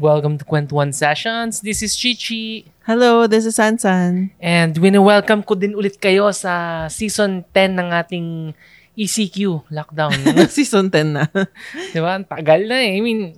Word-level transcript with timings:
Welcome 0.00 0.40
to 0.40 0.48
Kwentuhan 0.48 0.96
Sessions. 0.96 1.60
This 1.60 1.84
is 1.84 1.92
Chichi. 1.92 2.64
Hello, 2.88 3.28
this 3.28 3.44
is 3.44 3.60
Sansan. 3.60 4.32
And 4.40 4.72
wini-welcome 4.72 5.44
ko 5.44 5.52
din 5.52 5.76
ulit 5.76 6.00
kayo 6.00 6.32
sa 6.32 6.88
season 6.88 7.44
10 7.52 7.76
ng 7.76 7.88
ating 7.92 8.56
ECQ 8.96 9.68
lockdown. 9.68 10.16
Season 10.56 10.88
10 10.88 11.04
na. 11.04 11.28
di 11.92 12.00
ba? 12.00 12.16
Ang 12.16 12.24
tagal 12.24 12.64
na 12.64 12.80
eh. 12.80 12.96
I 12.96 13.04
mean, 13.04 13.36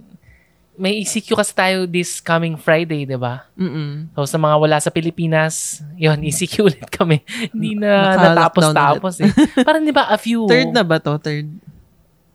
may 0.79 1.03
ECQ 1.03 1.35
kasi 1.35 1.51
tayo 1.51 1.83
this 1.91 2.23
coming 2.23 2.55
Friday, 2.55 3.11
di 3.11 3.19
ba? 3.19 3.51
Mm-mm. 3.59 4.15
So 4.15 4.23
sa 4.31 4.39
mga 4.39 4.55
wala 4.55 4.79
sa 4.79 4.95
Pilipinas, 4.95 5.83
yun, 5.99 6.23
ECQ 6.31 6.55
ulit 6.63 6.87
kami. 6.95 7.27
Hindi 7.51 7.75
na 7.75 8.15
natapos-tapos 8.15 9.19
eh. 9.19 9.35
Parang 9.67 9.83
di 9.83 9.91
ba 9.91 10.15
a 10.15 10.19
few... 10.19 10.47
Third 10.47 10.71
na 10.71 10.87
ba 10.87 11.03
to? 11.03 11.19
Third? 11.19 11.72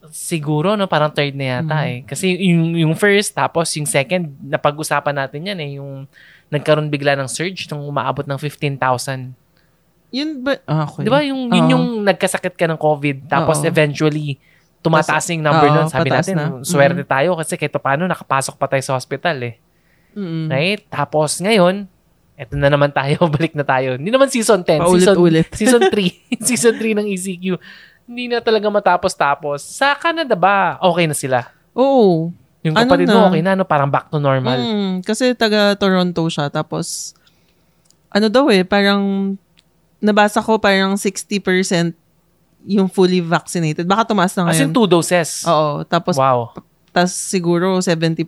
Siguro, 0.10 0.76
no? 0.76 0.86
Parang 0.86 1.10
third 1.10 1.34
na 1.34 1.60
yata 1.60 1.78
Mm. 1.78 1.88
eh. 1.88 1.98
Kasi 2.04 2.26
yung, 2.34 2.76
yung 2.76 2.94
first, 2.94 3.32
tapos 3.32 3.70
yung 3.76 3.86
second, 3.86 4.28
napag-usapan 4.42 5.16
natin 5.16 5.42
yan 5.46 5.60
eh. 5.60 5.72
Yung 5.78 6.06
nagkaroon 6.48 6.88
bigla 6.88 7.16
ng 7.16 7.28
surge 7.28 7.68
nung 7.68 7.84
umaabot 7.84 8.24
ng 8.24 8.40
15,000. 8.40 9.36
Yun 10.10 10.40
ba? 10.40 10.56
Ah, 10.64 10.88
okay. 10.88 11.04
Di 11.04 11.10
ba? 11.12 11.20
Yung, 11.22 11.52
yun 11.52 11.66
Oo. 11.68 11.72
yung 11.76 11.86
nagkasakit 12.02 12.56
ka 12.56 12.66
ng 12.66 12.80
COVID, 12.80 13.28
tapos 13.28 13.60
Oo. 13.60 13.68
eventually, 13.68 14.40
tumataas 14.80 15.28
yung 15.30 15.44
number 15.44 15.68
Oo, 15.68 15.76
nun. 15.76 15.88
Sabi 15.92 16.08
pataas 16.08 16.28
natin, 16.28 16.36
na. 16.38 16.46
swerte 16.64 17.04
tayo 17.04 17.36
kasi 17.36 17.60
kahit 17.60 17.76
paano 17.76 18.08
nakapasok 18.08 18.56
pa 18.56 18.72
tayo 18.72 18.84
sa 18.84 18.96
hospital 18.96 19.36
eh. 19.44 19.56
Mm-mm. 20.16 20.48
Right? 20.48 20.82
Tapos 20.88 21.44
ngayon, 21.44 21.92
eto 22.38 22.56
na 22.56 22.72
naman 22.72 22.90
tayo, 22.90 23.20
balik 23.36 23.52
na 23.52 23.68
tayo. 23.68 24.00
Hindi 24.00 24.08
naman 24.08 24.32
season 24.32 24.64
10, 24.64 24.80
season, 24.96 25.16
season 25.52 25.82
3. 25.92 26.40
season 26.48 26.74
3 26.80 26.98
ng 27.04 27.08
ECQ. 27.12 27.46
Hindi 28.08 28.32
na 28.32 28.40
talaga 28.40 28.72
matapos-tapos. 28.72 29.60
Sa 29.60 29.92
Canada 30.00 30.32
ba, 30.34 30.80
okay 30.80 31.06
na 31.06 31.14
sila? 31.14 31.52
Oo. 31.76 32.32
Yung 32.64 32.74
Ano 32.74 32.88
kapatid 32.88 33.08
mo, 33.12 33.20
na? 33.20 33.28
okay 33.28 33.42
na, 33.44 33.52
no? 33.54 33.68
parang 33.68 33.92
back 33.92 34.08
to 34.08 34.18
normal. 34.18 34.56
Mm, 34.56 35.04
kasi 35.04 35.36
taga 35.36 35.76
Toronto 35.76 36.24
siya. 36.32 36.48
Tapos, 36.48 37.12
ano 38.08 38.32
daw 38.32 38.48
eh, 38.48 38.64
parang, 38.64 39.36
nabasa 40.00 40.40
ko 40.40 40.56
parang 40.56 40.96
60% 40.96 41.92
yung 42.64 42.88
fully 42.88 43.20
vaccinated. 43.20 43.84
Baka 43.84 44.08
tumaas 44.08 44.32
na 44.36 44.48
As 44.48 44.60
in 44.60 44.72
ngayon. 44.72 44.74
two 44.74 44.88
doses. 44.88 45.44
Oo. 45.44 45.84
Tapos, 45.84 46.16
wow. 46.16 46.52
tas 46.92 47.12
siguro 47.14 47.78
70% 47.78 48.24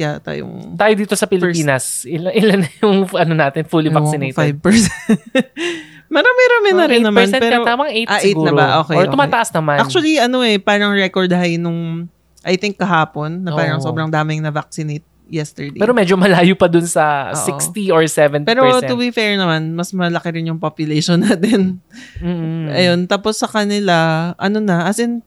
yata 0.00 0.32
yung 0.32 0.78
Tayo 0.80 0.94
dito 0.96 1.12
sa 1.12 1.28
Pilipinas, 1.28 2.08
ilan, 2.08 2.32
ilan 2.32 2.58
na 2.64 2.68
yung 2.80 3.04
ano 3.12 3.34
natin, 3.36 3.66
fully 3.68 3.90
vaccinated? 3.92 4.56
5%. 4.62 4.64
Marami-rami 6.14 6.70
na 6.72 6.84
rin 6.86 7.02
naman. 7.02 7.26
8% 7.26 7.42
Pero, 7.42 7.66
tamang 7.66 7.90
8 7.90 8.06
Ah, 8.06 8.20
eight 8.22 8.30
siguro. 8.30 8.46
na 8.46 8.52
ba? 8.54 8.66
Okay, 8.80 8.94
Or 8.94 9.02
okay. 9.02 9.12
tumataas 9.12 9.50
naman. 9.50 9.76
Actually, 9.82 10.14
ano 10.16 10.38
eh, 10.40 10.56
parang 10.56 10.94
record 10.94 11.26
high 11.28 11.58
nung, 11.58 12.06
I 12.40 12.54
think 12.54 12.78
kahapon, 12.78 13.42
na 13.42 13.50
parang 13.50 13.82
Oo. 13.82 13.84
sobrang 13.84 14.06
daming 14.06 14.38
na-vaccinate 14.38 15.02
yesterday. 15.26 15.74
Pero 15.74 15.90
medyo 15.90 16.14
malayo 16.14 16.54
pa 16.54 16.68
dun 16.68 16.84
sa 16.84 17.32
Oo. 17.32 17.58
60 17.58 17.90
or 17.90 18.04
70%. 18.04 18.46
Pero 18.46 18.62
to 18.78 18.94
be 18.94 19.10
fair 19.10 19.34
naman, 19.34 19.72
mas 19.72 19.90
malaki 19.90 20.30
rin 20.30 20.46
yung 20.46 20.60
population 20.60 21.18
natin. 21.26 21.82
Mm-mm. 22.20 22.70
Ayun, 22.70 23.00
tapos 23.04 23.34
sa 23.34 23.48
kanila, 23.48 24.30
ano 24.36 24.62
na, 24.62 24.86
as 24.86 25.00
in, 25.00 25.18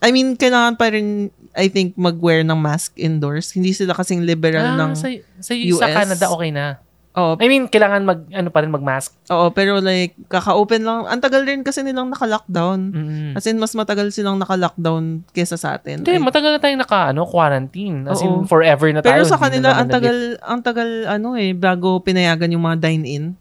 I 0.00 0.10
mean, 0.10 0.34
kailangan 0.34 0.74
pa 0.74 0.88
rin, 0.88 1.28
I 1.52 1.68
think, 1.68 1.92
mag-wear 1.94 2.40
ng 2.40 2.56
mask 2.56 2.96
indoors. 2.96 3.52
Hindi 3.52 3.76
sila 3.76 3.92
kasing 3.92 4.24
liberal 4.24 4.74
Ah, 4.74 4.80
ng... 4.80 4.96
sa, 4.96 5.12
sa, 5.38 5.52
sa 5.52 5.54
US. 5.54 5.84
Canada 5.84 6.26
okay 6.26 6.50
na. 6.50 6.80
Oo, 7.10 7.34
I 7.36 7.46
mean, 7.46 7.66
kailangan 7.66 8.06
mag, 8.06 8.22
ano 8.30 8.48
pa 8.48 8.62
rin, 8.62 8.70
mag-mask. 8.70 9.10
oo, 9.26 9.50
pero 9.50 9.82
like, 9.82 10.14
kaka-open 10.30 10.78
lang. 10.80 11.10
Ang 11.10 11.18
tagal 11.18 11.42
rin 11.42 11.66
kasi 11.66 11.82
nilang 11.82 12.06
naka-lockdown. 12.06 12.78
Mm. 12.86 13.30
As 13.34 13.42
in, 13.44 13.58
mas 13.58 13.74
matagal 13.74 14.14
silang 14.14 14.38
naka-lockdown 14.38 15.26
kesa 15.30 15.58
sa 15.58 15.74
atin. 15.74 16.00
Hindi, 16.00 16.14
Like, 16.14 16.22
matagal 16.22 16.50
na 16.54 16.60
tayong 16.60 16.78
naka, 16.78 17.10
ano, 17.10 17.26
quarantine. 17.26 18.06
As 18.06 18.22
in, 18.22 18.30
Oo. 18.30 18.46
forever 18.46 18.94
na 18.94 19.02
tayo. 19.02 19.10
Pero 19.10 19.24
sa 19.26 19.36
kanila, 19.36 19.74
ang 19.74 19.90
tagal, 19.90 20.16
ang 20.38 20.62
tagal, 20.62 20.86
ano 21.04 21.34
eh, 21.34 21.50
bago 21.50 21.98
pinayagan 21.98 22.46
yung 22.48 22.62
mga 22.62 22.78
dine-in. 22.80 23.34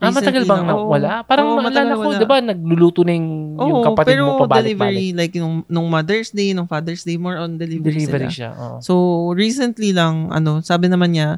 Ah, 0.00 0.08
matagal 0.08 0.44
bang 0.44 0.64
na, 0.64 0.72
wala? 0.74 1.12
Parang 1.24 1.56
naalala 1.56 1.64
matagal 1.64 1.88
ko, 1.94 2.08
di 2.14 2.26
ba, 2.26 2.36
nagluluto 2.38 3.04
na 3.04 3.12
yung, 3.14 3.28
yung 3.54 3.78
Oo, 3.80 3.84
kapatid 3.84 4.08
pero 4.10 4.22
mo 4.26 4.32
pabalik-balik. 4.38 4.72
delivery, 4.74 5.08
like 5.12 5.32
nung, 5.34 5.64
nung 5.64 5.88
Mother's 5.88 6.28
Day, 6.28 6.52
nung 6.52 6.66
Father's 6.66 7.04
Day, 7.04 7.16
more 7.16 7.36
on 7.36 7.56
delivery, 7.56 8.00
Delivery 8.00 8.28
sila. 8.28 8.32
siya. 8.32 8.50
oo. 8.54 8.76
So, 8.80 8.92
recently 9.32 9.92
lang, 9.92 10.28
ano, 10.28 10.60
sabi 10.60 10.88
naman 10.88 11.12
niya, 11.12 11.36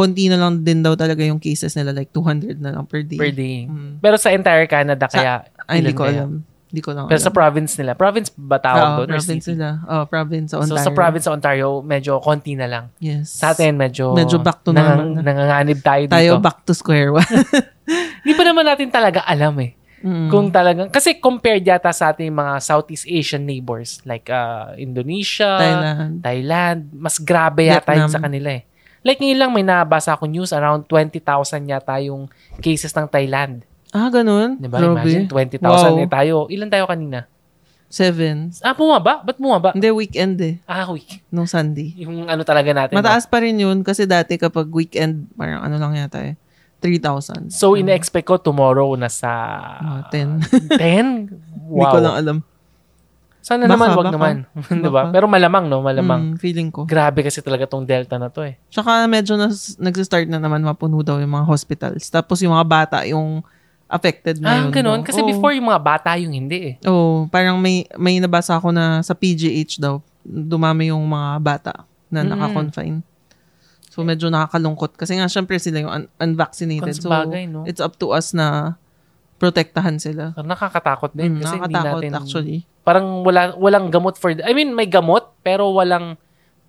konti 0.00 0.24
na 0.26 0.36
lang 0.36 0.64
din 0.64 0.80
daw 0.80 0.96
talaga 0.96 1.20
yung 1.20 1.36
cases 1.36 1.76
nila, 1.76 1.92
like 1.92 2.08
200 2.10 2.56
na 2.56 2.72
lang 2.72 2.88
per 2.88 3.04
day. 3.04 3.20
per 3.20 3.28
day. 3.30 3.68
Mm. 3.68 4.00
Pero 4.00 4.16
sa 4.16 4.32
entire 4.32 4.64
Canada, 4.64 5.04
kaya, 5.04 5.44
Ay, 5.68 5.84
hindi 5.84 5.92
ko 5.92 6.08
alam. 6.08 6.48
Hindi 6.70 6.86
ko 6.86 6.94
lang 6.94 7.10
Pero 7.10 7.18
alam. 7.18 7.26
sa 7.26 7.34
province 7.34 7.72
nila. 7.76 7.92
Province 7.92 8.30
ba 8.32 8.56
tawag 8.56 8.86
Oo, 8.86 8.98
doon? 9.02 9.18
Province 9.18 9.46
nila. 9.50 9.68
Oh, 9.84 10.06
province 10.06 10.48
sa 10.48 10.56
So, 10.56 10.70
Ontario. 10.70 10.86
sa 10.86 10.90
province 10.94 11.24
sa 11.26 11.32
Ontario, 11.34 11.68
medyo 11.82 12.12
konti 12.22 12.54
na 12.54 12.70
lang. 12.70 12.84
Yes. 12.96 13.34
Sa 13.34 13.50
atin, 13.50 13.74
medyo... 13.74 14.14
Medyo 14.14 14.38
back 14.38 14.62
to 14.62 14.70
nangang- 14.70 15.02
normal 15.02 15.18
na. 15.18 15.22
Nanganganib 15.26 15.82
tayo 15.82 16.02
dito. 16.06 16.14
Tayo 16.14 16.32
back 16.38 16.62
to 16.62 16.70
square 16.70 17.10
one. 17.10 17.26
Hindi 18.22 18.32
pa 18.32 18.44
naman 18.46 18.64
natin 18.64 18.86
talaga 18.86 19.26
alam 19.26 19.58
eh. 19.58 19.74
Mm. 20.00 20.30
Kung 20.30 20.48
talagang... 20.48 20.88
Kasi 20.88 21.18
compared 21.18 21.66
yata 21.66 21.90
sa 21.90 22.14
ating 22.14 22.30
mga 22.30 22.62
Southeast 22.62 23.02
Asian 23.04 23.42
neighbors 23.42 23.98
like 24.06 24.30
uh, 24.30 24.70
Indonesia, 24.78 25.58
Thailand. 25.58 26.22
Thailand, 26.22 26.80
mas 26.94 27.18
grabe 27.18 27.66
yata 27.66 27.92
yun 27.92 28.06
Vietnam. 28.06 28.14
sa 28.14 28.22
kanila 28.22 28.48
eh. 28.54 28.62
Like 29.00 29.18
ngayon 29.18 29.38
lang 29.38 29.50
may 29.50 29.62
nabasa 29.62 30.12
ako 30.12 30.24
news, 30.24 30.52
around 30.52 30.84
20,000 30.84 31.24
yata 31.64 31.96
yung 32.00 32.28
cases 32.60 32.92
ng 32.92 33.06
Thailand. 33.06 33.64
Ah, 33.90 34.06
ganun? 34.06 34.54
Diba? 34.56 34.76
Grabe. 34.76 35.02
Imagine, 35.02 35.24
20,000 35.26 35.60
Wow. 35.60 35.98
eh 35.98 36.08
tayo. 36.08 36.34
Ilan 36.46 36.68
tayo 36.68 36.84
kanina? 36.84 37.24
Seven. 37.88 38.54
Ah, 38.60 38.70
bumaba? 38.70 39.18
Ba't 39.18 39.34
bumaba? 39.34 39.74
Hindi, 39.74 39.90
weekend 39.90 40.38
eh. 40.38 40.54
Ah, 40.62 40.86
week. 40.86 41.26
Nung 41.26 41.50
Sunday. 41.50 41.90
Yung 41.98 42.30
ano 42.30 42.46
talaga 42.46 42.70
natin. 42.70 42.94
Mataas 42.94 43.26
pa 43.26 43.42
rin 43.42 43.58
yun 43.58 43.82
kasi 43.82 44.06
dati 44.06 44.38
kapag 44.38 44.70
weekend, 44.70 45.26
parang 45.34 45.58
ano 45.60 45.74
lang 45.74 45.98
yata 45.98 46.22
eh. 46.22 46.38
3,000. 46.78 47.50
So, 47.50 47.74
ina-expect 47.74 48.24
ko 48.24 48.38
tomorrow 48.38 48.94
na 48.94 49.10
sa... 49.10 49.28
Mga 49.82 50.02
10. 50.70 50.78
10? 50.78 50.80
Hindi 51.66 51.76
Wow. 51.76 51.92
ko 51.92 51.98
lang 51.98 52.14
alam. 52.16 52.36
Sana 53.50 53.66
Baka, 53.66 53.74
naman, 53.74 53.88
wag 53.90 53.98
baka. 54.06 54.14
naman. 54.14 54.34
diba? 54.78 55.02
Baka. 55.02 55.10
Pero 55.10 55.26
malamang, 55.26 55.64
no? 55.66 55.82
Malamang. 55.82 56.22
Mm, 56.22 56.36
feeling 56.38 56.70
ko. 56.70 56.86
Grabe 56.86 57.26
kasi 57.26 57.42
talaga 57.42 57.66
tong 57.66 57.82
Delta 57.82 58.14
na 58.14 58.30
to 58.30 58.46
eh. 58.46 58.54
Tsaka 58.70 59.10
medyo 59.10 59.34
nas, 59.34 59.74
nag-start 59.74 60.30
na 60.30 60.38
naman 60.38 60.62
mapuno 60.62 61.02
daw 61.02 61.18
yung 61.18 61.34
mga 61.34 61.50
hospitals. 61.50 62.06
Tapos 62.06 62.38
yung 62.38 62.54
mga 62.54 62.62
bata, 62.62 62.98
yung 63.10 63.42
affected 63.90 64.38
Ah, 64.46 64.54
ngayon. 64.54 64.70
ganun. 64.70 65.00
daw. 65.02 65.06
Kasi 65.10 65.18
Oo. 65.18 65.26
before 65.26 65.50
yung 65.50 65.66
mga 65.66 65.82
bata 65.82 66.14
yung 66.14 66.30
hindi 66.30 66.78
eh. 66.78 66.86
Oo, 66.86 67.26
parang 67.26 67.58
may 67.58 67.90
may 67.98 68.22
nabasa 68.22 68.54
ako 68.54 68.70
na 68.70 69.02
sa 69.02 69.18
PGH 69.18 69.82
daw, 69.82 69.98
dumami 70.22 70.94
yung 70.94 71.02
mga 71.02 71.30
bata 71.42 71.72
na 72.06 72.22
Mm. 72.22 72.30
naka-confine. 72.30 72.96
So 73.90 74.06
medyo 74.06 74.30
nakakalungkot 74.30 74.94
kasi 74.94 75.18
nga 75.18 75.26
syempre 75.26 75.58
sila 75.58 75.82
yung 75.82 75.90
un- 75.90 76.10
unvaccinated. 76.22 77.02
Kung 77.02 77.10
So 77.10 77.34
no? 77.50 77.66
it's 77.66 77.82
up 77.82 77.98
to 77.98 78.14
us 78.14 78.30
na 78.30 78.78
protektahan 79.40 79.96
sila. 79.96 80.36
Nakakatakot 80.36 81.16
din. 81.16 81.40
Mm, 81.40 81.40
kasi 81.40 81.56
hindi 81.56 81.72
nakakatakot 81.72 82.02
natin... 82.04 82.12
actually. 82.20 82.58
Parang 82.84 83.24
wala, 83.24 83.56
walang 83.56 83.88
gamot 83.88 84.20
for... 84.20 84.36
I 84.36 84.52
mean, 84.52 84.76
may 84.76 84.84
gamot, 84.84 85.32
pero 85.40 85.72
walang... 85.72 86.20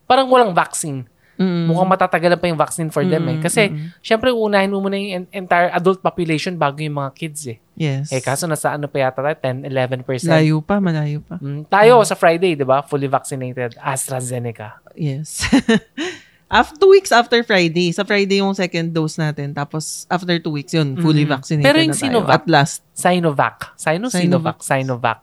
Parang 0.07 0.31
walang 0.31 0.55
vaccine. 0.55 1.03
Mm. 1.35 1.67
Mukhang 1.67 1.89
matatagalan 1.91 2.39
pa 2.39 2.45
yung 2.47 2.59
vaccine 2.59 2.89
for 2.93 3.03
them 3.03 3.27
eh. 3.27 3.37
Mm, 3.39 3.43
Kasi, 3.43 3.61
mm. 3.67 3.99
syempre, 3.99 4.31
unahin 4.31 4.71
mo 4.71 4.79
muna 4.79 4.95
yung 4.95 5.25
en- 5.25 5.31
entire 5.43 5.73
adult 5.75 5.99
population 5.99 6.55
bago 6.55 6.79
yung 6.79 6.95
mga 6.95 7.11
kids 7.17 7.41
eh. 7.51 7.57
Yes. 7.75 8.13
Eh, 8.13 8.21
kaso 8.23 8.45
nasa 8.45 8.77
ano 8.77 8.87
pa 8.87 9.03
yata 9.03 9.19
tayo? 9.19 9.35
10, 9.35 9.67
11%. 9.67 10.31
Layo 10.31 10.63
pa, 10.63 10.79
malayo 10.79 11.19
pa. 11.25 11.41
Mm, 11.41 11.67
tayo 11.67 11.99
sa 12.07 12.15
Friday, 12.15 12.55
di 12.55 12.63
ba? 12.63 12.85
Fully 12.85 13.11
vaccinated. 13.11 13.75
AstraZeneca. 13.81 14.79
Yes. 14.95 15.43
after 16.51 16.75
two 16.75 16.91
weeks 16.91 17.09
after 17.09 17.39
Friday, 17.41 17.89
sa 17.89 18.03
Friday 18.03 18.37
yung 18.37 18.51
second 18.51 18.91
dose 18.91 19.15
natin. 19.15 19.55
Tapos 19.55 20.03
after 20.05 20.35
two 20.37 20.51
weeks, 20.51 20.75
yun, 20.75 20.99
fully 20.99 21.23
Mm. 21.23 21.31
vaccinated 21.31 21.65
Pero 21.65 21.77
yung 21.79 21.89
na 21.89 21.95
tayo. 21.95 22.03
Sinovac, 22.11 22.35
At 22.35 22.45
last. 22.45 22.83
Sinovac. 22.91 23.57
Sino? 23.73 24.05
Sinovac. 24.07 24.57
Sinovac. 24.59 25.19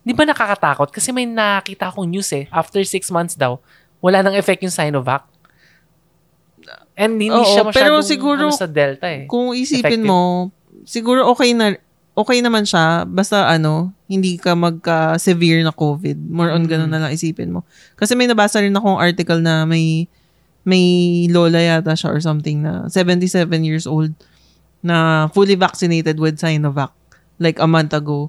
Di 0.00 0.16
ba 0.16 0.24
nakakatakot? 0.24 0.88
Kasi 0.88 1.12
may 1.12 1.28
nakita 1.28 1.92
akong 1.92 2.08
news 2.08 2.32
eh. 2.32 2.48
After 2.48 2.80
six 2.82 3.12
months 3.12 3.36
daw, 3.36 3.60
wala 4.00 4.24
nang 4.24 4.32
effect 4.32 4.64
yung 4.64 4.72
Sinovac. 4.72 5.28
And 6.94 7.16
hindi 7.16 7.32
Oo, 7.32 7.44
siya 7.46 7.62
pero 7.68 7.96
masyadong 7.96 8.04
siguro- 8.04 8.48
ano, 8.48 8.56
sa 8.56 8.68
Delta 8.68 9.08
eh. 9.08 9.24
Kung 9.24 9.52
isipin 9.52 10.00
Effective. 10.00 10.04
mo, 10.04 10.52
siguro 10.84 11.28
okay 11.28 11.52
na 11.52 11.76
okay 12.12 12.40
naman 12.40 12.68
siya 12.68 13.04
basta 13.04 13.48
ano, 13.48 13.92
hindi 14.04 14.36
ka 14.36 14.52
magka-severe 14.52 15.64
na 15.64 15.72
COVID. 15.72 16.16
More 16.28 16.52
on 16.52 16.64
Mm. 16.64 16.68
ganun 16.68 16.90
na 16.90 17.00
lang 17.00 17.12
isipin 17.12 17.52
mo. 17.52 17.64
Kasi 17.96 18.12
may 18.12 18.28
nabasa 18.28 18.60
rin 18.60 18.72
akong 18.72 18.96
article 18.96 19.40
na 19.40 19.64
may 19.64 20.08
may 20.62 20.84
lola 21.32 21.58
yata 21.58 21.96
siya 21.96 22.12
or 22.12 22.20
something 22.20 22.60
na 22.62 22.86
77 22.92 23.26
years 23.64 23.88
old 23.88 24.12
na 24.80 25.28
fully 25.32 25.56
vaccinated 25.56 26.16
with 26.20 26.40
Sinovac 26.40 26.92
like 27.40 27.56
a 27.60 27.68
month 27.68 27.92
ago. 27.92 28.28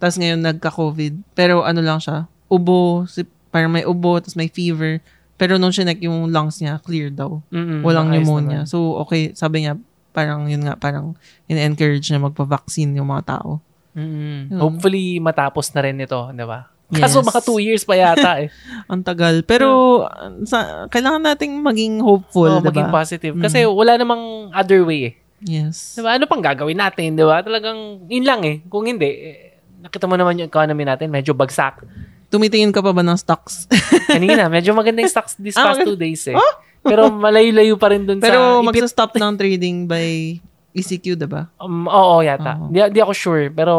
Tapos 0.00 0.16
ngayon 0.16 0.40
nagka-COVID. 0.40 1.36
Pero 1.36 1.64
ano 1.64 1.80
lang 1.84 2.00
siya, 2.00 2.24
ubo, 2.48 3.04
si, 3.04 3.24
parang 3.52 3.72
may 3.72 3.84
ubo, 3.84 4.16
tapos 4.20 4.36
may 4.36 4.48
fever. 4.48 5.00
Pero 5.36 5.56
nung 5.56 5.72
sinek 5.72 6.00
yung 6.04 6.28
lungs 6.28 6.60
niya, 6.60 6.80
clear 6.84 7.08
daw. 7.08 7.40
Mm-mm, 7.48 7.80
Walang 7.80 8.12
pneumonia. 8.12 8.64
naman. 8.64 8.68
So, 8.68 8.96
okay, 9.00 9.32
sabi 9.32 9.64
niya, 9.64 9.76
parang 10.12 10.48
yun 10.48 10.64
nga, 10.64 10.76
parang 10.76 11.16
in-encourage 11.48 12.08
niya 12.08 12.20
magpa-vaccine 12.20 12.92
yung 12.96 13.08
mga 13.08 13.40
tao. 13.40 13.60
Mm-mm. 13.96 14.52
Yun. 14.52 14.60
Hopefully, 14.60 15.16
matapos 15.20 15.72
na 15.72 15.80
rin 15.84 15.96
ito, 16.00 16.20
di 16.32 16.44
ba? 16.44 16.68
Kaso 16.90 17.18
Yes. 17.18 17.26
mga 17.26 17.40
two 17.40 17.58
years 17.58 17.82
pa 17.82 17.94
yata 17.94 18.40
eh. 18.40 18.48
Ang 18.92 19.00
tagal. 19.00 19.42
Pero, 19.42 20.02
sa, 20.42 20.86
kailangan 20.86 21.22
nating 21.24 21.54
maging 21.56 21.94
hopeful, 21.98 22.48
Oo, 22.48 22.58
diba? 22.58 22.68
maging 22.68 22.90
positive. 22.90 23.34
Kasi 23.36 23.62
wala 23.62 23.94
namang 23.94 24.22
other 24.50 24.82
way 24.82 25.00
eh. 25.06 25.14
Yes. 25.40 25.94
Diba? 25.94 26.12
Ano 26.12 26.26
pang 26.26 26.38
gagawin 26.38 26.76
natin, 26.76 27.14
diba? 27.14 27.38
Talagang, 27.38 27.78
yun 28.06 28.26
lang 28.26 28.42
eh. 28.42 28.60
Kung 28.66 28.84
hindi, 28.84 29.06
eh, 29.06 29.36
nakita 29.80 30.04
mo 30.04 30.14
naman 30.14 30.36
yung 30.36 30.50
economy 30.50 30.82
natin, 30.82 31.08
medyo 31.08 31.30
bagsak. 31.30 31.80
Tumitingin 32.26 32.70
ka 32.70 32.78
pa 32.78 32.90
ba 32.90 33.00
ng 33.00 33.16
stocks? 33.16 33.70
Kanina, 34.10 34.46
medyo 34.46 34.70
maganda 34.70 35.00
yung 35.00 35.10
stocks 35.10 35.34
this 35.36 35.54
Ah, 35.54 35.70
past 35.70 35.78
maganda. 35.78 35.88
two 35.88 35.96
days 35.96 36.26
eh. 36.26 36.36
Pero 36.80 37.06
malayo-layo 37.08 37.74
pa 37.74 37.88
rin 37.88 38.02
dun 38.02 38.18
Pero 38.18 38.34
sa... 38.36 38.58
ipit- 38.60 38.66
magsa-stop 38.82 39.10
ng 39.14 39.32
trading 39.36 39.76
by 39.84 40.38
ECQ, 40.70 41.14
diba? 41.16 41.50
Um, 41.56 41.86
oo, 41.86 42.20
yata. 42.20 42.54
Oo. 42.56 42.68
Di, 42.68 42.82
di 42.88 42.98
ako 42.98 43.12
sure, 43.12 43.44
pero 43.48 43.74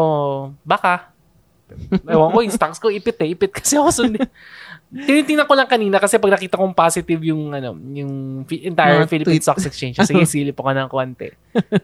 baka. 0.60 1.11
Ewan 2.08 2.30
ko, 2.32 2.38
yung 2.44 2.54
stocks 2.54 2.78
ko, 2.78 2.88
ipit 2.92 3.18
eh. 3.22 3.32
Ipit 3.34 3.52
kasi 3.52 3.76
ako 3.76 3.88
sundin. 3.90 4.26
Tinitingnan 4.92 5.48
ko 5.48 5.56
lang 5.56 5.68
kanina 5.70 5.96
kasi 5.96 6.20
pag 6.20 6.36
nakita 6.36 6.60
kong 6.60 6.76
positive 6.76 7.22
yung 7.24 7.48
ano, 7.56 7.72
yung 7.96 8.44
entire 8.44 9.00
Mga 9.00 9.08
Philippine 9.08 9.40
tweet. 9.40 9.44
Stock 9.44 9.60
Exchange. 9.64 9.96
Sige, 10.04 10.28
silip 10.32 10.60
ko 10.60 10.68
ng 10.68 10.90
konti. 10.92 11.32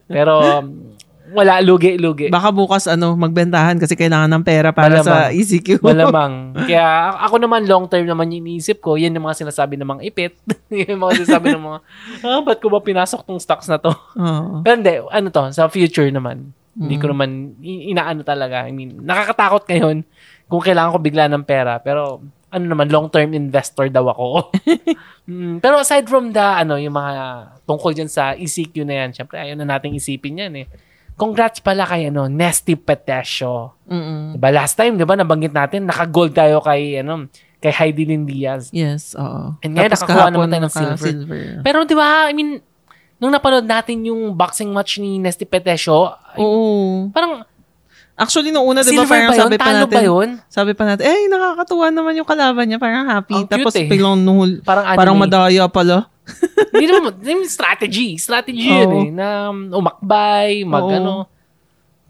Pero 0.04 0.60
um, 0.60 0.92
wala, 1.32 1.60
lugi-lugi. 1.60 2.32
Baka 2.32 2.48
bukas, 2.52 2.88
ano, 2.88 3.12
magbentahan 3.16 3.76
kasi 3.76 3.96
kailangan 3.96 4.28
ng 4.32 4.44
pera 4.44 4.72
para 4.72 5.00
sa 5.04 5.28
Malamang. 5.28 5.40
ECQ. 5.40 5.68
Malamang. 5.84 6.32
Kaya 6.68 7.16
ako 7.20 7.34
naman 7.40 7.68
long 7.68 7.84
term 7.88 8.04
naman 8.08 8.32
yung 8.32 8.44
iniisip 8.44 8.80
ko. 8.80 8.96
Yan 8.96 9.12
yung 9.12 9.24
mga 9.28 9.44
sinasabi 9.44 9.76
ng 9.76 9.88
mga 9.88 10.02
ipit. 10.08 10.32
yung 10.88 11.00
mga 11.00 11.24
sinasabi 11.24 11.52
ng 11.52 11.64
mga, 11.64 11.78
ah, 12.24 12.40
ba't 12.44 12.58
ko 12.60 12.68
ba 12.72 12.80
pinasok 12.80 13.24
tong 13.24 13.40
stocks 13.40 13.68
na 13.68 13.76
to? 13.76 13.92
Oo. 14.16 14.64
Pero 14.64 14.74
hindi, 14.80 14.94
ano 15.00 15.26
to, 15.28 15.52
sa 15.52 15.68
future 15.68 16.08
naman. 16.08 16.52
Hindi 16.78 16.94
Mm. 16.94 17.02
ko 17.02 17.06
naman 17.08 17.30
i- 17.58 17.90
inaano 17.90 18.22
talaga. 18.22 18.62
I 18.62 18.70
mean, 18.70 19.02
nakakatakot 19.02 19.66
ngayon 19.66 20.06
kung 20.46 20.62
kailangan 20.62 20.94
ko 20.94 20.98
bigla 20.98 21.26
ng 21.26 21.42
pera. 21.42 21.76
Pero 21.78 22.22
ano 22.48 22.64
naman, 22.64 22.88
long-term 22.88 23.34
investor 23.34 23.88
daw 23.88 24.06
ako. 24.06 24.26
Mm, 25.28 25.60
pero 25.60 25.76
aside 25.76 26.08
from 26.08 26.32
the, 26.32 26.40
ano, 26.40 26.80
yung 26.80 26.96
mga 26.96 27.12
tungkol 27.62 27.92
dyan 27.92 28.08
sa 28.08 28.32
ECQ 28.32 28.80
na 28.80 29.04
yan, 29.04 29.12
syempre 29.12 29.36
ayaw 29.36 29.52
na 29.54 29.68
nating 29.68 29.92
isipin 29.92 30.40
yan 30.40 30.54
eh. 30.56 30.66
Congrats 31.14 31.60
pala 31.60 31.84
kay 31.84 32.08
ano, 32.08 32.32
Nesty 32.32 32.80
Petesio. 32.80 33.76
Mm-mm. 33.84 34.40
Diba 34.40 34.48
last 34.48 34.72
time, 34.72 34.96
diba 34.96 35.12
nabanggit 35.12 35.52
natin, 35.52 35.84
naka-gold 35.84 36.32
tayo 36.32 36.64
kay, 36.64 36.96
ano, 36.96 37.28
kay 37.58 37.68
Heidi 37.70 38.06
Lynn 38.06 38.24
Diaz. 38.24 38.72
Yes, 38.72 39.12
oo. 39.12 39.52
And 39.60 39.76
ngayon, 39.76 39.92
Tapos 39.92 40.06
nakakuha 40.06 40.28
naman 40.30 40.48
tayo 40.48 40.62
ng 40.62 40.72
naka- 40.72 40.96
silver. 40.96 41.44
Pero 41.60 41.78
di 41.84 41.92
ba, 41.92 42.08
I 42.24 42.32
mean, 42.32 42.50
nung 43.18 43.30
napanood 43.30 43.62
natin 43.62 44.02
yung 44.04 44.32
boxing 44.32 44.70
match 44.70 44.98
ni 44.98 45.18
Nesty 45.18 45.44
Petesio, 45.44 46.14
Oo. 46.34 47.10
parang 47.10 47.42
Actually, 48.18 48.50
nung 48.50 48.66
una, 48.66 48.82
di 48.82 48.98
ba, 48.98 49.06
parang 49.06 49.30
ba 49.30 49.38
sabi 49.38 49.54
pa 49.54 49.62
Talo 49.62 49.86
natin, 49.86 49.94
ba 49.94 50.02
yun? 50.02 50.28
sabi 50.50 50.74
pa 50.74 50.82
natin, 50.82 51.06
eh, 51.06 51.30
nakakatuwa 51.30 51.86
naman 51.86 52.18
yung 52.18 52.26
kalaban 52.26 52.66
niya, 52.66 52.74
parang 52.76 53.06
happy. 53.06 53.30
Ang 53.30 53.46
cute 53.46 53.54
Tapos, 53.62 53.74
eh. 53.78 53.86
biglang 53.86 54.18
nuhul, 54.18 54.58
Parang 54.66 54.90
anime. 54.90 54.98
parang 54.98 55.14
madaya 55.14 55.64
pala. 55.70 56.10
Hindi 56.74 56.86
naman, 56.90 57.14
I 57.14 57.32
mean, 57.32 57.46
strategy. 57.46 58.18
Strategy 58.18 58.58
yun 58.66 58.90
Oo. 58.90 59.00
eh. 59.06 59.08
Na 59.14 59.54
um, 59.54 59.70
umakbay, 59.70 60.66
mag 60.66 60.82
Oo. 60.82 60.90
ano. 60.90 61.12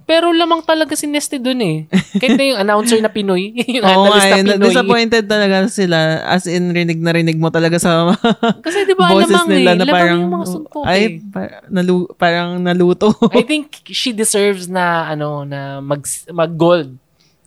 Pero 0.09 0.33
lamang 0.33 0.65
talaga 0.65 0.97
si 0.97 1.05
Nesty 1.05 1.37
dun 1.37 1.61
eh. 1.61 1.85
Kahit 2.17 2.41
na 2.41 2.45
yung 2.49 2.61
announcer 2.65 2.97
na 2.97 3.13
Pinoy, 3.13 3.53
yung 3.77 3.85
Oo 3.85 4.09
analyst 4.09 4.25
na 4.25 4.41
eh, 4.41 4.45
Pinoy. 4.57 4.65
disappointed 4.65 5.25
talaga 5.29 5.69
sila. 5.69 6.25
As 6.25 6.49
in, 6.49 6.73
rinig 6.73 6.97
na 6.97 7.13
rinig 7.13 7.37
mo 7.37 7.53
talaga 7.53 7.77
sa 7.77 8.17
Kasi 8.65 8.89
di 8.89 8.97
ba, 8.97 9.05
boses 9.13 9.29
lamang 9.29 9.49
nila 9.53 9.71
eh. 9.71 9.77
na 9.77 9.85
Lamang 9.85 9.93
parang, 9.93 10.21
yung 10.25 10.33
mga 10.33 10.47
suntok 10.49 10.83
ay, 10.89 11.01
eh. 11.05 11.11
pa- 11.29 11.61
nalu, 11.69 12.09
parang 12.17 12.57
naluto. 12.57 13.13
I 13.37 13.45
think 13.45 13.85
she 13.93 14.17
deserves 14.17 14.65
na 14.65 15.13
ano 15.13 15.45
na 15.45 15.85
mag 15.85 16.01
mag 16.33 16.57
gold, 16.57 16.97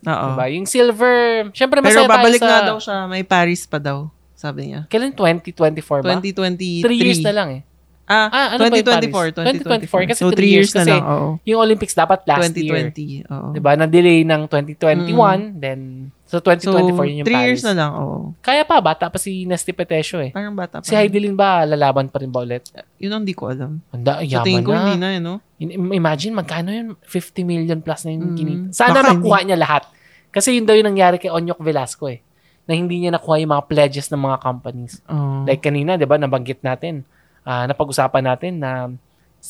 Oo. 0.06 0.26
diba? 0.30 0.46
Yung 0.54 0.66
silver, 0.70 1.50
syempre 1.50 1.82
Pero 1.82 1.90
masaya 1.90 2.06
tayo 2.06 2.14
babalik 2.14 2.38
sa 2.38 2.46
nga 2.46 2.60
daw 2.70 2.78
siya, 2.78 2.96
may 3.10 3.26
Paris 3.26 3.66
pa 3.66 3.82
daw, 3.82 4.06
sabi 4.38 4.70
niya. 4.70 4.86
Kailan 4.86 5.18
2024 5.18 6.06
ba? 6.06 6.14
2023. 6.22 6.86
3 6.86 6.94
years 6.94 7.18
na 7.26 7.34
lang 7.34 7.48
eh. 7.58 7.62
Ah, 8.02 8.26
Ah, 8.28 8.46
ano 8.54 8.66
ba 8.66 8.74
yung 8.74 8.84
2024, 8.84 9.30
2024. 9.30 9.86
2024, 9.86 10.10
kasi 10.10 10.20
so, 10.20 10.28
3 10.28 10.34
three 10.34 10.50
years, 10.50 10.68
years 10.68 10.74
na 10.74 10.80
kasi 10.80 10.92
lang, 10.92 11.04
oo. 11.06 11.28
Yung 11.44 11.60
Olympics 11.60 11.94
dapat 11.94 12.18
last 12.24 12.50
year. 12.52 12.90
2020, 12.90 13.30
oo. 13.30 13.48
Diba? 13.54 13.70
Na-delay 13.72 14.18
ng 14.22 14.42
2021, 14.46 15.56
then 15.56 15.80
so 16.24 16.40
2024 16.40 16.66
So, 16.92 17.04
yun 17.04 17.16
yung 17.22 17.26
3 17.26 17.30
Paris. 17.30 17.46
years 17.46 17.62
na 17.62 17.74
lang, 17.74 17.90
oo. 17.94 18.34
Kaya 18.40 18.62
pa, 18.62 18.80
bata 18.80 19.06
pa 19.06 19.16
si 19.16 19.44
Nesty 19.44 19.70
Petesio 19.70 20.18
eh. 20.18 20.30
Parang 20.30 20.52
bata 20.52 20.80
pa. 20.80 20.84
Si 20.84 20.92
Heidi 20.92 21.20
Lynn 21.20 21.36
ba, 21.36 21.62
lalaban 21.62 22.08
pa 22.08 22.18
rin 22.18 22.28
ba 22.28 22.42
ulit? 22.42 22.66
Yun 22.98 23.12
ang 23.12 23.24
di 23.24 23.32
ko 23.32 23.48
alam. 23.48 23.78
Handa, 23.88 24.18
yaman 24.20 24.44
tingin 24.44 24.62
ko, 24.62 24.72
na. 24.72 24.80
hindi 24.82 24.96
na, 24.98 25.08
eh, 25.08 25.20
no? 25.20 25.34
In- 25.56 25.94
Imagine, 25.94 26.32
magkano 26.34 26.68
yun? 26.68 26.98
50 27.00 27.42
million 27.42 27.78
plus 27.78 28.02
na 28.02 28.10
yung 28.10 28.34
Mm. 28.34 28.36
kinita. 28.36 28.64
Sana 28.74 28.98
Baka 28.98 29.14
makuha 29.14 29.38
niya 29.42 29.56
lahat. 29.56 29.86
Kasi 30.28 30.56
yun 30.56 30.66
daw 30.66 30.74
yung 30.74 30.88
nangyari 30.88 31.16
kay 31.16 31.28
Onyok 31.28 31.60
Velasco 31.60 32.08
eh. 32.08 32.18
Na 32.64 32.74
hindi 32.74 32.98
niya 32.98 33.12
nakuha 33.12 33.38
yung 33.38 33.52
mga 33.52 33.64
pledges 33.64 34.08
ng 34.08 34.18
mga 34.18 34.38
companies. 34.38 34.98
Oo. 35.06 35.44
Like 35.44 35.60
kanina, 35.60 35.94
di 35.94 36.02
ba, 36.02 36.16
nabanggit 36.16 36.60
natin. 36.60 37.06
Ah 37.42 37.66
napag-usapan 37.66 38.22
natin 38.22 38.52
na 38.62 38.90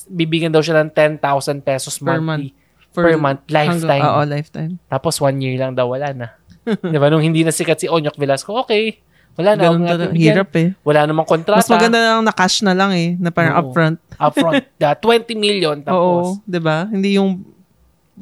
bibigyan 0.08 0.52
daw 0.52 0.64
siya 0.64 0.80
ng 0.80 0.90
10,000 1.20 1.60
pesos 1.60 2.00
Per 2.00 2.20
monthly. 2.20 2.56
For- 2.92 3.08
per 3.08 3.16
month, 3.16 3.48
lifetime. 3.48 4.04
Oo, 4.04 4.20
lifetime. 4.28 4.72
Tapos 4.88 5.16
one 5.16 5.40
year 5.40 5.56
lang 5.56 5.72
daw, 5.72 5.88
wala 5.88 6.12
na. 6.12 6.28
di 6.92 6.98
ba? 7.00 7.08
Nung 7.08 7.24
hindi 7.24 7.40
na 7.40 7.52
sikat 7.52 7.80
si 7.80 7.86
Onyok 7.88 8.20
Velasco, 8.20 8.52
okay. 8.52 9.00
Wala 9.32 9.56
na. 9.56 9.62
Ganun 9.64 9.88
talaga. 9.88 10.12
Hirap 10.12 10.52
eh. 10.60 10.76
Wala 10.84 11.08
namang 11.08 11.24
kontrata. 11.24 11.64
Mas 11.64 11.72
maganda 11.72 11.96
lang 11.96 12.20
na 12.20 12.32
cash 12.36 12.60
na 12.60 12.76
lang 12.76 12.92
eh, 12.92 13.16
na 13.16 13.32
parang 13.32 13.56
Oo. 13.56 13.60
upfront. 13.72 13.96
Upfront. 14.28 14.64
The 14.76 14.92
20 15.00 15.32
million. 15.40 15.76
Tapos, 15.86 16.36
Oo, 16.36 16.44
'di 16.44 16.60
ba? 16.60 16.84
Hindi 16.92 17.16
yung 17.16 17.40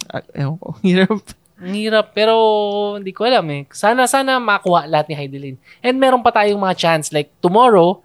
ah, 0.07 0.23
ewan 0.39 0.57
ko, 0.63 0.69
hirap. 0.87 1.19
Hirap, 1.61 2.07
pero 2.17 2.35
hindi 2.97 3.13
ko 3.13 3.27
alam 3.29 3.45
eh. 3.53 3.69
Sana, 3.75 4.09
sana 4.09 4.41
makuha 4.41 4.89
lahat 4.89 5.13
ni 5.13 5.15
Heidelin. 5.19 5.57
And 5.85 6.01
meron 6.01 6.25
pa 6.25 6.33
tayong 6.33 6.57
mga 6.57 6.79
chance. 6.79 7.13
Like, 7.13 7.37
tomorrow, 7.45 8.01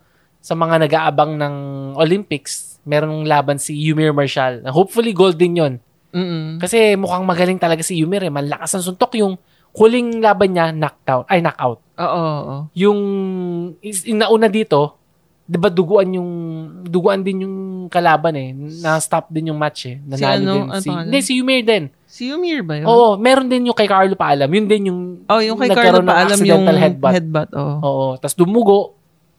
sa 0.45 0.53
mga 0.53 0.85
nag-aabang 0.85 1.33
ng 1.33 1.55
Olympics, 1.97 2.77
merong 2.85 3.25
laban 3.25 3.57
si 3.57 3.73
Yumir 3.73 4.13
Marshall. 4.13 4.61
Hopefully, 4.69 5.09
gold 5.09 5.41
din 5.41 5.57
yon 5.57 5.73
Mm. 6.15 6.61
Kasi 6.61 6.95
mukhang 6.95 7.25
magaling 7.25 7.57
talaga 7.57 7.83
si 7.83 7.99
Yumir 7.99 8.23
eh. 8.23 8.31
Malakas 8.31 8.71
ang 8.71 8.85
suntok. 8.85 9.19
Yung 9.19 9.35
huling 9.73 10.23
laban 10.23 10.55
niya, 10.55 10.71
knockdown. 10.71 11.27
Ay, 11.27 11.43
knockout. 11.43 11.83
Oo, 11.97 12.07
oo. 12.23 12.55
Yung, 12.71 12.99
yung 13.81 14.19
nauna 14.21 14.47
dito, 14.47 14.95
di 15.43 15.59
ba 15.59 15.67
duguan 15.67 16.15
yung, 16.15 16.31
duguan 16.87 17.19
din 17.19 17.43
yung 17.43 17.55
kalaban 17.91 18.31
eh. 18.31 18.55
Na-stop 18.55 19.27
din 19.27 19.51
yung 19.51 19.59
match 19.59 19.91
eh. 19.91 19.99
Nanalo 19.99 20.15
Si 20.15 20.23
ano? 20.23 20.53
din. 20.53 20.63
Ano 20.63 20.79
Si, 20.79 20.87
pangalan? 20.87 21.03
hindi, 21.03 21.19
si 21.19 21.33
Yumir 21.35 21.61
din. 21.61 21.83
Si 22.07 22.21
Yumir 22.31 22.63
ba 22.63 22.73
yun? 22.79 22.87
Oo, 22.87 23.19
meron 23.19 23.51
din 23.51 23.67
yung 23.67 23.75
kay 23.75 23.89
Carlo 23.89 24.15
Paalam. 24.15 24.47
Yun 24.47 24.65
din 24.65 24.83
yung 24.87 24.99
Oh, 25.27 25.43
yung 25.43 25.59
kay 25.59 25.67
Carlo 25.67 25.99
nagkaroon 25.99 26.05
ng 26.05 26.07
pa 26.07 26.23
alam 26.23 26.39
yung 26.39 26.63
headbutt. 26.71 27.11
headbutt. 27.11 27.49
oo. 27.51 27.75
Oo, 27.81 28.05
tapos 28.15 28.39
dumugo. 28.39 28.95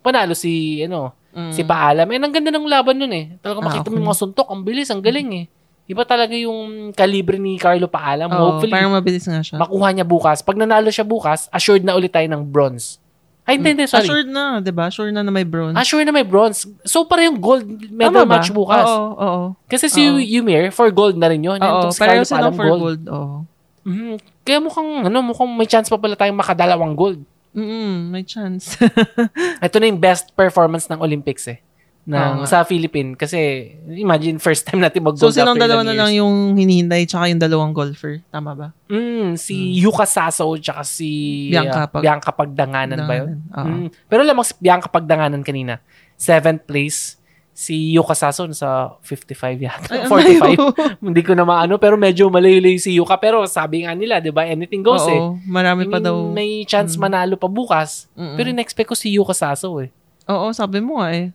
Panalo 0.06 0.38
si 0.38 0.78
ano, 0.86 1.10
Mm. 1.34 1.52
si 1.52 1.66
Paalam. 1.66 2.06
Eh, 2.08 2.16
ang 2.16 2.32
ganda 2.32 2.48
ng 2.48 2.64
laban 2.64 2.96
nun 2.96 3.12
eh. 3.12 3.36
Talaga 3.42 3.60
Ah, 3.60 3.66
makita 3.68 3.90
mo 3.90 3.92
okay. 3.92 3.98
yung 4.00 4.08
mga 4.08 4.20
suntok, 4.22 4.48
ang 4.48 4.62
bilis, 4.62 4.88
ang 4.88 5.02
galing 5.02 5.28
eh. 5.34 5.44
Iba 5.84 6.02
talaga 6.02 6.32
yung 6.32 6.90
kalibre 6.94 7.36
ni 7.36 7.58
Carlo 7.58 7.90
Paalam. 7.90 8.30
Oo, 8.32 8.40
Hopefully, 8.56 8.72
parang 8.72 8.94
mabilis 8.94 9.26
nga 9.26 9.42
siya. 9.44 9.60
makuha 9.60 9.90
niya 9.92 10.06
bukas. 10.06 10.40
Pag 10.40 10.56
nanalo 10.56 10.88
siya 10.88 11.04
bukas, 11.04 11.50
assured 11.52 11.84
na 11.84 11.92
ulit 11.92 12.08
tayo 12.08 12.24
ng 12.24 12.40
bronze. 12.40 13.02
Ay, 13.46 13.60
hindi, 13.62 13.78
hindi, 13.78 13.86
sorry. 13.86 14.02
Assured 14.02 14.26
na, 14.26 14.58
'di 14.58 14.74
ba? 14.74 14.90
Sure 14.90 15.12
na 15.14 15.22
na 15.22 15.30
may 15.30 15.46
bronze. 15.46 15.78
Assured 15.78 16.02
na 16.02 16.10
may 16.10 16.26
bronze. 16.26 16.66
So, 16.82 17.06
para 17.06 17.22
yung 17.22 17.38
gold 17.38 17.62
medal 17.86 18.10
Tama 18.10 18.26
ba? 18.26 18.42
match 18.42 18.50
bukas. 18.50 18.82
Oo, 18.82 19.06
oo. 19.14 19.42
Kasi 19.70 19.86
si 19.86 20.02
Oo. 20.02 20.18
Yumir, 20.18 20.74
for 20.74 20.90
gold 20.90 21.14
na 21.14 21.30
rin 21.30 21.44
yun. 21.44 21.60
Oo, 21.62 21.92
pareho 21.92 22.26
Paalam, 22.26 22.50
for 22.50 22.66
gold. 22.66 23.02
Oo. 23.06 23.46
Mhm. 23.86 24.18
Kaya 24.42 24.58
mukhang, 24.58 25.06
ano, 25.06 25.18
mukhang 25.22 25.46
may 25.52 25.68
chance 25.68 25.86
pa 25.86 25.94
pala 25.94 26.18
tayong 26.18 26.34
makadalawang 26.34 26.98
gold. 26.98 27.22
Mm, 27.56 28.12
may 28.12 28.22
chance. 28.22 28.76
Ito 29.64 29.76
na 29.80 29.88
yung 29.88 29.96
best 29.96 30.36
performance 30.36 30.86
ng 30.92 31.00
Olympics 31.00 31.48
eh. 31.48 31.64
Ng, 32.06 32.14
nga. 32.14 32.46
sa 32.46 32.58
Philippine. 32.62 33.18
Kasi, 33.18 33.66
imagine, 33.96 34.38
first 34.38 34.62
time 34.68 34.78
natin 34.78 35.02
mag-gold 35.02 35.26
so 35.26 35.34
silang 35.34 35.58
dalawa 35.58 35.82
na 35.82 35.96
lang 35.96 36.14
yung 36.14 36.54
hinihintay 36.54 37.02
tsaka 37.08 37.32
yung 37.32 37.40
dalawang 37.42 37.74
golfer. 37.74 38.22
Tama 38.30 38.54
ba? 38.54 38.68
Mm, 38.86 39.34
si 39.34 39.74
Yuka 39.82 40.06
Sasso 40.06 40.46
tsaka 40.60 40.86
si 40.86 41.50
Bianca 41.50 41.90
Pag- 41.90 42.04
Bianca 42.04 42.30
Pagdanganan 42.30 43.00
ba 43.08 43.14
yun? 43.18 43.42
Oo. 43.50 43.66
Mm, 43.66 43.86
pero 44.06 44.20
lamang 44.22 44.46
si 44.46 44.54
Bianca 44.60 44.86
Pagdanganan 44.86 45.42
kanina. 45.42 45.82
Seventh 46.14 46.62
place. 46.68 47.18
Si 47.56 47.96
Yuka 47.96 48.12
Sasso 48.12 48.44
sa 48.52 49.00
55 49.00 49.32
yata. 49.56 49.88
Ay, 49.88 50.04
ang 50.04 50.12
45. 51.00 51.00
Hindi 51.00 51.22
ko 51.24 51.32
na 51.32 51.40
maano. 51.42 51.80
Pero 51.80 51.96
medyo 51.96 52.28
malayo-layo 52.28 52.76
si 52.76 52.92
Yuka. 52.92 53.16
Pero 53.16 53.48
sabi 53.48 53.80
nga 53.80 53.96
nila, 53.96 54.20
di 54.20 54.28
ba? 54.28 54.44
Anything 54.44 54.84
goes 54.84 55.08
eh. 55.08 55.16
Oo, 55.16 55.40
marami 55.42 55.88
pa 55.88 55.96
I 55.96 56.04
mean, 56.04 56.04
daw. 56.04 56.16
May 56.28 56.50
chance 56.68 57.00
manalo 57.00 57.34
pa 57.34 57.48
bukas. 57.48 58.12
Mm-mm. 58.12 58.36
Pero 58.36 58.52
in-expect 58.52 58.84
ko 58.84 58.94
si 58.94 59.08
Yuka 59.16 59.32
Sasso 59.32 59.72
eh. 59.80 59.88
Oo, 60.28 60.52
sabi 60.52 60.84
mo 60.84 61.00
nga 61.00 61.16
eh. 61.16 61.32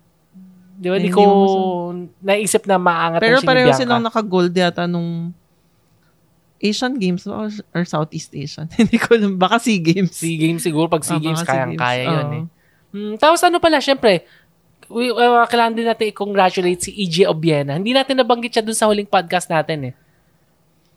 Di 0.78 0.88
ba? 0.88 1.01
Di 1.01 1.10
Hindi 1.10 1.10
ko 1.10 1.24
naisip 2.22 2.70
na 2.70 2.78
maangat 2.78 3.18
Pero 3.18 3.38
ang 3.38 3.42
si 3.42 3.50
pareho 3.50 3.68
Bianca. 3.68 3.82
silang 3.82 4.06
naka-gold 4.06 4.54
yata 4.54 4.86
nung 4.86 5.34
Asian 6.62 6.94
Games 6.94 7.25
or, 7.25 7.50
or 7.74 7.82
Southeast 7.84 8.30
Asian. 8.32 8.70
Hindi 8.78 9.01
ko 9.01 9.18
alam. 9.18 9.42
Baka 9.42 9.58
SEA 9.58 9.82
Games. 9.82 10.13
SEA 10.13 10.38
Games 10.38 10.62
siguro. 10.62 10.86
Pag 10.86 11.01
SEA 11.01 11.18
Ah, 11.18 11.24
Games, 11.24 11.42
kayang-kaya 11.42 12.06
Games. 12.06 12.13
yun 12.13 12.30
eh. 12.32 12.46
Mm, 12.92 13.13
tapos 13.18 13.40
ano 13.42 13.58
pala, 13.58 13.80
syempre, 13.80 14.28
we, 14.92 15.10
uh, 15.10 15.48
kailangan 15.48 15.74
din 15.74 15.88
natin 15.88 16.12
i-congratulate 16.12 16.82
si 16.82 16.92
EJ 16.94 17.26
Obiena. 17.26 17.80
Hindi 17.80 17.96
natin 17.96 18.20
nabanggit 18.20 18.52
siya 18.54 18.64
dun 18.64 18.76
sa 18.76 18.86
huling 18.86 19.08
podcast 19.08 19.48
natin 19.48 19.92
eh. 19.92 19.94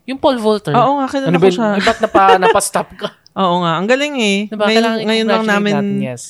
Yung 0.05 0.21
pole 0.21 0.37
vaulter. 0.37 0.75
Oo 0.75 1.01
nga, 1.01 1.07
kilala 1.09 1.33
ano 1.33 1.39
ko 1.39 1.49
siya. 1.49 1.81
ba't 1.81 1.99
napa, 1.99 2.21
napastop 2.43 2.89
ka? 2.93 3.07
Oo 3.33 3.65
nga, 3.65 3.79
ang 3.79 3.87
galing 3.89 4.15
eh. 4.15 4.37
Diba? 4.47 4.69
ngayon, 4.69 4.85
ngayon 5.01 5.27
lang 5.27 5.43
namin 5.43 5.73
natin, 5.73 5.97
yes. 6.03 6.23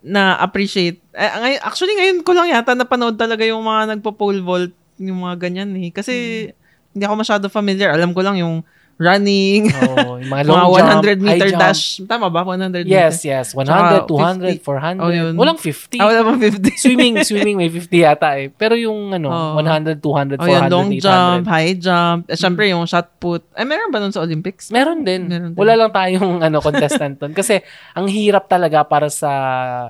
na-appreciate. 0.00 0.98
Eh, 1.12 1.30
ngayon, 1.36 1.60
actually, 1.60 1.94
ngayon 1.94 2.18
ko 2.24 2.32
lang 2.32 2.48
yata 2.48 2.72
napanood 2.72 3.20
talaga 3.20 3.44
yung 3.44 3.60
mga 3.60 3.96
nagpo-pole 3.96 4.40
vault, 4.40 4.72
yung 4.96 5.20
mga 5.20 5.36
ganyan 5.36 5.70
eh. 5.76 5.92
Kasi, 5.92 6.14
Hmm. 6.48 6.52
hindi 6.90 7.04
ako 7.06 7.14
masyado 7.16 7.44
familiar. 7.46 7.92
Alam 7.92 8.10
ko 8.10 8.20
lang 8.24 8.40
yung 8.40 8.64
running, 9.00 9.72
yung 9.72 10.28
mga 10.28 10.44
long 10.52 10.60
mga 10.68 10.76
jump, 10.76 11.00
100 11.08 11.24
meter 11.24 11.32
high 11.48 11.54
jump. 11.56 11.62
dash. 11.64 11.82
Tama 12.04 12.28
ba? 12.28 12.44
100 12.44 12.84
Yes, 12.84 13.24
meter? 13.24 13.40
yes. 13.40 13.46
100, 13.56 13.64
Tsaka 13.64 13.96
200, 14.04 14.60
50. 14.60 15.00
400. 15.00 15.00
Oh, 15.00 15.08
yun. 15.10 15.32
Walang 15.34 15.56
50. 15.56 15.96
Ah, 15.96 16.06
wala 16.06 16.20
bang 16.22 16.38
50? 16.52 16.76
swimming, 16.84 17.14
swimming 17.24 17.56
may 17.56 17.72
50 17.72 17.88
yata 17.96 18.36
eh. 18.36 18.52
Pero 18.52 18.76
yung 18.76 19.10
ano, 19.10 19.32
Oo. 19.32 19.56
100, 19.56 19.98
200, 19.98 20.36
400, 20.36 20.36
Oh, 20.36 20.46
yun, 20.46 20.62
long 20.68 20.88
800. 20.92 21.00
jump, 21.00 21.42
high 21.48 21.74
jump. 21.74 22.20
Eh, 22.28 22.36
syempre, 22.36 22.68
yung 22.68 22.84
shot 22.84 23.08
put. 23.16 23.40
Eh, 23.56 23.64
meron 23.64 23.88
ba 23.88 23.98
nun 23.98 24.12
sa 24.12 24.20
Olympics? 24.20 24.68
Meron 24.68 25.00
din. 25.00 25.24
Meron 25.26 25.50
din. 25.50 25.56
Wala 25.56 25.72
lang 25.74 25.90
tayong 25.90 26.44
ano 26.44 26.60
contestant 26.60 27.16
doon 27.16 27.32
kasi 27.32 27.64
ang 27.92 28.04
hirap 28.04 28.44
talaga 28.46 28.84
para 28.84 29.08
sa 29.08 29.32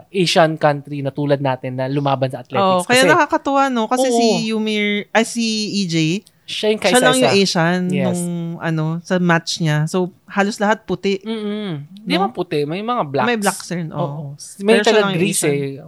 Asian 0.07 0.55
country 0.55 1.03
na 1.03 1.11
tulad 1.11 1.43
natin 1.43 1.75
na 1.75 1.91
lumaban 1.91 2.31
sa 2.31 2.41
athletics. 2.41 2.63
Oh, 2.63 2.87
kaya 2.87 3.03
kasi 3.03 3.11
nakakatuwa, 3.11 3.67
no? 3.67 3.91
Kasi 3.91 4.07
Oo. 4.07 4.15
si 4.15 4.27
Yumir, 4.49 5.11
ay 5.11 5.25
si 5.25 5.47
EJ, 5.81 6.23
siya 6.51 6.69
yung 6.69 6.81
siya 6.83 6.99
lang 7.01 7.17
yung. 7.17 7.33
Asian 7.33 7.81
Yes. 7.89 8.05
nung 8.19 8.35
ano, 8.59 8.85
sa 9.01 9.17
match 9.17 9.59
niya. 9.59 9.87
So, 9.87 10.11
halos 10.27 10.59
lahat 10.59 10.83
puti. 10.83 11.23
Mm-mm. 11.23 11.71
Hindi 12.01 12.13
No? 12.13 12.19
naman 12.21 12.33
puti. 12.33 12.63
May 12.65 12.83
mga 12.83 13.03
blacks. 13.07 13.27
May 13.27 13.39
blacks 13.39 13.67
rin, 13.71 13.89
Oo. 13.89 13.97
oo. 13.97 14.25
May 14.61 14.75
Pero 14.77 14.85
taga-Greece 14.85 15.43
eh. 15.47 15.79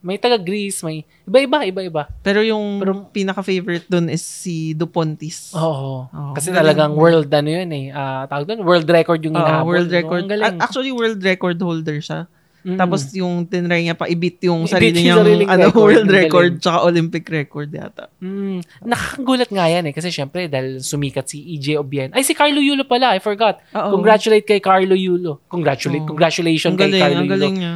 May 0.00 0.16
taga-Greece, 0.16 0.80
may 0.80 0.96
iba-iba, 1.22 1.60
iba-iba. 1.62 2.02
Pero 2.20 2.40
yung 2.40 2.80
Pero- 2.80 3.04
pinaka-favorite 3.12 3.84
dun 3.84 4.08
is 4.08 4.20
si 4.20 4.72
Dupontis. 4.72 5.52
Oo. 5.52 6.08
Oo, 6.08 6.32
Kasi 6.32 6.48
galing. 6.48 6.58
talagang 6.58 6.92
world 6.94 7.28
ano 7.28 7.50
yun 7.52 7.68
eh. 7.70 7.86
Ah, 7.90 8.24
tawag 8.24 8.48
doon, 8.48 8.64
world 8.64 8.88
record 8.88 9.20
yung 9.20 9.36
Oo, 9.36 9.38
inaabot. 9.38 9.68
world 9.68 9.86
no? 9.86 9.94
record. 9.94 10.24
A- 10.26 10.56
Actually, 10.58 10.88
world 10.90 11.20
record 11.20 11.60
holder 11.60 12.00
siya. 12.00 12.24
Mm. 12.60 12.76
Tapos 12.76 13.08
yung 13.16 13.48
tinry 13.48 13.88
niya 13.88 13.96
pa 13.96 14.04
i-beat 14.04 14.36
yung 14.44 14.68
I-beat 14.68 14.74
sarili 14.76 15.08
yung 15.08 15.24
niyang 15.24 15.48
ano, 15.48 15.64
record. 15.72 15.80
world 15.80 16.08
record 16.12 16.52
galing. 16.52 16.60
tsaka 16.60 16.78
Olympic 16.84 17.24
record 17.24 17.68
yata. 17.72 18.04
Mm, 18.20 18.60
nakakagulat 18.84 19.48
nga 19.48 19.64
yan 19.64 19.84
eh. 19.88 19.94
Kasi 19.96 20.12
syempre, 20.12 20.44
dahil 20.44 20.84
sumikat 20.84 21.24
si 21.24 21.40
EJ 21.56 21.80
Obien. 21.80 22.12
Ay, 22.12 22.20
si 22.20 22.36
Carlo 22.36 22.60
Yulo 22.60 22.84
pala. 22.84 23.16
I 23.16 23.20
forgot. 23.24 23.64
Oo. 23.72 23.96
Congratulate 23.96 24.44
kay 24.44 24.60
Carlo 24.60 24.92
Yulo. 24.92 25.40
Congratulate. 25.48 26.04
Oo. 26.04 26.10
Congratulations 26.12 26.76
Ang 26.76 26.80
kay 26.80 26.92
galing, 26.92 27.00
Carlo 27.00 27.22
Yulo. 27.24 27.32
galing 27.32 27.54
niya. 27.56 27.72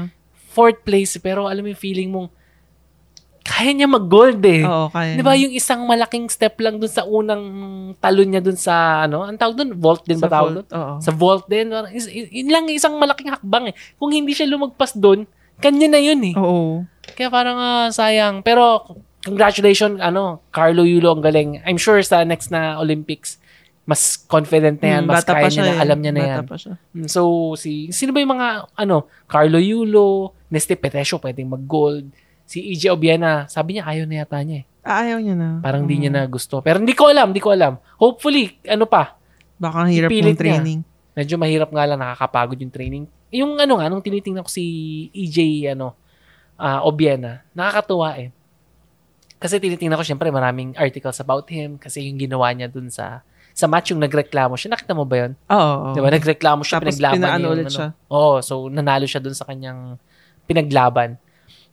Fourth 0.52 0.84
place. 0.84 1.16
Pero 1.16 1.48
alam 1.48 1.64
mo 1.64 1.72
yung 1.72 1.80
feeling 1.80 2.12
mong, 2.12 2.28
kaya 3.44 3.70
niya 3.70 3.84
mag-gold 3.84 4.40
eh. 4.40 4.64
Oo, 4.64 4.88
kaya. 4.88 5.14
Di 5.14 5.22
ba 5.22 5.36
yung 5.36 5.52
isang 5.52 5.84
malaking 5.84 6.26
step 6.26 6.56
lang 6.58 6.80
dun 6.80 6.88
sa 6.88 7.04
unang 7.04 7.44
talon 8.00 8.26
niya 8.26 8.40
dun 8.40 8.56
sa, 8.56 9.04
ano, 9.04 9.20
ang 9.22 9.36
tawag 9.36 9.54
dun? 9.54 9.76
Vault 9.76 10.00
din 10.02 10.16
ba 10.16 10.26
Sa 10.26 10.32
tawag 10.32 10.48
vault, 10.48 10.56
dun? 10.56 10.66
Oo. 10.72 10.94
Sa 10.98 11.10
vault 11.12 11.44
din. 11.46 11.66
Is- 11.92 12.08
Yun 12.08 12.48
lang 12.48 12.64
isang 12.66 12.96
malaking 12.96 13.28
hakbang 13.28 13.70
eh. 13.70 13.74
Kung 13.94 14.10
hindi 14.10 14.32
siya 14.32 14.48
lumagpas 14.48 14.96
dun, 14.96 15.28
kanya 15.60 15.86
na 15.86 16.00
yun 16.00 16.24
eh. 16.24 16.34
Oo. 16.34 16.88
Kaya 17.14 17.28
parang 17.28 17.54
ah, 17.54 17.88
sayang. 17.88 18.40
Pero 18.40 18.80
congratulations, 19.22 20.00
ano, 20.00 20.40
Carlo 20.48 20.82
Yulo 20.82 21.12
ang 21.12 21.20
galing. 21.20 21.60
I'm 21.62 21.76
sure 21.76 22.00
sa 22.00 22.24
next 22.24 22.48
na 22.48 22.76
Olympics, 22.76 23.36
mas 23.84 24.16
confident 24.16 24.80
na 24.80 24.88
yan, 24.88 25.02
Hmm, 25.04 25.12
mas 25.12 25.20
kaya 25.22 25.44
niya 25.46 25.62
na, 25.62 25.72
eh. 25.76 25.84
alam 25.84 25.98
niya 26.00 26.12
na 26.12 26.20
Bata 26.20 26.32
yan. 26.32 26.44
pa 26.48 26.56
siya. 26.56 26.74
Mm, 26.96 27.08
So, 27.08 27.20
si, 27.54 27.92
sino 27.92 28.16
ba 28.16 28.24
yung 28.24 28.32
mga, 28.32 28.48
ano, 28.72 29.04
Carlo 29.24 29.60
Yulo, 29.60 30.32
Neste 30.48 30.72
Petesio, 30.74 31.20
pwedeng 31.20 31.52
mag-gold. 31.52 32.08
Si 32.44 32.60
EJ 32.60 32.92
Obiena, 32.92 33.48
sabi 33.48 33.76
niya, 33.76 33.88
ayaw 33.88 34.04
na 34.04 34.16
yata 34.20 34.38
niya 34.44 34.62
eh. 34.62 34.64
Ah, 34.84 35.00
ayaw 35.08 35.18
niya 35.20 35.32
na. 35.32 35.48
Parang 35.64 35.88
di 35.88 35.96
Oo. 35.96 36.00
niya 36.04 36.12
na 36.12 36.28
gusto. 36.28 36.60
Pero 36.60 36.76
hindi 36.76 36.92
ko 36.92 37.08
alam, 37.08 37.32
hindi 37.32 37.40
ko 37.40 37.56
alam. 37.56 37.80
Hopefully, 37.96 38.60
ano 38.68 38.84
pa, 38.84 39.16
Baka 39.56 39.88
ang 39.88 39.90
hirap 39.90 40.12
ng 40.12 40.36
training. 40.36 40.80
medyo 41.16 41.34
mahirap 41.40 41.72
nga 41.72 41.84
lang, 41.88 41.96
nakakapagod 41.96 42.60
yung 42.60 42.74
training. 42.74 43.04
Yung 43.32 43.56
ano 43.56 43.80
nga, 43.80 43.88
nung 43.88 44.04
tinitingnan 44.04 44.44
ko 44.44 44.50
si 44.52 44.64
EJ, 45.16 45.72
ano, 45.72 45.96
ah, 46.60 46.84
Obiena, 46.84 47.40
nakakatuwa 47.56 48.20
eh. 48.20 48.28
Kasi 49.40 49.56
tinitingnan 49.56 49.96
ko, 49.96 50.04
syempre, 50.04 50.28
maraming 50.28 50.76
articles 50.76 51.16
about 51.20 51.48
him 51.48 51.76
kasi 51.80 52.04
yung 52.08 52.20
ginawa 52.20 52.52
niya 52.52 52.68
dun 52.68 52.88
sa 52.92 53.24
sa 53.54 53.70
match 53.70 53.94
yung 53.94 54.02
nagreklamo 54.02 54.58
siya. 54.58 54.74
Nakita 54.74 54.92
mo 54.98 55.06
ba 55.06 55.16
yun? 55.24 55.32
Oo. 55.46 55.56
oo. 55.62 55.94
Di 55.94 56.02
ba? 56.02 56.10
Nagreklamo 56.10 56.66
siya, 56.66 56.82
Tapos 56.82 56.98
pinaglaban 56.98 57.18
niya 57.22 57.38
yung 57.38 57.54
ulit 57.54 57.66
ano. 57.70 57.76
siya. 57.78 57.88
Oo, 58.10 58.42
so 58.42 58.66
nanalo 58.66 59.06
siya 59.06 59.22
dun 59.22 59.36
sa 59.38 59.46
kanyang 59.46 59.94
pinaglaban. 60.44 61.16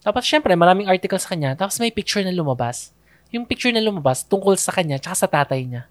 Tapos 0.02 0.24
syempre, 0.24 0.54
maraming 0.54 0.86
articles 0.86 1.24
sa 1.24 1.32
kanya. 1.32 1.54
Tapos 1.54 1.78
may 1.78 1.90
picture 1.90 2.22
na 2.22 2.30
lumabas. 2.30 2.90
Yung 3.30 3.46
picture 3.46 3.70
na 3.70 3.80
lumabas 3.80 4.22
tungkol 4.22 4.54
sa 4.56 4.70
kanya 4.70 4.98
tsaka 4.98 5.16
sa 5.16 5.28
tatay 5.30 5.64
niya. 5.64 5.84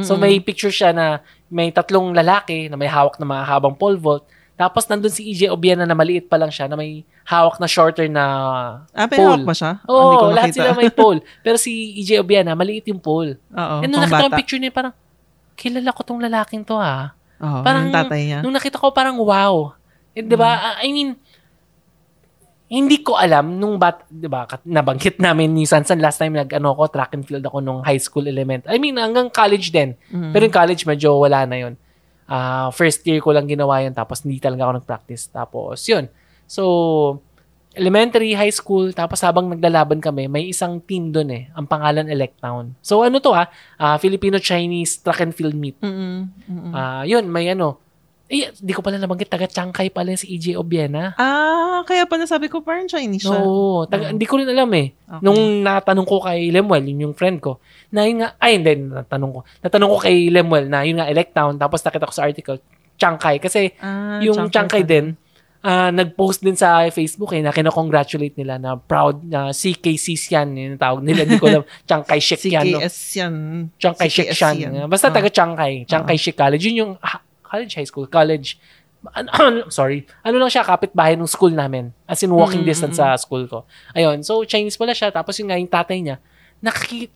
So 0.00 0.16
Mm-mm. 0.16 0.24
may 0.24 0.34
picture 0.38 0.72
siya 0.72 0.90
na 0.90 1.20
may 1.46 1.68
tatlong 1.68 2.10
lalaki 2.10 2.66
na 2.66 2.74
may 2.74 2.88
hawak 2.88 3.16
na 3.16 3.28
mga 3.28 3.44
habang 3.44 3.76
pole 3.76 3.94
vault. 3.94 4.24
Tapos 4.52 4.84
nandun 4.84 5.08
si 5.08 5.26
EJ 5.26 5.48
Obiena 5.48 5.84
na 5.84 5.92
maliit 5.92 6.26
pa 6.26 6.36
lang 6.36 6.48
siya 6.48 6.64
na 6.64 6.74
may 6.74 7.04
hawak 7.22 7.60
na 7.60 7.66
shorter 7.66 8.08
na 8.08 8.24
Ah, 8.90 9.04
may 9.04 9.14
pole. 9.14 9.28
hawak 9.36 9.44
ba 9.44 9.54
siya? 9.54 9.72
Oo, 9.84 10.00
Hindi 10.00 10.16
ko 10.16 10.26
lahat 10.26 10.36
nakita. 10.48 10.56
sila 10.58 10.70
may 10.74 10.90
pole. 10.96 11.18
Pero 11.40 11.56
si 11.56 11.70
EJ 11.94 12.18
Obiena, 12.18 12.52
maliit 12.52 12.88
yung 12.88 12.98
pole. 12.98 13.36
Oo, 13.48 13.76
And 13.80 13.88
nung 13.88 14.00
nakita 14.00 14.26
ko 14.26 14.32
picture 14.34 14.56
niya, 14.56 14.72
parang, 14.72 14.96
kilala 15.54 15.90
ko 15.90 16.00
tong 16.02 16.20
lalaking 16.20 16.64
to 16.64 16.74
ah. 16.74 17.12
Oo, 17.36 17.60
parang- 17.60 17.84
yung 17.84 17.94
tatay 17.94 18.20
niya. 18.24 18.38
Nung 18.40 18.54
nakita 18.54 18.80
ko 18.80 18.88
parang 18.90 19.16
wow. 19.18 19.76
Eh, 20.12 20.20
'di 20.20 20.36
Mm. 20.36 20.40
ba? 20.40 20.50
Ah, 20.52 20.76
I 20.80 20.88
mean 20.88 21.16
hindi 22.72 23.04
ko 23.04 23.20
alam 23.20 23.60
nung 23.60 23.76
bat, 23.76 24.08
'di 24.08 24.32
ba? 24.32 24.48
Nabanggit 24.64 25.20
namin 25.20 25.52
ni 25.52 25.68
Sansan 25.68 26.00
last 26.00 26.16
time 26.16 26.32
nag-ano 26.32 26.72
ko 26.72 26.88
track 26.88 27.12
and 27.12 27.28
field 27.28 27.44
ako 27.44 27.60
nung 27.60 27.84
high 27.84 28.00
school 28.00 28.24
element. 28.24 28.64
I 28.64 28.80
mean 28.80 28.96
hanggang 28.96 29.28
college 29.28 29.68
din. 29.68 29.92
Mm. 30.08 30.32
Pero 30.32 30.42
yung 30.48 30.56
college 30.56 30.82
medyo 30.88 31.20
wala 31.20 31.44
na 31.44 31.60
'yon. 31.60 31.76
Ah, 32.24 32.72
first 32.72 33.04
year 33.04 33.20
ko 33.20 33.36
lang 33.36 33.44
ginawa 33.44 33.84
'yun 33.84 33.92
tapos 33.92 34.24
hindi 34.24 34.40
talaga 34.40 34.64
ako 34.64 34.72
nag-practice. 34.80 35.28
Tapos 35.28 35.84
'yun. 35.84 36.08
So 36.48 37.20
elementary, 37.76 38.36
high 38.36 38.52
school, 38.52 38.92
tapos 38.92 39.24
habang 39.24 39.48
naglalaban 39.48 40.00
kami, 40.00 40.28
may 40.28 40.52
isang 40.52 40.80
team 40.80 41.08
doon 41.08 41.28
eh. 41.32 41.42
Ang 41.56 41.64
pangalan 41.64 42.08
Electown. 42.08 42.76
So 42.84 43.00
ano 43.00 43.16
to 43.20 43.32
ah? 43.32 43.48
Ah, 43.80 43.96
Filipino-Chinese 43.96 45.00
track 45.00 45.20
and 45.24 45.32
field 45.32 45.56
meet. 45.56 45.76
Mm-mm. 45.80 46.28
Mm-mm. 46.48 46.72
Ah, 46.72 47.04
yun, 47.08 47.28
may 47.28 47.48
ano. 47.48 47.80
Eh, 48.32 48.48
di 48.48 48.72
ko 48.72 48.80
pala 48.80 48.96
nabanggit, 48.96 49.28
taga 49.28 49.44
Chiangkai 49.44 49.92
pala 49.92 50.16
si 50.16 50.24
EJ 50.30 50.56
Obiena. 50.56 51.12
Ah, 51.14 51.84
kaya 51.84 52.08
pala 52.08 52.24
sabi 52.24 52.48
ko 52.48 52.64
parang 52.64 52.88
Chinese 52.88 53.22
siya. 53.22 53.36
No, 53.36 53.84
taga, 53.84 54.08
hindi 54.08 54.24
ko 54.24 54.40
rin 54.40 54.48
alam 54.48 54.72
eh. 54.72 54.96
Okay. 54.96 55.20
Nung 55.20 55.36
natanong 55.60 56.08
ko 56.08 56.16
kay 56.18 56.48
Lemuel, 56.48 56.80
yun 56.86 57.04
yung 57.06 57.14
friend 57.14 57.38
ko, 57.38 57.60
na 57.88 58.08
yun 58.08 58.24
nga, 58.24 58.32
ay 58.38 58.56
hindi, 58.56 58.72
natanong 58.88 59.30
ko. 59.30 59.40
Natanong 59.60 59.90
ko 59.90 59.98
kay 60.00 60.32
Lemuel 60.32 60.64
na 60.64 60.80
yun 60.80 60.96
nga, 60.96 61.06
Electown, 61.06 61.54
tapos 61.54 61.84
nakita 61.84 62.08
ko 62.08 62.14
sa 62.14 62.24
article, 62.24 62.56
Chiangkai. 62.96 63.36
Kasi 63.36 63.76
Ah, 63.76 64.16
yung 64.18 64.48
Chiangkai 64.48 64.80
pala. 64.80 64.88
din, 64.88 65.06
ah, 65.60 65.92
nag-post 65.92 66.40
din 66.40 66.56
sa 66.56 66.88
Facebook 66.88 67.36
eh, 67.36 67.44
na 67.44 67.52
kinakongratulate 67.52 68.32
nila 68.34 68.56
na 68.56 68.74
proud 68.74 69.20
na 69.22 69.52
CKCs 69.52 70.32
yan, 70.32 70.48
yung 70.56 70.80
tawag 70.80 71.04
nila, 71.04 71.28
hindi 71.28 71.36
ko 71.36 71.52
alam, 71.52 71.68
Chiangkai 71.86 72.16
Shek 72.16 72.40
yan. 72.42 72.64
no? 72.70 72.80
CKS 72.80 72.96
Kai-shek 74.00 74.28
CKS 74.30 74.34
siya. 74.34 74.50
yan. 74.56 74.88
Basta 74.88 75.06
Ah. 75.06 75.12
taga 75.12 75.28
Chiang 75.28 75.52
Kai. 75.52 75.84
Chiang 75.84 76.08
Kai-shek 76.08 76.32
College. 76.32 76.64
Yun 76.64 76.76
yung 76.80 76.92
ah, 76.96 77.20
college, 77.52 77.72
high 77.76 77.84
school, 77.84 78.08
college. 78.08 78.56
Ano, 79.12 79.28
sorry. 79.68 80.08
Ano 80.24 80.40
lang 80.40 80.48
siya, 80.48 80.64
kapitbahay 80.64 81.14
ng 81.14 81.28
school 81.28 81.52
namin. 81.52 81.92
As 82.08 82.24
in, 82.24 82.32
walking 82.32 82.64
Mm, 82.64 82.70
distance 82.70 82.96
mm, 82.96 83.02
sa 83.02 83.20
school 83.20 83.44
ko. 83.44 83.68
Ayun. 83.92 84.24
So, 84.24 84.40
Chinese 84.42 84.80
pala 84.80 84.96
siya. 84.96 85.12
Tapos 85.12 85.36
yung 85.36 85.52
nga, 85.52 85.60
yung 85.60 85.68
tatay 85.68 86.00
niya, 86.00 86.16
nakikita, 86.58 87.12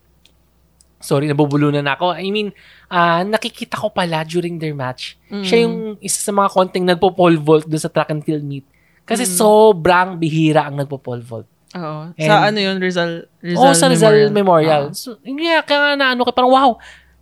sorry, 0.99 1.25
nabubulunan 1.25 1.81
na 1.81 1.95
ako. 1.95 2.13
I 2.13 2.29
mean, 2.29 2.51
ah, 2.87 3.23
nakikita 3.23 3.77
ko 3.77 3.89
pala 3.89 4.21
during 4.21 4.59
their 4.59 4.75
match. 4.75 5.15
Mm. 5.31 5.43
Siya 5.43 5.57
yung 5.63 5.75
isa 5.99 6.19
sa 6.19 6.29
mga 6.29 6.49
konting 6.51 6.85
nagpo-pole 6.85 7.39
vault 7.39 7.65
doon 7.65 7.81
sa 7.81 7.89
track 7.89 8.11
and 8.11 8.21
field 8.21 8.43
meet. 8.43 8.67
Kasi 9.07 9.23
Mm. 9.23 9.33
sobrang 9.33 10.09
bihira 10.19 10.67
ang 10.67 10.75
nagpo-pole 10.75 11.23
vault. 11.23 11.47
Oo. 11.71 12.11
And- 12.11 12.27
sa 12.27 12.51
ano 12.51 12.59
yun, 12.59 12.77
Rizal, 12.79 13.31
Rizal 13.39 13.63
Oo, 13.63 13.75
sa 13.75 13.87
Rizal 13.87 14.27
Ah. 14.27 14.33
Memorial. 14.33 14.91
So, 14.91 15.15
yun 15.23 15.39
nga, 15.39 15.63
kaya 15.63 15.79
nga 15.79 15.91
na 15.95 16.05
ano, 16.11 16.27
parang 16.27 16.51
wow, 16.51 16.69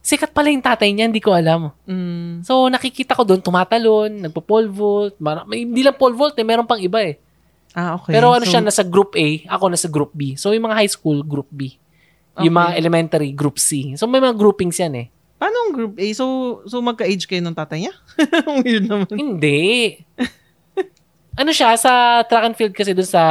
sikat 0.05 0.29
pala 0.29 0.53
yung 0.53 0.62
tatay 0.62 0.93
niya, 0.93 1.09
hindi 1.09 1.17
ko 1.17 1.33
alam. 1.33 1.74
Mm. 1.89 2.45
So, 2.45 2.69
nakikita 2.69 3.17
ko 3.17 3.25
doon, 3.25 3.41
tumatalon, 3.41 4.29
nagpo-pole 4.29 4.69
vault. 4.69 5.17
Mar- 5.17 5.50
may, 5.50 5.65
hindi 5.65 5.81
lang 5.81 5.97
pole 5.97 6.13
vault, 6.13 6.38
eh, 6.38 6.45
meron 6.45 6.69
pang 6.69 6.77
iba 6.77 7.01
eh. 7.01 7.17
Ah, 7.74 7.97
okay. 7.97 8.13
Pero 8.13 8.29
ano 8.29 8.45
So, 8.45 8.53
siya, 8.53 8.62
nasa 8.62 8.85
group 8.85 9.17
A, 9.17 9.27
ako 9.50 9.74
nasa 9.74 9.89
group 9.89 10.13
B. 10.13 10.38
So, 10.38 10.53
yung 10.53 10.69
mga 10.69 10.77
high 10.77 10.91
school, 10.93 11.25
group 11.25 11.50
B. 11.50 11.74
Yung 12.38 12.53
Okay. 12.53 12.62
mga 12.62 12.71
elementary, 12.77 13.29
group 13.33 13.57
C. 13.57 13.97
So, 13.97 14.05
may 14.05 14.21
mga 14.21 14.38
groupings 14.38 14.77
yan 14.77 14.93
eh. 14.93 15.07
Paano 15.41 15.57
ang 15.67 15.71
group 15.74 15.97
A? 15.97 16.05
So, 16.13 16.62
so 16.69 16.79
magka-age 16.85 17.25
kayo 17.25 17.41
ng 17.41 17.57
tatay 17.57 17.89
niya? 17.89 17.93
Weird 18.63 18.85
naman. 18.85 19.09
Hindi. 19.09 20.00
ano 21.35 21.50
siya, 21.50 21.74
sa 21.75 22.21
track 22.24 22.45
and 22.45 22.55
field 22.55 22.74
kasi 22.77 22.93
doon 22.93 23.09
sa 23.09 23.21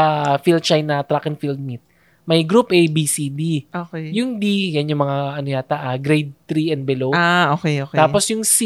field 0.43 0.61
shine 0.61 0.85
na 0.85 1.07
track 1.07 1.31
and 1.31 1.39
field 1.39 1.57
meet. 1.57 1.81
May 2.25 2.41
group 2.41 2.73
A, 2.73 2.81
B, 2.89 3.05
C, 3.05 3.29
D. 3.29 3.69
Okay. 3.69 4.09
Yung 4.13 4.41
D, 4.41 4.73
yan 4.73 4.89
yung 4.89 5.01
mga 5.01 5.19
ano 5.37 5.49
yata, 5.51 5.77
ah, 5.79 5.97
grade 5.97 6.33
3 6.49 6.73
and 6.73 6.83
below. 6.83 7.13
ah, 7.13 7.53
okay, 7.53 7.81
okay. 7.81 7.97
Tapos 7.97 8.25
yung 8.29 8.41
C, 8.41 8.61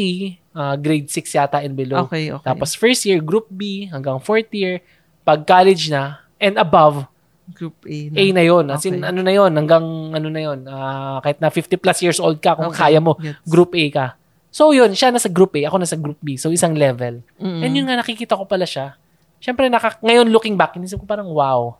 ah, 0.51 0.73
grade 0.73 1.11
6 1.11 1.27
yata 1.29 1.59
and 1.59 1.75
below. 1.75 2.07
okay, 2.07 2.31
okay. 2.31 2.45
Tapos 2.45 2.71
first 2.71 3.03
year, 3.03 3.19
group 3.19 3.47
B 3.49 3.85
hanggang 3.85 4.15
fourth 4.17 4.47
year. 4.51 4.79
Pag 5.21 5.43
college 5.43 5.91
na, 5.91 6.23
and 6.37 6.55
above, 6.55 7.03
group 7.51 7.75
A 7.83 7.97
na. 8.07 8.15
A 8.15 8.23
na 8.31 8.43
yon 8.43 8.65
As 8.67 8.81
in, 8.83 8.95
Okay. 8.95 9.09
ano 9.11 9.19
na 9.19 9.33
yon 9.33 9.51
hanggang 9.51 9.85
ano 10.09 10.27
na 10.31 10.41
yon 10.41 10.59
Ah, 10.63 11.19
kahit 11.19 11.37
na 11.37 11.51
50 11.51 11.75
plus 11.75 11.99
years 11.99 12.17
old 12.17 12.39
ka, 12.39 12.55
kung 12.55 12.71
Okay, 12.71 12.95
kaya 12.95 13.03
mo, 13.03 13.19
gets. 13.19 13.43
group 13.43 13.75
A 13.75 13.83
ka. 13.91 14.05
So, 14.49 14.71
yun, 14.71 14.95
siya 14.95 15.11
nasa 15.11 15.27
group 15.27 15.53
A, 15.53 15.67
ako 15.67 15.77
nasa 15.77 15.93
group 15.93 16.17
B. 16.19 16.33
So, 16.33 16.49
isang 16.49 16.73
level. 16.73 17.21
Mm-mm. 17.37 17.59
And 17.59 17.69
yun 17.69 17.85
nga, 17.85 17.99
nakikita 17.99 18.33
ko 18.33 18.47
pala 18.47 18.65
siya. 18.65 18.97
Siyempre, 19.37 19.67
naka, 19.67 19.99
ngayon 19.99 20.31
looking 20.31 20.55
back, 20.55 20.73
inisip 20.73 20.97
ko 20.97 21.05
parang, 21.05 21.27
wow. 21.27 21.77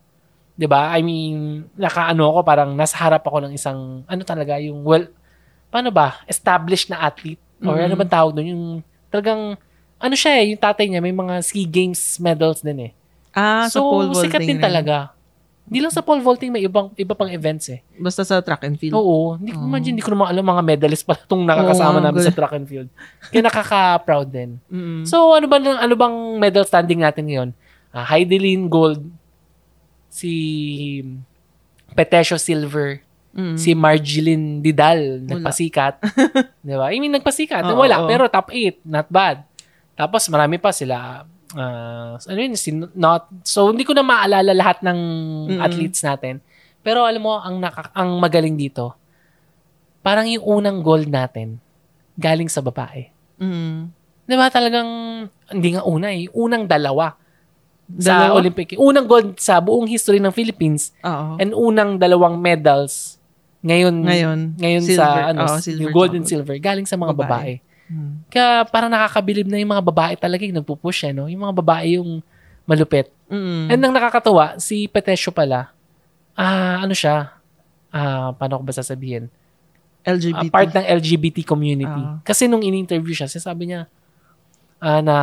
'Di 0.60 0.68
ba 0.68 0.92
I 0.92 1.00
mean, 1.00 1.64
nakaano 1.80 2.36
ako, 2.36 2.40
parang 2.44 2.76
nasa 2.76 3.00
harap 3.00 3.24
ako 3.24 3.48
ng 3.48 3.56
isang, 3.56 4.04
ano 4.04 4.22
talaga, 4.28 4.60
yung, 4.60 4.84
well, 4.84 5.08
paano 5.72 5.88
ba? 5.88 6.20
Established 6.28 6.92
na 6.92 7.00
athlete. 7.00 7.40
Or 7.64 7.80
Mm. 7.80 7.88
ano 7.88 7.96
ba 7.96 8.04
tawag 8.04 8.36
doon? 8.36 8.48
Yung 8.52 8.66
talagang, 9.08 9.56
ano 9.96 10.16
siya 10.16 10.44
eh, 10.44 10.52
yung 10.52 10.60
tatay 10.60 10.92
niya, 10.92 11.00
may 11.00 11.16
mga 11.16 11.40
ski 11.40 11.64
games 11.64 12.20
medals 12.20 12.60
din 12.60 12.92
eh. 12.92 12.92
Ah, 13.32 13.72
sa 13.72 13.80
pole 13.80 14.12
vaulting 14.12 14.28
sikat 14.28 14.42
din 14.44 14.60
rin. 14.60 14.64
talaga. 14.64 15.16
Hindi 15.70 15.80
lang 15.80 15.94
sa 15.94 16.02
pole 16.02 16.20
vaulting, 16.20 16.50
may 16.50 16.66
ibang, 16.66 16.90
iba 16.98 17.14
pang 17.14 17.30
events 17.30 17.70
eh. 17.70 17.80
Basta 17.96 18.26
sa 18.26 18.42
track 18.42 18.66
and 18.66 18.76
field. 18.76 18.98
Oo. 18.98 19.38
Hindi 19.38 19.54
ko 19.54 19.62
Oh. 19.62 19.70
imagine, 19.70 19.94
hindi 19.94 20.04
ko 20.04 20.12
naman 20.12 20.28
alam 20.28 20.44
mga 20.44 20.64
medalist 20.66 21.06
pala 21.06 21.22
itong 21.22 21.46
nakakasama 21.46 22.02
Oo, 22.02 22.04
namin 22.04 22.20
good. 22.20 22.28
sa 22.28 22.36
track 22.36 22.54
and 22.58 22.68
field. 22.68 22.90
Kaya 23.30 23.42
nakaka-proud 23.46 24.28
din. 24.28 24.58
Mm-mm. 24.74 25.06
So, 25.06 25.32
ano 25.32 25.46
ba 25.46 25.56
ano 25.62 25.94
bang 25.94 26.16
medal 26.36 26.66
standing 26.66 27.00
natin 27.00 27.30
ngayon? 27.30 27.50
Uh, 27.94 28.02
Heidelin 28.04 28.66
Gold, 28.66 29.02
si 30.10 30.34
Petesio 31.94 32.36
Silver, 32.42 33.06
Mm-mm. 33.30 33.56
si 33.56 33.78
Marjeline 33.78 34.60
Didal, 34.60 35.22
nagpasikat. 35.24 36.02
Di 36.66 36.74
ba? 36.74 36.90
I 36.90 36.98
mean, 36.98 37.14
nagpasikat. 37.14 37.62
Oo, 37.70 37.86
Wala, 37.86 38.04
oo. 38.04 38.10
pero 38.10 38.26
top 38.28 38.50
8, 38.52 38.84
not 38.90 39.08
bad. 39.08 39.46
Tapos 39.94 40.26
marami 40.34 40.58
pa 40.58 40.74
sila, 40.74 41.24
ah, 41.54 42.14
ano 42.18 42.40
yun, 42.42 42.58
si 42.58 42.74
not, 42.74 43.30
so 43.46 43.70
hindi 43.70 43.86
ko 43.86 43.94
na 43.94 44.04
maalala 44.04 44.52
lahat 44.52 44.82
ng 44.82 45.00
Mm-mm. 45.56 45.62
athletes 45.62 46.02
natin. 46.02 46.42
Pero 46.82 47.06
alam 47.06 47.22
mo, 47.22 47.38
ang, 47.38 47.62
naka, 47.62 47.94
ang 47.94 48.18
magaling 48.18 48.58
dito, 48.58 48.98
parang 50.02 50.26
yung 50.26 50.44
unang 50.44 50.80
gold 50.82 51.12
natin, 51.12 51.62
galing 52.18 52.50
sa 52.50 52.64
babae. 52.66 53.12
Mm. 53.38 53.92
Di 54.26 54.36
ba 54.38 54.48
talagang, 54.50 54.90
hindi 55.52 55.70
nga 55.76 55.84
una 55.86 56.14
eh, 56.14 56.30
unang 56.34 56.66
dalawa 56.66 57.14
sa 57.98 58.30
Dalawa? 58.30 58.38
Olympic. 58.38 58.78
Unang 58.78 59.10
gold 59.10 59.42
sa 59.42 59.58
buong 59.58 59.90
history 59.90 60.22
ng 60.22 60.30
Philippines 60.30 60.94
Oo. 61.02 61.42
and 61.42 61.58
unang 61.58 61.98
dalawang 61.98 62.38
medals 62.38 63.18
ngayon 63.60 64.06
Ngayon, 64.08 64.40
ngayon 64.56 64.82
silver. 64.86 65.02
sa 65.04 65.34
ano, 65.34 65.40
Oo, 65.44 65.58
silver 65.60 65.84
yung 65.84 65.92
gold 65.92 66.14
and 66.16 66.24
tsaka 66.24 66.32
silver 66.46 66.56
galing 66.62 66.88
sa 66.88 66.96
mga 66.96 67.12
babae. 67.12 67.54
gold. 67.60 67.68
Mm. 67.90 68.14
Kaya 68.30 68.50
parang 68.70 68.92
nakakabilib 68.94 69.50
na 69.50 69.58
yung 69.58 69.74
mga 69.74 69.84
babae 69.84 70.14
talaga 70.16 70.46
yung 70.46 70.62
nagpupush 70.62 71.10
eh, 71.10 71.14
no? 71.14 71.26
Yung 71.26 71.42
mga 71.42 71.56
babae 71.58 71.98
yung 71.98 72.22
malupit. 72.64 73.10
Mm. 73.28 73.66
And 73.74 73.80
ang 73.82 73.94
nakakatawa, 73.98 74.62
si 74.62 74.86
Petesio 74.86 75.34
pala, 75.34 75.74
ah 76.38 76.86
ano 76.86 76.94
siya, 76.94 77.34
ah 77.90 78.32
paano 78.38 78.62
ko 78.62 78.64
ba 78.64 78.74
sasabihin? 78.78 79.28
Ah, 80.06 80.16
LGBT. 80.16 80.48
part 80.48 80.72
ng 80.72 80.86
LGBT 80.86 81.38
community. 81.44 82.02
Ah. 82.08 82.24
Kasi 82.24 82.48
nung 82.48 82.64
in-interview 82.64 83.12
siya, 83.12 83.28
sinasabi 83.28 83.68
niya 83.68 83.92
ah, 84.80 85.02
na 85.04 85.16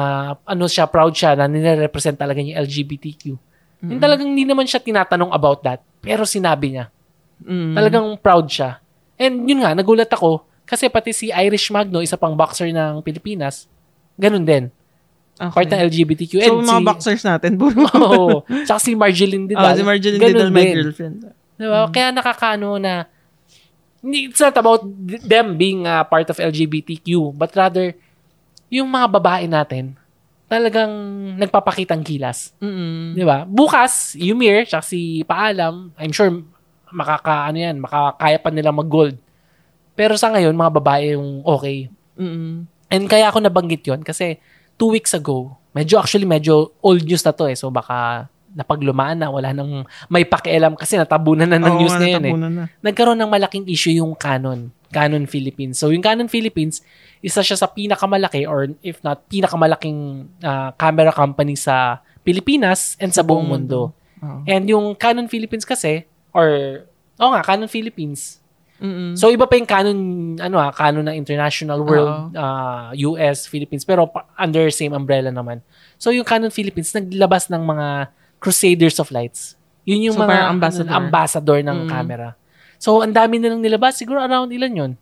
ano 0.45 0.65
siya, 0.69 0.89
proud 0.89 1.13
siya 1.17 1.37
na 1.37 1.49
nire-represent 1.49 2.17
talaga 2.17 2.41
yung 2.41 2.57
LGBTQ. 2.57 3.25
Yung 3.87 4.01
talagang 4.01 4.33
hindi 4.33 4.49
naman 4.49 4.65
siya 4.65 4.81
tinatanong 4.81 5.31
about 5.33 5.61
that, 5.63 5.81
pero 6.01 6.25
sinabi 6.25 6.77
niya. 6.77 6.87
Mm. 7.45 7.75
Talagang 7.77 8.07
proud 8.19 8.49
siya. 8.49 8.81
And 9.17 9.45
yun 9.45 9.65
nga, 9.65 9.77
nagulat 9.77 10.09
ako, 10.09 10.45
kasi 10.67 10.91
pati 10.91 11.15
si 11.15 11.31
Irish 11.31 11.71
Magno, 11.71 12.03
isa 12.03 12.19
pang 12.19 12.35
boxer 12.35 12.73
ng 12.73 13.01
Pilipinas, 13.07 13.71
ganun 14.19 14.43
din. 14.43 14.65
Okay. 15.37 15.53
Part 15.53 15.69
ng 15.69 15.81
LGBTQ. 15.93 16.33
So, 16.41 16.45
And 16.49 16.65
mga 16.65 16.81
si, 16.81 16.87
boxers 16.89 17.23
natin. 17.23 17.51
Oo. 17.61 18.41
Tsaka 18.65 18.81
si 18.81 18.97
Marjeline 18.97 19.45
Didal. 19.45 19.63
Oh, 19.63 19.77
si 19.77 19.85
ganun 19.85 20.33
Didal, 20.33 20.51
my 20.51 20.67
girlfriend. 20.73 21.17
Diba? 21.61 21.81
Kaya 21.93 22.09
nakakaano 22.11 22.81
na, 22.81 23.05
it's 24.01 24.41
not 24.41 24.57
about 24.57 24.83
them 25.25 25.61
being 25.61 25.85
a 25.85 26.05
part 26.09 26.29
of 26.33 26.41
LGBTQ, 26.41 27.37
but 27.37 27.53
rather, 27.53 27.93
yung 28.71 28.89
mga 28.91 29.07
babae 29.21 29.45
natin, 29.47 29.95
talagang 30.47 30.91
nagpapakitang 31.39 32.07
kilas. 32.07 32.55
Mm. 32.63 33.19
Di 33.19 33.25
ba? 33.27 33.43
Bukas, 33.47 34.15
Yumir, 34.15 34.67
tsaka 34.67 34.87
si 34.87 35.27
Paalam, 35.27 35.91
I'm 35.99 36.15
sure, 36.15 36.31
makaka, 36.95 37.51
ano 37.51 37.59
yan, 37.59 37.77
makakaya 37.83 38.39
pa 38.39 38.51
nila 38.55 38.71
mag-gold. 38.71 39.19
Pero 39.99 40.15
sa 40.15 40.31
ngayon, 40.31 40.55
mga 40.55 40.73
babae 40.79 41.19
yung 41.19 41.43
okay. 41.43 41.91
Mm. 42.15 42.69
And 42.87 43.05
kaya 43.11 43.27
ako 43.33 43.43
nabanggit 43.43 43.83
yon 43.83 44.07
kasi 44.07 44.39
two 44.79 44.95
weeks 44.95 45.11
ago, 45.17 45.59
medyo 45.75 45.99
actually 45.99 46.29
medyo 46.29 46.71
old 46.79 47.03
news 47.03 47.27
na 47.27 47.35
to 47.35 47.51
eh. 47.51 47.59
So 47.59 47.75
baka 47.75 48.31
napaglumaan 48.57 49.21
na, 49.21 49.29
wala 49.29 49.53
nang 49.53 49.85
may 50.09 50.25
pakialam 50.25 50.79
kasi 50.79 50.97
natabunan 50.97 51.45
na 51.45 51.61
ng 51.61 51.75
Oo 51.77 51.81
news 51.83 51.93
nga, 51.93 52.01
ngayon 52.01 52.25
eh. 52.25 52.33
na. 52.33 52.65
Nagkaroon 52.81 53.19
ng 53.21 53.29
malaking 53.29 53.67
issue 53.69 53.93
yung 53.93 54.17
Canon. 54.17 54.73
Canon 54.89 55.29
Philippines. 55.29 55.77
So 55.77 55.93
yung 55.93 56.01
Canon 56.01 56.31
Philippines, 56.31 56.81
isa 57.21 57.41
siya 57.41 57.57
sa 57.57 57.67
pinakamalaki 57.67 58.45
or 58.45 58.69
if 58.81 59.01
not 59.01 59.25
pinakamalaking 59.27 60.29
ah, 60.41 60.71
camera 60.75 61.11
company 61.11 61.55
sa 61.55 62.01
Pilipinas 62.21 62.95
and 62.99 63.11
sa 63.11 63.23
buong 63.23 63.47
mundo. 63.47 63.95
Oo. 64.19 64.41
And 64.45 64.65
yung 64.67 64.95
Canon 64.95 65.27
Philippines 65.27 65.63
kasi, 65.63 66.05
or, 66.31 66.83
oo 67.17 67.31
nga, 67.31 67.43
Canon 67.43 67.69
Philippines, 67.69 68.41
Mm-mm. 68.77 69.17
So 69.17 69.33
iba 69.33 69.49
pa 69.49 69.57
yung 69.57 69.65
canon 69.65 69.99
ano 70.37 70.61
ah, 70.61 70.69
canon 70.69 71.09
ng 71.09 71.17
international 71.17 71.81
world 71.81 72.37
ah, 72.37 72.93
US 73.09 73.49
Philippines 73.49 73.89
pero 73.89 74.05
under 74.37 74.69
same 74.69 74.93
umbrella 74.93 75.33
naman. 75.33 75.65
So 75.97 76.13
yung 76.13 76.29
Canon 76.29 76.53
Philippines 76.53 76.93
naglabas 76.93 77.49
ng 77.49 77.65
mga 77.65 78.13
Crusaders 78.37 79.01
of 79.01 79.09
Lights. 79.09 79.57
Yun 79.89 80.13
yung 80.13 80.17
So, 80.19 80.29
mga 80.29 80.37
ambassador. 80.53 80.93
ambassador 80.93 81.59
ng 81.65 81.79
Mm. 81.79 81.89
camera. 81.89 82.29
So 82.77 83.01
ang 83.01 83.17
dami 83.17 83.41
nilang 83.41 83.65
nilabas, 83.65 83.97
siguro 83.97 84.21
around 84.21 84.53
ilan 84.53 84.73
yun? 84.77 84.93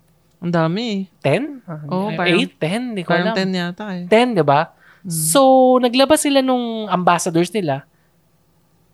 Ang 0.44 0.52
dami 0.52 1.08
eh. 1.08 1.40
10? 1.40 1.64
Oo, 1.88 2.12
8, 2.12 2.20
parang- 2.20 2.36
10, 2.60 2.82
hindi 2.92 3.02
ko 3.02 3.10
Parang 3.16 3.32
alam. 3.32 3.36
10 3.40 3.56
yata 3.56 3.84
eh. 3.96 4.04
10, 4.04 4.36
di 4.36 4.44
ba? 4.44 4.60
So, 5.04 5.40
naglabas 5.80 6.20
sila 6.20 6.40
nung 6.40 6.88
ambassadors 6.88 7.48
nila. 7.52 7.84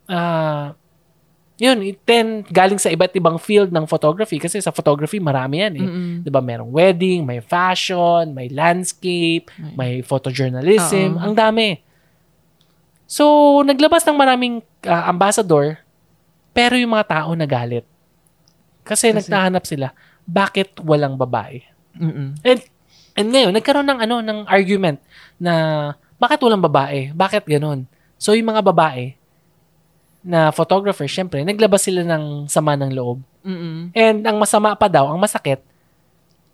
Ah, 0.07 0.75
yun, 1.55 1.79
10 2.03 2.47
galing 2.51 2.79
sa 2.79 2.91
iba't 2.91 3.15
ibang 3.15 3.39
field 3.39 3.71
ng 3.71 3.87
photography 3.87 4.41
kasi 4.41 4.59
sa 4.59 4.75
photography 4.75 5.23
marami 5.23 5.63
yan 5.63 5.75
eh. 5.77 5.85
Mm-mm. 5.87 6.11
'Di 6.25 6.31
ba? 6.33 6.43
Merong 6.43 6.73
wedding, 6.73 7.23
may 7.23 7.39
fashion, 7.39 8.33
may 8.33 8.51
landscape, 8.51 9.53
may 9.77 10.01
photojournalism, 10.01 11.15
Oo. 11.15 11.23
ang 11.23 11.35
dami. 11.37 11.79
So, 13.07 13.23
naglabas 13.63 14.03
ng 14.03 14.17
maraming 14.17 14.55
ah, 14.89 15.07
ambassador 15.07 15.79
pero 16.51 16.75
yung 16.75 16.91
mga 16.91 17.07
tao 17.07 17.31
nagalit. 17.39 17.87
Kasi, 18.83 19.13
Kasi- 19.13 19.17
nagtahanap 19.23 19.63
sila, 19.63 19.93
bakit 20.31 20.79
walang 20.79 21.19
babae? 21.19 21.67
Mm-mm. 21.99 22.39
And, 22.47 22.61
and 23.19 23.29
ngayon, 23.35 23.53
nagkaroon 23.59 23.89
ng 23.91 24.01
ano, 24.01 24.17
ng 24.23 24.39
argument 24.47 25.03
na 25.43 25.55
bakit 26.23 26.39
walang 26.39 26.63
babae? 26.63 27.11
Bakit 27.11 27.51
ganun? 27.51 27.91
So, 28.15 28.39
yung 28.39 28.55
mga 28.55 28.63
babae 28.63 29.19
na 30.23 30.55
photographer, 30.55 31.09
syempre, 31.11 31.43
naglabas 31.43 31.83
sila 31.83 32.07
ng 32.07 32.47
sama 32.47 32.77
ng 32.79 32.93
loob. 32.93 33.19
Mm-mm. 33.43 33.91
And 33.97 34.21
ang 34.23 34.37
masama 34.39 34.77
pa 34.77 34.87
daw, 34.87 35.09
ang 35.09 35.19
masakit, 35.19 35.65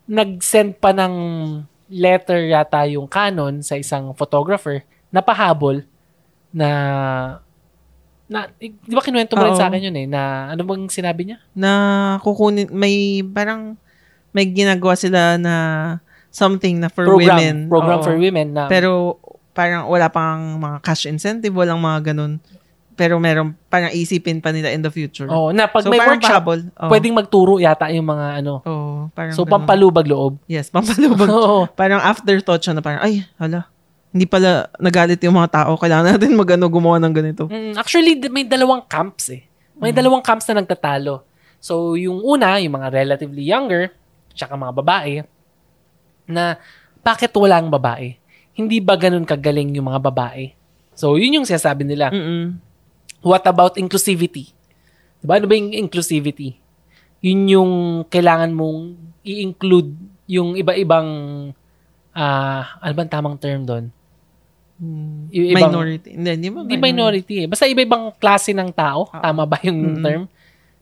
nag-send 0.07 0.79
pa 0.79 0.95
ng 0.95 1.15
letter 1.91 2.47
yata 2.47 2.87
yung 2.87 3.11
Canon 3.11 3.63
sa 3.63 3.75
isang 3.75 4.15
photographer 4.15 4.87
na 5.11 5.19
pahabol 5.19 5.83
na 6.55 6.69
na, 8.27 8.51
di 8.59 8.75
ba 8.91 9.01
kinuwento 9.01 9.35
mo 9.35 9.45
rin 9.45 9.55
sa 9.55 9.67
akin 9.67 9.87
yun 9.87 9.97
eh, 9.97 10.07
na 10.07 10.51
ano 10.51 10.63
bang 10.63 10.87
sinabi 10.87 11.23
niya? 11.25 11.39
Na 11.53 11.71
kukunin, 12.21 12.67
may 12.69 13.23
parang, 13.23 13.79
may 14.31 14.47
ginagawa 14.47 14.95
sila 14.95 15.39
na 15.39 15.55
something 16.29 16.77
na 16.77 16.91
for 16.91 17.07
program, 17.07 17.39
women. 17.39 17.57
program 17.67 17.99
Oo. 17.99 18.05
for 18.05 18.17
women 18.17 18.53
na 18.53 18.67
Pero 18.67 19.17
parang 19.51 19.89
wala 19.89 20.11
pang 20.11 20.59
mga 20.59 20.79
cash 20.83 21.07
incentive, 21.07 21.55
walang 21.55 21.79
mga 21.79 22.13
ganun. 22.13 22.37
Pero 22.93 23.17
meron 23.17 23.53
parang 23.69 23.93
isipin 23.93 24.41
pa 24.41 24.51
nila 24.51 24.73
in 24.73 24.81
the 24.81 24.89
future. 24.89 25.29
oh, 25.29 25.53
na 25.53 25.69
pag 25.69 25.85
so 25.85 25.89
may 25.89 26.01
parang 26.01 26.17
workshop. 26.17 26.45
Oo. 26.49 26.89
pwedeng 26.89 27.13
magturo 27.13 27.57
yata 27.57 27.89
yung 27.89 28.05
mga 28.05 28.41
ano. 28.41 28.61
Oo, 28.65 29.09
parang 29.13 29.33
So, 29.33 29.45
ganun. 29.45 29.65
pampalubag 29.65 30.05
loob. 30.05 30.41
Yes, 30.45 30.69
pampalubag. 30.69 31.29
Oo. 31.33 31.69
parang 31.73 32.01
afterthought 32.01 32.61
siya 32.61 32.73
na 32.73 32.81
parang, 32.81 33.05
ay, 33.05 33.25
hala, 33.37 33.69
hindi 34.17 34.25
pala 34.25 34.73
nagalit 34.81 35.21
yung 35.21 35.37
mga 35.37 35.53
tao. 35.63 35.77
Kailangan 35.77 36.17
natin 36.17 36.33
magano 36.33 36.73
gumawa 36.73 36.97
ng 36.97 37.13
ganito. 37.13 37.45
Mm, 37.53 37.77
actually, 37.77 38.17
may 38.33 38.49
dalawang 38.49 38.81
camps 38.89 39.29
eh. 39.29 39.45
May 39.77 39.93
Mm. 39.93 39.99
dalawang 40.01 40.25
camps 40.25 40.49
na 40.49 40.65
nagtatalo. 40.65 41.21
So, 41.61 42.01
yung 42.01 42.25
una, 42.25 42.57
yung 42.57 42.81
mga 42.81 42.89
relatively 42.97 43.45
younger, 43.45 43.93
tsaka 44.33 44.57
mga 44.57 44.73
babae, 44.73 45.13
na 46.25 46.57
bakit 47.05 47.29
walang 47.37 47.69
babae? 47.69 48.17
Hindi 48.57 48.81
ba 48.81 48.97
ganun 48.97 49.29
kagaling 49.29 49.77
yung 49.77 49.93
mga 49.93 50.01
babae? 50.01 50.57
So, 50.97 51.21
yun 51.21 51.37
yung 51.37 51.47
sinasabi 51.47 51.85
nila. 51.85 52.09
Mm-mm. 52.09 52.57
What 53.21 53.45
about 53.45 53.77
inclusivity? 53.77 54.57
Diba? 55.21 55.37
Ano 55.37 55.45
ba 55.45 55.61
yung 55.61 55.77
inclusivity? 55.77 56.57
Yun 57.21 57.41
yung 57.53 57.73
kailangan 58.09 58.49
mong 58.57 58.97
i-include 59.29 59.93
yung 60.25 60.57
iba-ibang 60.57 61.09
ah 62.17 62.81
ano 62.81 62.93
bang 62.97 63.11
tamang 63.13 63.37
term 63.37 63.69
doon? 63.69 63.85
Ibang- 64.77 65.73
minority. 65.73 66.11
Hindi, 66.13 66.31
di 66.37 66.49
ba? 66.49 66.61
Hindi 66.61 66.77
minority 66.77 67.35
eh. 67.43 67.47
Basta 67.49 67.65
iba-ibang 67.65 68.13
klase 68.17 68.53
ng 68.53 68.69
tao. 68.71 69.09
Oo. 69.09 69.17
Tama 69.17 69.43
ba 69.45 69.57
yung 69.65 69.79
Mm-mm. 69.97 70.05
term? 70.05 70.23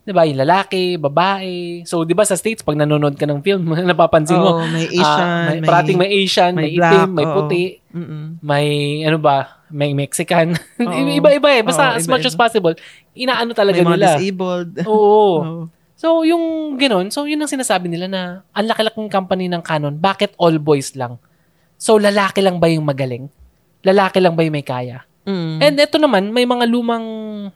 'Di 0.04 0.12
ba? 0.12 0.28
Yung 0.28 0.37
lalaki, 0.37 1.00
babae. 1.00 1.80
So, 1.88 2.04
'di 2.04 2.12
ba 2.12 2.28
sa 2.28 2.37
States 2.37 2.61
pag 2.61 2.76
nanonood 2.76 3.16
ka 3.16 3.24
ng 3.24 3.40
film, 3.40 3.64
napapansin 3.88 4.37
mo, 4.37 4.61
Oo, 4.61 4.68
may 4.68 4.85
ah, 4.92 5.00
Asian, 5.00 5.26
may, 5.26 5.57
may, 5.57 5.68
parating 5.68 5.96
may 5.96 6.11
Asian, 6.12 6.52
may, 6.52 6.61
may 6.61 6.70
itim, 6.70 6.78
black, 6.78 7.09
may 7.09 7.24
oo. 7.24 7.35
puti, 7.35 7.62
Mm-mm. 7.88 8.24
may 8.44 8.66
ano 9.07 9.16
ba, 9.16 9.37
may 9.72 9.96
Mexican. 9.96 10.52
Oo. 10.85 10.92
Iba-iba 10.92 11.48
eh. 11.50 11.62
Basta 11.64 11.94
Oo, 11.94 11.98
as 11.98 12.04
much 12.04 12.22
as 12.22 12.37
possible, 12.37 12.76
inaano 13.16 13.57
talaga 13.57 13.80
may 13.80 13.96
nila. 13.96 14.14
disabled. 14.14 14.83
Oo. 14.87 15.35
Oo. 15.40 15.62
So, 15.94 16.20
yung 16.20 16.76
gano'n, 16.76 17.09
so 17.09 17.24
yun 17.24 17.40
ang 17.40 17.48
sinasabi 17.48 17.88
nila 17.88 18.04
na 18.04 18.20
ang 18.52 18.66
laki-laking 18.68 19.09
company 19.09 19.48
ng 19.48 19.62
Canon, 19.62 19.94
bakit 19.96 20.37
all 20.37 20.59
boys 20.59 20.92
lang? 20.92 21.16
So, 21.80 21.96
lalaki 21.96 22.44
lang 22.44 22.61
ba 22.61 22.68
yung 22.68 22.85
magaling? 22.85 23.30
Lalaki 23.85 24.18
lang 24.18 24.33
ba 24.33 24.42
yung 24.42 24.57
may 24.57 24.64
kaya? 24.64 25.05
Mm. 25.25 25.57
And 25.61 25.75
ito 25.81 25.97
naman, 25.97 26.29
may 26.33 26.44
mga 26.44 26.68
lumang, 26.68 27.05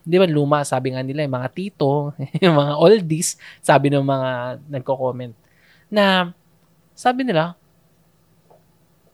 di 0.01 0.17
ba 0.17 0.25
luma, 0.25 0.65
sabi 0.65 0.97
nga 0.97 1.05
nila, 1.05 1.25
yung 1.25 1.37
mga 1.37 1.51
tito, 1.53 2.17
yung 2.45 2.57
mga 2.57 2.73
oldies, 2.81 3.37
sabi 3.61 3.93
ng 3.93 4.05
mga 4.05 4.31
nagko-comment, 4.69 5.33
na 5.93 6.33
sabi 6.97 7.29
nila, 7.29 7.57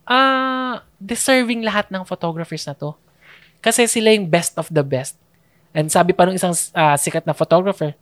ah, 0.07 0.83
deserving 1.03 1.67
lahat 1.67 1.91
ng 1.91 2.07
photographers 2.07 2.63
na 2.67 2.75
to. 2.75 2.95
Kasi 3.59 3.89
sila 3.89 4.13
yung 4.13 4.29
best 4.29 4.55
of 4.61 4.69
the 4.71 4.85
best. 4.85 5.17
And 5.75 5.91
sabi 5.91 6.15
pa 6.15 6.29
ng 6.29 6.39
isang 6.39 6.55
ah, 6.77 6.95
sikat 6.95 7.27
na 7.27 7.35
photographer, 7.35 7.97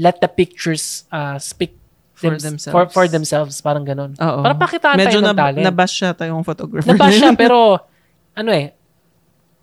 let 0.00 0.16
the 0.22 0.30
pictures 0.30 1.04
ah, 1.12 1.36
speak 1.36 1.76
For 2.14 2.30
them- 2.38 2.54
themselves. 2.56 2.72
For, 2.72 2.84
for 2.94 3.06
themselves. 3.10 3.58
Parang 3.58 3.82
ganun. 3.82 4.14
Oo. 4.16 4.40
Para 4.40 4.54
pakitaan 4.54 4.96
Medyo 4.96 5.18
tayo 5.18 5.20
ng 5.20 5.28
nab- 5.34 5.40
talent. 5.50 5.64
nabash 5.66 5.94
siya 5.98 6.10
tayong 6.14 6.46
photographer. 6.46 6.86
Nabash 6.94 7.18
siya, 7.18 7.34
pero 7.42 7.82
ano 8.34 8.50
eh, 8.50 8.74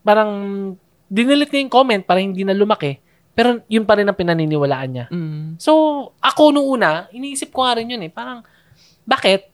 parang 0.01 0.31
dinilit 1.11 1.51
niya 1.51 1.61
yung 1.67 1.73
comment 1.73 2.03
para 2.03 2.23
hindi 2.23 2.47
na 2.47 2.55
lumaki. 2.55 2.97
Pero 3.31 3.63
yun 3.71 3.87
pa 3.87 3.95
rin 3.95 4.07
ang 4.07 4.15
pinaniniwalaan 4.15 4.91
niya. 4.91 5.05
Mm. 5.07 5.55
So, 5.55 5.71
ako 6.19 6.51
nung 6.51 6.67
una, 6.67 7.07
iniisip 7.15 7.51
ko 7.55 7.63
nga 7.63 7.79
rin 7.79 7.87
yun 7.87 8.03
eh. 8.03 8.11
Parang, 8.11 8.43
bakit? 9.07 9.47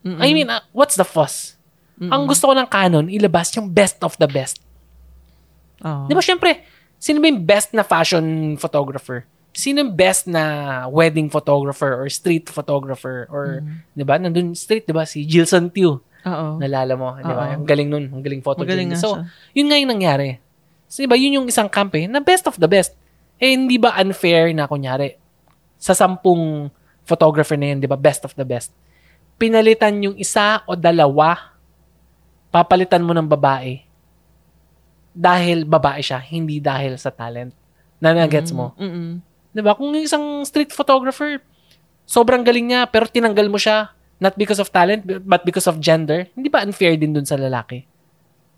Mm-mm. 0.00 0.20
I 0.20 0.32
mean, 0.32 0.48
ah, 0.48 0.64
what's 0.72 0.96
the 0.96 1.04
fuss? 1.04 1.56
Mm-mm. 2.00 2.08
Ang 2.08 2.24
gusto 2.24 2.48
ko 2.48 2.56
ng 2.56 2.68
Canon, 2.68 3.06
ilabas 3.12 3.52
yung 3.56 3.68
best 3.68 4.00
of 4.00 4.16
the 4.16 4.28
best. 4.28 4.64
Oo. 5.84 6.08
Di 6.08 6.16
ba, 6.16 6.24
syempre, 6.24 6.64
sino 6.96 7.20
ba 7.20 7.28
yung 7.28 7.44
best 7.44 7.76
na 7.76 7.84
fashion 7.84 8.56
photographer? 8.56 9.28
Sino 9.52 9.84
yung 9.84 9.92
best 9.92 10.24
na 10.24 10.86
wedding 10.88 11.28
photographer 11.28 12.00
or 12.00 12.08
street 12.08 12.48
photographer? 12.48 13.28
Or, 13.28 13.60
di 13.92 14.04
ba, 14.08 14.16
nandun 14.16 14.56
street, 14.56 14.88
di 14.88 14.94
ba, 14.96 15.04
si 15.04 15.28
Gilson 15.28 15.68
Tew. 15.68 16.00
Oo. 16.26 16.58
Nalala 16.58 16.94
mo, 16.98 17.14
di 17.14 17.30
ba? 17.30 17.54
Ang 17.54 17.66
galing 17.68 17.88
nun. 17.88 18.04
Ang 18.10 18.22
galing 18.24 18.42
photo 18.42 18.64
Magaling 18.64 18.90
nga 18.90 18.98
So, 18.98 19.14
siya. 19.18 19.30
yun 19.54 19.66
nga 19.70 19.78
yung 19.78 19.90
nangyari. 19.92 20.28
So, 20.90 21.04
di 21.04 21.08
ba, 21.08 21.14
yun 21.14 21.36
yung 21.38 21.46
isang 21.46 21.70
camp 21.70 21.94
eh, 21.94 22.08
na 22.08 22.18
best 22.18 22.48
of 22.48 22.58
the 22.58 22.66
best. 22.66 22.96
Eh, 23.38 23.54
hindi 23.54 23.78
ba 23.78 23.94
unfair 24.00 24.50
na, 24.50 24.66
kunyari, 24.66 25.14
sa 25.78 25.94
sampung 25.94 26.72
photographer 27.06 27.54
na 27.54 27.70
yun, 27.70 27.78
di 27.78 27.86
ba, 27.86 27.94
best 27.94 28.26
of 28.26 28.34
the 28.34 28.42
best. 28.42 28.74
Pinalitan 29.38 30.02
yung 30.02 30.16
isa 30.18 30.66
o 30.66 30.74
dalawa, 30.74 31.54
papalitan 32.50 33.04
mo 33.04 33.14
ng 33.14 33.28
babae 33.28 33.84
dahil 35.14 35.66
babae 35.66 36.02
siya, 36.02 36.18
hindi 36.18 36.58
dahil 36.58 36.94
sa 36.94 37.10
talent. 37.10 37.50
Na 37.98 38.14
nagets 38.14 38.54
mo? 38.54 38.74
Mm-mm. 38.78 39.18
Di 39.50 39.60
ba? 39.62 39.74
Kung 39.74 39.90
yung 39.90 40.06
isang 40.06 40.46
street 40.46 40.70
photographer, 40.70 41.42
sobrang 42.06 42.46
galing 42.46 42.70
niya, 42.70 42.86
pero 42.86 43.10
tinanggal 43.10 43.50
mo 43.50 43.58
siya, 43.58 43.90
not 44.18 44.34
because 44.34 44.58
of 44.58 44.70
talent, 44.74 45.06
but 45.06 45.42
because 45.46 45.66
of 45.70 45.78
gender, 45.78 46.26
hindi 46.34 46.50
ba 46.50 46.62
unfair 46.62 46.98
din 46.98 47.14
dun 47.14 47.26
sa 47.26 47.38
lalaki? 47.38 47.86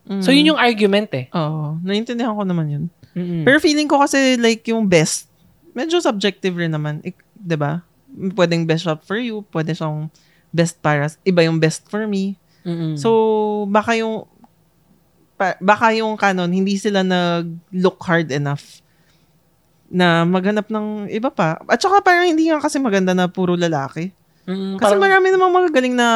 Mm. 0.09 0.23
So, 0.25 0.33
yun 0.33 0.57
yung 0.57 0.61
argument 0.61 1.13
eh. 1.13 1.29
Oo. 1.37 1.77
Naintindihan 1.85 2.33
ko 2.33 2.43
naman 2.45 2.67
yun. 2.73 2.85
Mm-mm. 3.13 3.45
Pero 3.45 3.61
feeling 3.61 3.87
ko 3.87 4.01
kasi 4.01 4.41
like 4.41 4.65
yung 4.71 4.89
best, 4.89 5.29
medyo 5.77 6.01
subjective 6.01 6.57
rin 6.57 6.73
naman. 6.73 7.05
Ik, 7.05 7.21
ba? 7.37 7.85
Pwedeng 8.35 8.65
best 8.67 8.89
shot 8.89 9.05
for 9.05 9.21
you, 9.21 9.45
pwede 9.53 9.77
siyang 9.77 10.09
best 10.51 10.81
para, 10.83 11.07
iba 11.23 11.45
yung 11.47 11.61
best 11.61 11.87
for 11.87 12.09
me. 12.09 12.35
Mm-mm. 12.65 12.97
So, 12.99 13.65
baka 13.71 14.01
yung 14.01 14.27
pa- 15.41 15.61
baka 15.61 15.97
yung 15.97 16.21
canon, 16.21 16.53
hindi 16.53 16.77
sila 16.77 17.01
nag-look 17.01 17.97
hard 18.05 18.29
enough 18.29 18.85
na 19.91 20.23
maghanap 20.23 20.69
ng 20.69 21.11
iba 21.11 21.33
pa. 21.33 21.59
At 21.67 21.81
saka 21.83 22.05
parang 22.05 22.31
hindi 22.31 22.53
nga 22.53 22.63
kasi 22.63 22.79
maganda 22.79 23.17
na 23.17 23.27
puro 23.27 23.57
lalaki. 23.57 24.13
Mm, 24.51 24.77
Kasi 24.77 24.83
parang- 24.91 25.01
marami 25.01 25.27
namang 25.29 25.53
magagaling 25.55 25.95
na 25.95 26.09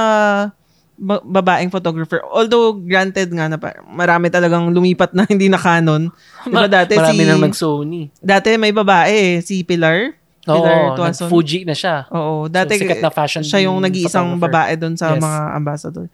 ba- 0.94 1.22
babaeng 1.22 1.68
photographer. 1.68 2.22
Although, 2.24 2.74
granted 2.76 3.28
nga 3.28 3.46
na 3.46 3.58
marami 3.84 4.26
talagang 4.28 4.68
lumipat 4.68 5.10
na 5.10 5.22
hindi 5.26 5.46
na 5.46 5.56
canon. 5.56 6.10
Diba 6.42 6.66
dati 6.66 6.94
marami 6.94 7.16
si... 7.16 7.26
nang 7.26 7.40
nag-Sony. 7.40 8.02
Dati 8.16 8.54
may 8.54 8.70
babae 8.70 9.10
eh, 9.10 9.36
si 9.40 9.62
Pilar. 9.62 10.14
Oo, 10.44 10.60
Pilar 10.60 10.78
Tuason. 10.94 11.24
nag-Fuji 11.24 11.64
na 11.64 11.72
siya. 11.72 12.04
Oo, 12.10 12.46
dati 12.46 12.76
sikat 12.76 13.00
na 13.00 13.08
fashion 13.08 13.40
siya 13.40 13.64
yung 13.64 13.80
nag-iisang 13.80 14.36
babae 14.36 14.76
doon 14.76 14.92
sa 14.92 15.14
Yes. 15.14 15.20
mga 15.20 15.40
ambassador. 15.52 16.06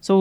So, 0.00 0.14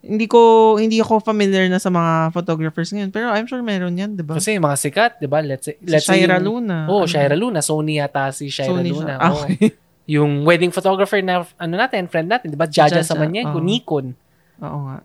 hindi 0.00 0.24
ko 0.24 0.38
hindi 0.76 0.96
ako 0.96 1.18
familiar 1.20 1.66
na 1.66 1.76
sa 1.76 1.90
mga 1.90 2.30
photographers 2.30 2.94
ngayon, 2.94 3.10
pero 3.10 3.26
I'm 3.28 3.42
sure 3.44 3.58
meron 3.60 3.90
'yan, 3.92 4.14
'di 4.14 4.22
ba? 4.22 4.38
Kasi 4.38 4.54
mga 4.54 4.78
sikat, 4.78 5.12
di 5.18 5.26
ba? 5.26 5.42
Let's 5.42 5.66
say, 5.66 5.74
Si 5.76 5.82
let's 5.84 6.06
say 6.06 6.22
Shaira 6.22 6.38
yung- 6.38 6.62
Luna. 6.62 6.86
Oh, 6.86 7.02
Ano? 7.02 7.10
Shaira 7.10 7.34
Luna. 7.34 7.58
Sony 7.58 7.98
yata 7.98 8.30
si 8.30 8.46
Shaira 8.46 8.70
Sony 8.70 8.94
Luna. 8.94 9.02
siya. 9.02 9.16
Ah. 9.18 9.34
Okay. 9.34 9.74
Yung 10.06 10.46
wedding 10.46 10.70
photographer 10.70 11.18
na, 11.18 11.42
ano 11.58 11.74
natin, 11.74 12.06
friend 12.06 12.30
natin, 12.30 12.54
di 12.54 12.58
ba? 12.58 12.70
Jaja, 12.70 13.02
Jaja, 13.02 13.06
sa 13.06 13.18
Maniego, 13.18 13.58
oo. 13.58 13.64
Nikon. 13.64 14.14
Oo 14.62 14.78
nga. 14.86 15.02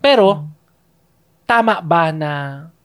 Pero, 0.00 0.48
tama 1.44 1.84
ba 1.84 2.08
na, 2.08 2.32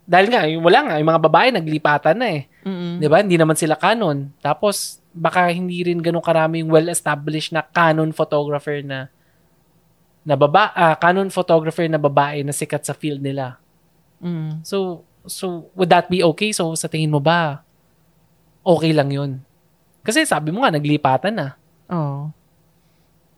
dahil 0.06 0.28
nga, 0.30 0.46
yung 0.46 0.62
wala 0.62 0.80
nga, 0.86 0.96
yung 1.00 1.10
mga 1.10 1.24
babae 1.26 1.48
naglipatan 1.50 2.18
na 2.20 2.28
eh. 2.30 2.42
Mm. 2.68 3.02
Di 3.02 3.08
ba? 3.08 3.18
Hindi 3.24 3.38
naman 3.40 3.58
sila 3.58 3.80
canon. 3.80 4.30
Tapos, 4.44 5.02
baka 5.16 5.48
hindi 5.50 5.82
rin 5.82 6.04
ganun 6.04 6.22
karami 6.22 6.60
yung 6.60 6.70
well-established 6.70 7.56
na 7.56 7.64
canon 7.64 8.12
photographer 8.12 8.84
na 8.84 9.08
na 10.26 10.34
baba, 10.34 10.74
ah, 10.74 10.98
canon 10.98 11.30
photographer 11.30 11.86
na 11.86 12.02
babae 12.02 12.42
na 12.42 12.50
sikat 12.50 12.82
sa 12.82 12.98
field 12.98 13.22
nila. 13.22 13.62
Mm. 14.18 14.66
So, 14.66 15.06
so 15.30 15.70
would 15.78 15.94
that 15.94 16.10
be 16.10 16.26
okay? 16.26 16.50
So, 16.50 16.74
sa 16.74 16.90
tingin 16.90 17.14
mo 17.14 17.22
ba, 17.22 17.62
okay 18.66 18.90
lang 18.92 19.14
yun? 19.14 19.46
Kasi 20.06 20.22
sabi 20.24 20.54
mo 20.54 20.62
nga, 20.62 20.70
naglipatan 20.70 21.34
na. 21.34 21.48
Oo. 21.90 22.30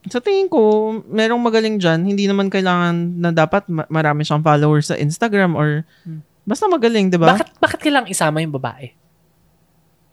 Sa 0.08 0.20
tingin 0.20 0.48
ko, 0.48 0.60
merong 1.04 1.40
magaling 1.40 1.80
dyan. 1.80 2.04
Hindi 2.04 2.28
naman 2.28 2.48
kailangan 2.48 2.96
na 3.18 3.32
dapat 3.32 3.68
ma- 3.68 3.88
marami 3.88 4.24
siyang 4.24 4.44
followers 4.44 4.88
sa 4.88 4.96
Instagram 4.96 5.56
or 5.56 5.84
Hmm. 6.04 6.24
basta 6.44 6.64
magaling, 6.64 7.08
'di 7.08 7.20
ba? 7.20 7.36
Bakit, 7.36 7.60
bakit 7.60 7.80
kailangang 7.82 8.12
isama 8.12 8.40
yung 8.40 8.56
babae? 8.56 8.96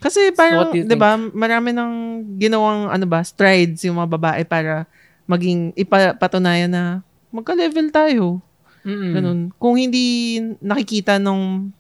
Kasi 0.02 0.30
So, 0.30 0.36
parang, 0.36 0.74
you 0.74 0.82
'di 0.82 0.98
ba, 0.98 1.14
marami 1.16 1.70
ng 1.70 1.92
ginawang 2.36 2.90
ano 2.90 3.06
ba, 3.06 3.22
strides 3.22 3.86
yung 3.86 3.96
mga 3.96 4.10
babae 4.18 4.42
para 4.42 4.84
maging 5.24 5.72
ipapatunayan 5.74 6.68
na 6.68 6.82
magka-level 7.30 7.88
tayo. 7.88 8.24
Mm-mm. 8.84 9.12
Ganun. 9.14 9.40
Kung 9.56 9.78
hindi 9.78 10.04
nakikita 10.58 11.16
nung 11.16 11.70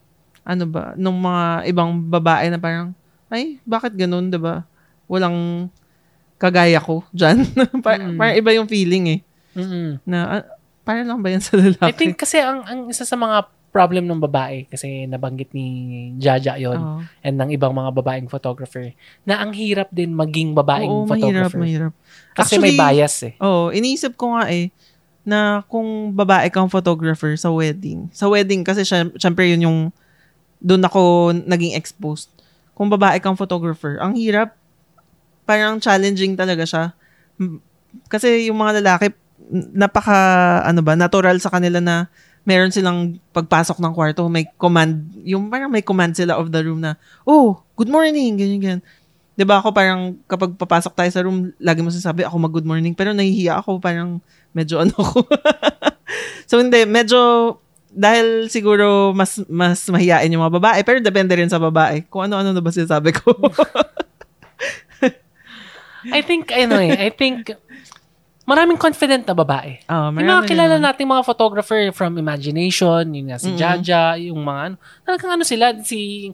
ano 0.40 0.64
ba, 0.64 0.94
nung 0.94 1.18
mga 1.18 1.68
ibang 1.68 1.90
babae 2.00 2.48
na 2.48 2.56
parang 2.56 2.94
ay, 3.28 3.58
bakit 3.62 3.94
ganun, 3.94 4.28
'di 4.28 4.36
ba? 4.36 4.64
Walang 5.06 5.68
kagaya 6.36 6.78
ko 6.78 7.06
diyan. 7.10 7.36
Par- 7.84 8.00
Mm. 8.00 8.16
Parang 8.16 8.36
iba 8.36 8.50
yung 8.52 8.66
feeling 8.66 9.04
eh 9.08 9.20
Mm-mm. 9.54 10.02
na 10.02 10.18
ah, 10.28 10.44
para 10.82 11.00
lang 11.00 11.18
ba 11.18 11.30
yan 11.30 11.40
sa 11.40 11.54
lalaki? 11.54 11.80
I 11.80 11.94
think 11.94 12.18
kasi 12.18 12.36
ang, 12.36 12.60
ang 12.62 12.80
isa 12.90 13.06
sa 13.06 13.14
mga 13.14 13.48
problem 13.70 14.04
ng 14.04 14.20
babae, 14.20 14.66
kasi 14.68 15.02
nabanggit 15.04 15.50
ni 15.50 15.66
Jaja 16.14 16.54
yon 16.54 16.76
Oo. 16.76 17.00
and 17.20 17.34
ng 17.34 17.50
ibang 17.50 17.70
mga 17.70 17.90
babaeng 17.92 18.28
photographer, 18.28 18.94
na 19.22 19.40
ang 19.40 19.50
hirap 19.50 19.90
din 19.90 20.10
maging 20.10 20.52
babaeng 20.52 20.86
Oo, 20.86 21.02
mahirap, 21.04 21.50
photographer. 21.50 21.58
mahirap. 21.58 21.92
Kasi 22.34 22.58
may 22.58 22.70
bias 22.72 23.16
eh. 23.24 23.34
Oo, 23.38 23.70
iniisip 23.70 24.14
ko 24.14 24.34
nga 24.34 24.46
eh, 24.46 24.70
na 25.22 25.38
kung 25.64 26.12
babae 26.12 26.50
kang 26.50 26.68
photographer 26.68 27.34
sa 27.34 27.50
wedding, 27.50 28.06
sa 28.10 28.28
wedding 28.28 28.62
kasi 28.62 28.84
syem- 28.84 29.14
syempre 29.16 29.48
yun 29.48 29.66
yung, 29.66 29.78
doon 30.60 30.82
ako 30.82 31.00
naging 31.34 31.74
exposed. 31.74 32.30
Kung 32.74 32.90
babae 32.90 33.22
kang 33.22 33.38
photographer, 33.38 34.02
ang 34.02 34.18
hirap, 34.18 34.58
parang 35.46 35.78
challenging 35.78 36.34
talaga 36.34 36.66
siya. 36.66 36.84
Kasi 38.10 38.50
yung 38.50 38.58
mga 38.58 38.82
lalaki, 38.82 39.14
napaka, 39.74 40.18
ano 40.66 40.80
ba, 40.82 40.98
natural 40.98 41.38
sa 41.38 41.52
kanila 41.52 41.78
na 41.78 42.10
meron 42.44 42.72
silang 42.72 43.16
pagpasok 43.32 43.80
ng 43.80 43.92
kwarto, 43.96 44.28
may 44.28 44.44
command, 44.60 45.08
yung 45.24 45.48
parang 45.48 45.72
may 45.72 45.80
command 45.80 46.12
sila 46.12 46.36
of 46.36 46.52
the 46.52 46.60
room 46.60 46.84
na, 46.84 46.96
oh, 47.24 47.56
good 47.74 47.88
morning, 47.88 48.36
ganyan, 48.36 48.60
ganyan. 48.60 48.82
ba 49.48 49.58
ako 49.58 49.72
parang 49.72 50.20
kapag 50.28 50.54
papasok 50.54 50.92
tayo 50.92 51.10
sa 51.10 51.24
room, 51.24 51.50
lagi 51.58 51.80
mo 51.80 51.88
sasabi 51.88 52.22
ako 52.22 52.36
mag 52.36 52.52
good 52.52 52.68
morning, 52.68 52.92
pero 52.92 53.16
nahihiya 53.16 53.64
ako 53.64 53.80
parang 53.80 54.20
medyo 54.52 54.78
ano 54.78 54.94
ko. 54.94 55.24
so 56.48 56.60
hindi, 56.60 56.84
medyo 56.84 57.18
dahil 57.94 58.50
siguro 58.50 59.14
mas 59.14 59.38
mas 59.46 59.86
mahiyain 59.86 60.26
yung 60.28 60.42
mga 60.42 60.56
babae, 60.58 60.80
pero 60.82 60.98
depende 60.98 61.30
rin 61.32 61.48
sa 61.48 61.62
babae. 61.62 62.02
Kung 62.10 62.26
ano-ano 62.26 62.50
na 62.50 62.58
ba 62.58 62.68
sinasabi 62.68 63.14
ko. 63.14 63.30
I 66.04 66.20
think, 66.20 66.52
ano 66.52 66.76
eh, 66.76 66.92
I 67.00 67.08
think, 67.08 67.48
maraming 68.44 68.76
confident 68.76 69.24
na 69.24 69.32
babae. 69.32 69.80
oh, 69.88 70.12
Yung 70.12 70.28
mga 70.28 70.44
kilala 70.44 70.76
nating 70.76 71.08
mga 71.08 71.24
photographer 71.24 71.80
from 71.96 72.20
Imagination, 72.20 73.08
yung 73.08 73.32
nga 73.32 73.40
si 73.40 73.48
Mm. 73.48 73.56
Jaja, 73.56 74.02
yung 74.20 74.36
mga 74.36 74.60
ano, 74.68 74.74
talagang 75.00 75.32
ano 75.32 75.44
sila, 75.46 75.72
si 75.80 76.28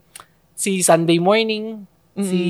si 0.51 0.83
Sunday 0.83 1.23
morning, 1.23 1.87
si 2.19 2.41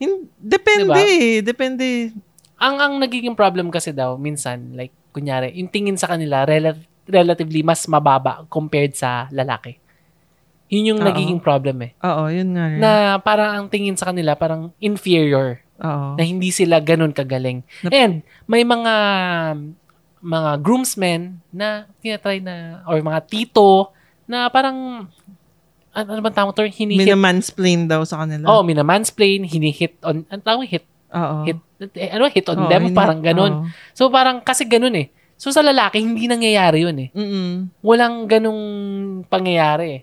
Hin- 0.00 0.32
depende 0.34 0.88
Diba? 0.88 1.44
Depende. 1.44 2.16
ang 2.56 2.80
ang 2.80 2.94
nagiging 2.96 3.36
problem 3.36 3.68
kasi 3.68 3.92
daw 3.92 4.16
minsan 4.16 4.72
like 4.72 4.96
kunyari 5.12 5.52
yung 5.54 5.68
tingin 5.68 5.96
sa 5.96 6.08
kanila 6.08 6.48
rela- 6.48 6.80
relatively 7.10 7.60
mas 7.60 7.84
mababa 7.84 8.46
compared 8.46 8.94
sa 8.94 9.26
lalaki. 9.28 9.76
Yun 10.66 10.94
yung 10.94 11.00
Oo. 11.00 11.06
nagiging 11.06 11.38
problem 11.38 11.82
eh. 11.82 11.92
Oo, 12.00 12.30
yun 12.30 12.54
nga 12.54 12.64
rin. 12.64 12.78
Na 12.78 12.92
parang 13.18 13.50
ang 13.52 13.66
tingin 13.66 13.94
sa 13.94 14.08
kanila 14.08 14.32
parang 14.32 14.70
inferior 14.78 15.58
Oo. 15.76 16.14
na 16.14 16.22
hindi 16.22 16.48
sila 16.48 16.78
ganun 16.78 17.10
kagaling. 17.10 17.66
Nap- 17.82 17.90
And 17.92 18.14
may 18.46 18.62
mga 18.62 18.94
mga 20.20 20.50
groomsmen 20.60 21.40
na 21.50 21.88
tinatry 21.98 22.38
na 22.38 22.84
or 22.84 23.00
mga 23.00 23.20
tito 23.26 23.90
na 24.24 24.46
parang 24.46 25.08
ano, 25.90 26.06
ano 26.08 26.20
bang 26.22 26.36
tawag 26.36 26.54
term? 26.54 26.70
Hinihit. 26.70 27.02
Minamansplain 27.02 27.90
daw 27.90 28.06
sa 28.06 28.22
kanila. 28.22 28.46
oh, 28.46 28.62
minamansplain, 28.62 29.42
hinihit 29.42 29.98
on, 30.00 30.22
ang 30.30 30.38
tawag 30.38 30.70
hit, 30.70 30.86
Oo. 31.10 31.42
hit, 31.42 31.58
eh, 31.98 32.14
ano, 32.14 32.30
hit 32.30 32.46
on 32.46 32.62
Oo, 32.62 32.70
them, 32.70 32.82
hindi- 32.86 32.94
parang 32.94 33.18
ganun. 33.18 33.52
oo. 33.56 33.66
So 33.90 34.06
parang 34.06 34.38
kasi 34.38 34.62
ganun 34.64 34.94
eh. 34.94 35.10
So 35.40 35.48
sa 35.48 35.64
lalaki, 35.64 36.04
hindi 36.04 36.28
nangyayari 36.28 36.84
yun 36.84 37.00
eh. 37.00 37.08
Mm-mm. 37.16 37.80
Walang 37.80 38.28
ganung 38.28 38.60
pangyayari 39.24 39.86
eh. 39.88 40.00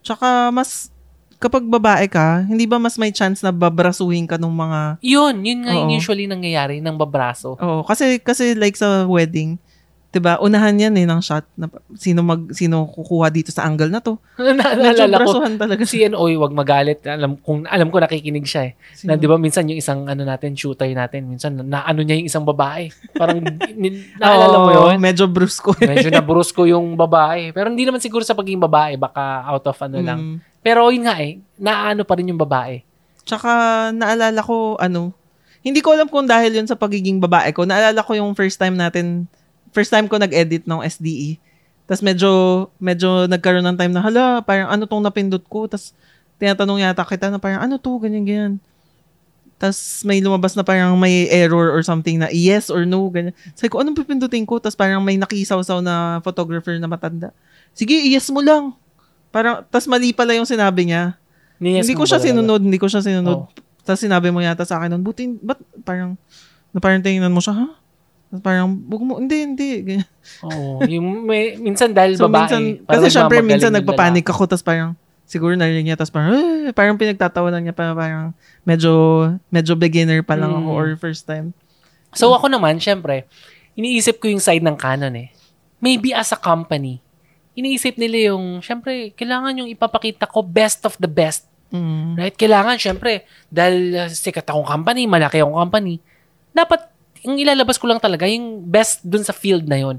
Tsaka 0.00 0.48
mas, 0.48 0.88
kapag 1.36 1.60
babae 1.68 2.08
ka, 2.08 2.48
hindi 2.48 2.64
ba 2.64 2.80
mas 2.80 2.96
may 2.96 3.12
chance 3.12 3.44
na 3.44 3.52
babrasuhin 3.52 4.24
ka 4.24 4.40
ng 4.40 4.48
mga... 4.48 4.80
Yun, 5.04 5.44
yun 5.44 5.60
nga 5.68 5.76
yung 5.76 5.92
Oo. 5.92 5.98
usually 6.00 6.24
nangyayari 6.24 6.80
ng 6.80 6.96
babraso. 6.96 7.60
Oo, 7.60 7.84
kasi, 7.84 8.16
kasi 8.16 8.56
like 8.56 8.80
sa 8.80 9.04
wedding, 9.04 9.60
'di 10.08 10.18
ba 10.24 10.40
Unahan 10.40 10.72
yan 10.80 10.96
eh 10.96 11.04
ng 11.04 11.20
shot 11.20 11.44
na 11.52 11.68
sino 11.92 12.24
mag 12.24 12.48
sino 12.56 12.88
kukuha 12.88 13.28
dito 13.28 13.52
sa 13.52 13.68
angle 13.68 13.92
na 13.92 14.00
to. 14.00 14.16
Naalala 14.40 15.20
ko, 15.20 15.44
talaga 15.44 15.84
si 15.84 16.00
Oy, 16.08 16.40
wag 16.40 16.56
magalit. 16.56 17.04
Alam 17.04 17.36
kung 17.36 17.68
alam 17.68 17.92
ko 17.92 18.00
nakikinig 18.00 18.48
siya 18.48 18.72
eh. 18.72 18.72
Sino? 18.96 19.12
Na 19.12 19.20
'di 19.20 19.28
ba 19.28 19.36
minsan 19.36 19.68
yung 19.68 19.76
isang 19.76 20.08
ano 20.08 20.24
natin 20.24 20.56
shooter 20.56 20.88
natin, 20.96 21.28
minsan 21.28 21.60
na 21.60 21.84
ano 21.84 22.00
niya 22.00 22.16
yung 22.24 22.28
isang 22.28 22.44
babae. 22.48 22.88
Parang 23.12 23.44
nin- 23.80 24.08
naalala 24.16 24.56
mo 24.56 24.68
Oo, 24.72 24.76
'yun? 24.92 25.00
Medyo 25.00 25.28
brusko. 25.28 25.76
Medyo 25.76 26.08
nabrus 26.16 26.56
ko 26.56 26.64
yung 26.64 26.96
babae. 26.96 27.52
Pero 27.52 27.68
hindi 27.68 27.84
naman 27.84 28.00
siguro 28.00 28.24
sa 28.24 28.32
pagiging 28.32 28.64
babae, 28.64 28.96
baka 28.96 29.44
out 29.44 29.64
of 29.68 29.78
ano 29.84 30.00
lang. 30.00 30.20
Mm. 30.20 30.36
Pero 30.64 30.88
yun 30.88 31.04
nga 31.04 31.20
eh, 31.20 31.38
naano 31.60 32.02
pa 32.08 32.16
rin 32.16 32.32
yung 32.32 32.40
babae. 32.40 32.80
Tsaka 33.28 33.92
naalala 33.92 34.40
ko 34.40 34.80
ano, 34.80 35.12
hindi 35.60 35.84
ko 35.84 35.92
alam 35.92 36.08
kung 36.08 36.24
dahil 36.24 36.56
yun 36.56 36.64
sa 36.64 36.80
pagiging 36.80 37.20
babae 37.20 37.52
ko. 37.52 37.68
Naalala 37.68 38.00
ko 38.00 38.16
yung 38.16 38.32
first 38.32 38.56
time 38.56 38.78
natin, 38.78 39.28
first 39.72 39.90
time 39.92 40.06
ko 40.06 40.16
nag-edit 40.16 40.64
ng 40.64 40.80
SDE. 40.84 41.40
Tapos 41.88 42.04
medyo, 42.04 42.30
medyo 42.76 43.24
nagkaroon 43.24 43.64
ng 43.64 43.78
time 43.80 43.92
na, 43.96 44.04
hala, 44.04 44.24
parang 44.44 44.68
ano 44.68 44.84
tong 44.84 45.00
napindot 45.00 45.40
ko? 45.48 45.64
Tapos 45.64 45.96
tinatanong 46.36 46.84
yata 46.84 47.02
kita 47.02 47.32
na 47.32 47.40
parang, 47.40 47.64
ano 47.64 47.80
to, 47.80 47.96
ganyan, 47.96 48.24
ganyan. 48.28 48.54
Tapos 49.58 50.06
may 50.06 50.22
lumabas 50.22 50.54
na 50.54 50.62
parang 50.62 50.94
may 50.94 51.26
error 51.32 51.74
or 51.74 51.82
something 51.82 52.20
na 52.20 52.30
yes 52.30 52.68
or 52.68 52.84
no, 52.84 53.08
ganyan. 53.08 53.34
Sabi 53.56 53.72
ko, 53.72 53.80
anong 53.80 53.96
pipindutin 53.96 54.44
ko? 54.44 54.60
Tapos 54.60 54.76
parang 54.76 55.00
may 55.00 55.16
nakisaw-saw 55.16 55.80
na 55.80 56.20
photographer 56.20 56.76
na 56.76 56.86
matanda. 56.86 57.32
Sige, 57.72 57.96
yes 57.96 58.28
mo 58.30 58.44
lang. 58.44 58.76
Parang, 59.32 59.64
tapos 59.66 59.88
mali 59.88 60.12
pala 60.12 60.36
yung 60.36 60.46
sinabi 60.46 60.92
niya. 60.92 61.16
Niyes 61.58 61.88
hindi 61.88 61.98
ko 61.98 62.06
siya 62.06 62.22
sinunod, 62.22 62.62
hindi 62.62 62.78
ko 62.78 62.86
siya 62.86 63.02
sinunod. 63.02 63.48
Oo. 63.48 63.50
Tapos 63.82 64.04
sinabi 64.04 64.28
mo 64.28 64.44
yata 64.44 64.68
sa 64.68 64.76
akin 64.78 64.92
nun, 64.92 65.02
buti, 65.02 65.40
ba't 65.40 65.58
parang, 65.82 66.20
na 66.70 66.78
parang 66.78 67.00
tingnan 67.00 67.32
mo 67.32 67.40
siya, 67.40 67.56
ha? 67.56 67.66
Parang, 68.28 68.76
wag 68.92 69.02
mo, 69.02 69.16
hindi, 69.16 69.36
hindi. 69.40 69.70
Oo. 70.44 70.84
Yung 70.84 71.24
may, 71.24 71.56
minsan 71.56 71.96
dahil 71.96 72.20
So, 72.20 72.28
babae. 72.28 72.44
minsan, 72.44 72.62
kasi 72.84 73.06
syempre, 73.08 73.40
minsan 73.40 73.72
nagpapanik 73.72 74.28
ako, 74.28 74.44
tapos 74.44 74.60
parang, 74.60 74.92
siguro 75.24 75.56
narinig 75.56 75.88
niya, 75.88 75.96
tapos 75.96 76.12
parang, 76.12 76.36
eh, 76.68 76.72
parang 76.76 77.00
pinagtatawanan 77.00 77.64
niya, 77.64 77.72
parang, 77.72 77.96
parang 77.96 78.24
medyo, 78.68 78.92
medyo 79.48 79.72
beginner 79.72 80.20
pa 80.20 80.36
lang 80.36 80.52
ako, 80.52 80.68
Mm. 80.68 80.76
or 80.76 80.86
first 81.00 81.24
time. 81.24 81.56
So 82.12 82.36
ako 82.36 82.52
naman, 82.52 82.76
syempre, 82.76 83.24
iniisip 83.72 84.20
ko 84.20 84.28
yung 84.28 84.44
side 84.44 84.64
ng 84.64 84.76
Canon 84.76 85.16
eh. 85.16 85.32
Maybe 85.80 86.12
as 86.12 86.28
a 86.28 86.36
company, 86.36 87.00
iniisip 87.56 87.96
nila 87.96 88.32
yung, 88.32 88.60
syempre, 88.60 89.16
kailangan 89.16 89.56
yung 89.56 89.68
ipapakita 89.72 90.28
ko 90.28 90.44
best 90.44 90.84
of 90.84 91.00
the 91.00 91.08
best. 91.08 91.48
Mm. 91.68 92.16
Right? 92.16 92.36
Kailangan, 92.36 92.76
syempre, 92.76 93.24
dahil 93.48 94.08
sikat 94.08 94.44
akong 94.44 94.68
company, 94.68 95.08
malaki 95.08 95.40
akong 95.40 95.56
company, 95.56 96.00
dapat, 96.52 96.84
yung 97.24 97.38
ilalabas 97.38 97.78
ko 97.78 97.86
lang 97.86 97.98
talaga, 97.98 98.26
yung 98.28 98.62
best 98.62 99.02
dun 99.02 99.22
sa 99.22 99.32
field 99.32 99.66
na 99.66 99.78
yon 99.78 99.96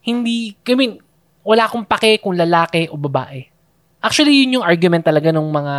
Hindi, 0.00 0.54
I 0.66 0.74
mean, 0.78 0.98
wala 1.42 1.66
akong 1.66 1.86
pake 1.86 2.22
kung 2.22 2.34
lalaki 2.38 2.86
o 2.90 2.98
babae. 2.98 3.46
Actually, 3.98 4.44
yun 4.44 4.60
yung 4.60 4.66
argument 4.66 5.02
talaga 5.02 5.34
ng 5.34 5.48
mga, 5.50 5.74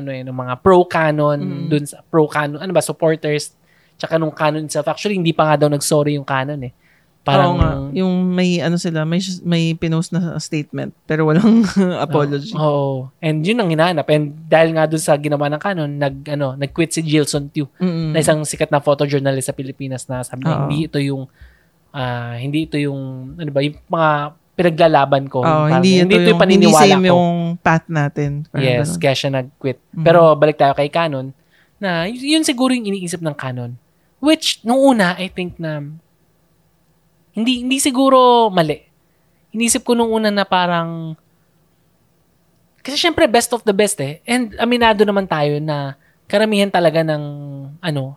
ano 0.00 0.08
eh, 0.12 0.20
ng 0.20 0.36
mga 0.36 0.54
pro-canon, 0.60 1.38
Mm. 1.40 1.68
dun 1.72 1.84
sa 1.88 2.04
pro-canon, 2.04 2.60
ano 2.60 2.72
ba, 2.76 2.84
supporters, 2.84 3.56
tsaka 3.96 4.20
nung 4.20 4.32
canon 4.32 4.64
itself. 4.68 4.88
Actually, 4.88 5.16
hindi 5.16 5.32
pa 5.32 5.48
nga 5.48 5.64
daw 5.64 5.68
nag-sorry 5.72 6.16
yung 6.16 6.28
canon 6.28 6.60
eh. 6.60 6.72
Parang, 7.20 7.52
Oo 7.52 7.56
nga, 7.56 7.70
yung 7.92 8.32
may, 8.32 8.58
ano 8.58 8.74
sila, 8.74 9.04
may, 9.04 9.20
may 9.44 9.72
pinost 9.72 10.08
na 10.08 10.40
statement, 10.40 10.96
pero 11.04 11.28
walang 11.28 11.68
apology. 12.00 12.52
Oo. 12.52 12.64
Oo. 12.64 12.94
And 13.20 13.44
yun 13.44 13.60
ang 13.60 13.68
hinahanap. 13.68 14.08
And 14.08 14.32
dahil 14.46 14.72
nga 14.72 14.88
dun 14.88 14.98
sa 14.98 15.14
ginawa 15.14 15.46
ng 15.46 15.60
canon, 15.60 15.90
nag, 15.92 16.24
ano, 16.26 16.56
nag-quit 16.56 16.90
si 16.90 17.00
Gilson 17.00 17.46
Tew. 17.46 17.68
Mm-mm. 17.76 18.12
na 18.12 18.18
isang 18.18 18.40
sikat 18.40 18.68
na 18.68 18.80
photojournalist 18.80 19.46
sa 19.46 19.54
Pilipinas 19.54 20.08
na 20.08 20.20
sabi 20.20 20.42
niya, 20.42 20.54
Oo. 20.54 20.60
hindi 20.64 20.78
ito 20.82 20.98
yung 20.98 21.28
ah, 21.90 22.34
hindi 22.34 22.64
ito 22.64 22.78
yung 22.78 23.00
ano 23.36 23.50
ba 23.50 23.60
yung 23.60 23.76
mga 23.84 24.10
pinaglalaban 24.54 25.24
ko. 25.26 25.40
Oo, 25.40 25.44
Parang 25.66 25.76
hindi, 25.76 26.00
hindi 26.00 26.14
ito 26.14 26.22
ito 26.22 26.30
yung 26.30 26.40
hindi 26.40 26.66
paniniwala 26.66 26.84
same 26.86 27.02
ko. 27.02 27.10
yung 27.10 27.32
path 27.58 27.86
natin. 27.88 28.30
Yes, 28.54 28.88
ganun. 28.88 29.00
kaya 29.00 29.14
siya 29.14 29.30
nag-quit. 29.34 29.78
Mhm. 29.90 30.04
Pero 30.04 30.20
balik 30.34 30.56
tayo 30.56 30.72
kay 30.72 30.88
Canon 30.88 31.32
na 31.76 32.04
yun 32.06 32.40
siguro 32.42 32.72
yung 32.72 32.84
iniisip 32.86 33.20
ng 33.20 33.32
Canon. 33.34 33.76
Which 34.18 34.60
nung 34.62 34.78
una 34.78 35.16
I 35.16 35.28
think 35.28 35.56
na 35.56 35.80
hindi 37.34 37.66
hindi 37.66 37.78
siguro 37.78 38.48
mali. 38.50 38.78
Inisip 39.50 39.82
ko 39.82 39.98
nung 39.98 40.10
una 40.10 40.30
na 40.30 40.46
parang 40.46 41.14
kasi 42.80 42.96
syempre 42.96 43.28
best 43.28 43.52
of 43.52 43.62
the 43.66 43.74
best 43.74 43.98
eh. 44.00 44.24
And 44.24 44.56
aminado 44.56 45.04
naman 45.04 45.28
tayo 45.28 45.58
na 45.60 45.98
karamihan 46.30 46.70
talaga 46.70 47.02
ng 47.02 47.22
ano 47.82 48.16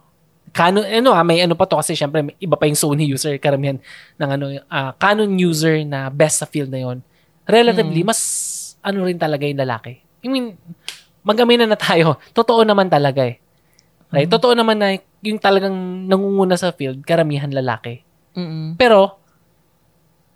Canon 0.53 0.85
ano 0.85 1.17
ah, 1.17 1.25
may 1.25 1.41
ano 1.41 1.57
pa 1.57 1.65
to 1.65 1.81
kasi 1.81 1.97
syempre 1.97 2.21
iba 2.37 2.53
pa 2.53 2.69
yung 2.69 2.77
Sony 2.77 3.09
user 3.09 3.41
karamihan 3.41 3.81
ng 4.21 4.29
ano 4.29 4.45
ah, 4.69 4.93
Canon 5.01 5.33
user 5.33 5.81
na 5.81 6.13
best 6.13 6.45
sa 6.45 6.47
field 6.47 6.69
na 6.69 6.85
yon. 6.85 7.01
Relatively 7.49 8.05
mas 8.05 8.21
ano 8.85 9.09
rin 9.09 9.17
talaga 9.17 9.49
yung 9.49 9.57
lalaki. 9.57 9.97
I 10.21 10.27
mean 10.29 10.53
magamina 11.25 11.65
na 11.65 11.79
tayo. 11.79 12.21
Totoo 12.37 12.61
naman 12.61 12.91
talaga 12.91 13.25
eh. 13.25 13.41
Right? 14.13 14.29
Totoo 14.29 14.53
naman 14.53 14.77
na 14.77 14.93
yung 15.25 15.41
talagang 15.41 15.73
nangunguna 16.05 16.53
sa 16.53 16.69
field, 16.69 17.01
karamihan 17.01 17.49
lalaki. 17.49 18.05
Mm-mm. 18.33 18.75
Pero, 18.75 19.17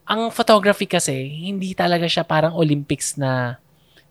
ang 0.04 0.32
photography 0.32 0.88
kasi, 0.88 1.14
hindi 1.44 1.76
talaga 1.76 2.08
siya 2.08 2.24
parang 2.24 2.56
Olympics 2.56 3.20
na 3.20 3.60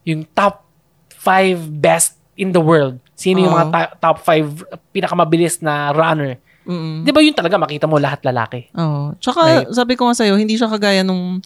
yung 0.05 0.29
top 0.37 0.62
five 1.09 1.57
best 1.72 2.14
in 2.37 2.53
the 2.53 2.61
world. 2.61 3.01
Sino 3.16 3.40
yung 3.40 3.51
Oo. 3.51 3.59
mga 3.59 3.66
ta- 3.72 3.92
top 3.99 4.20
five 4.20 4.44
pinakamabilis 4.92 5.64
na 5.64 5.90
runner? 5.90 6.37
Mm-mm. 6.68 7.07
Di 7.07 7.11
ba 7.11 7.22
yun 7.25 7.33
talaga 7.33 7.57
makita 7.57 7.87
mo 7.88 7.96
lahat 7.96 8.20
lalaki? 8.22 8.68
Oo. 8.77 9.16
Tsaka, 9.18 9.40
Right. 9.64 9.72
sabi 9.72 9.96
ko 9.96 10.05
nga 10.07 10.18
sa'yo, 10.18 10.37
hindi 10.37 10.59
siya 10.59 10.68
kagaya 10.68 11.01
nung, 11.01 11.40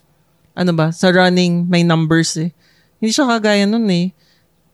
ano 0.50 0.72
ba, 0.74 0.90
sa 0.90 1.12
running, 1.14 1.68
may 1.70 1.86
numbers 1.86 2.34
eh. 2.36 2.50
Hindi 2.98 3.14
siya 3.14 3.28
kagaya 3.28 3.64
nun 3.64 3.86
eh. 3.86 4.10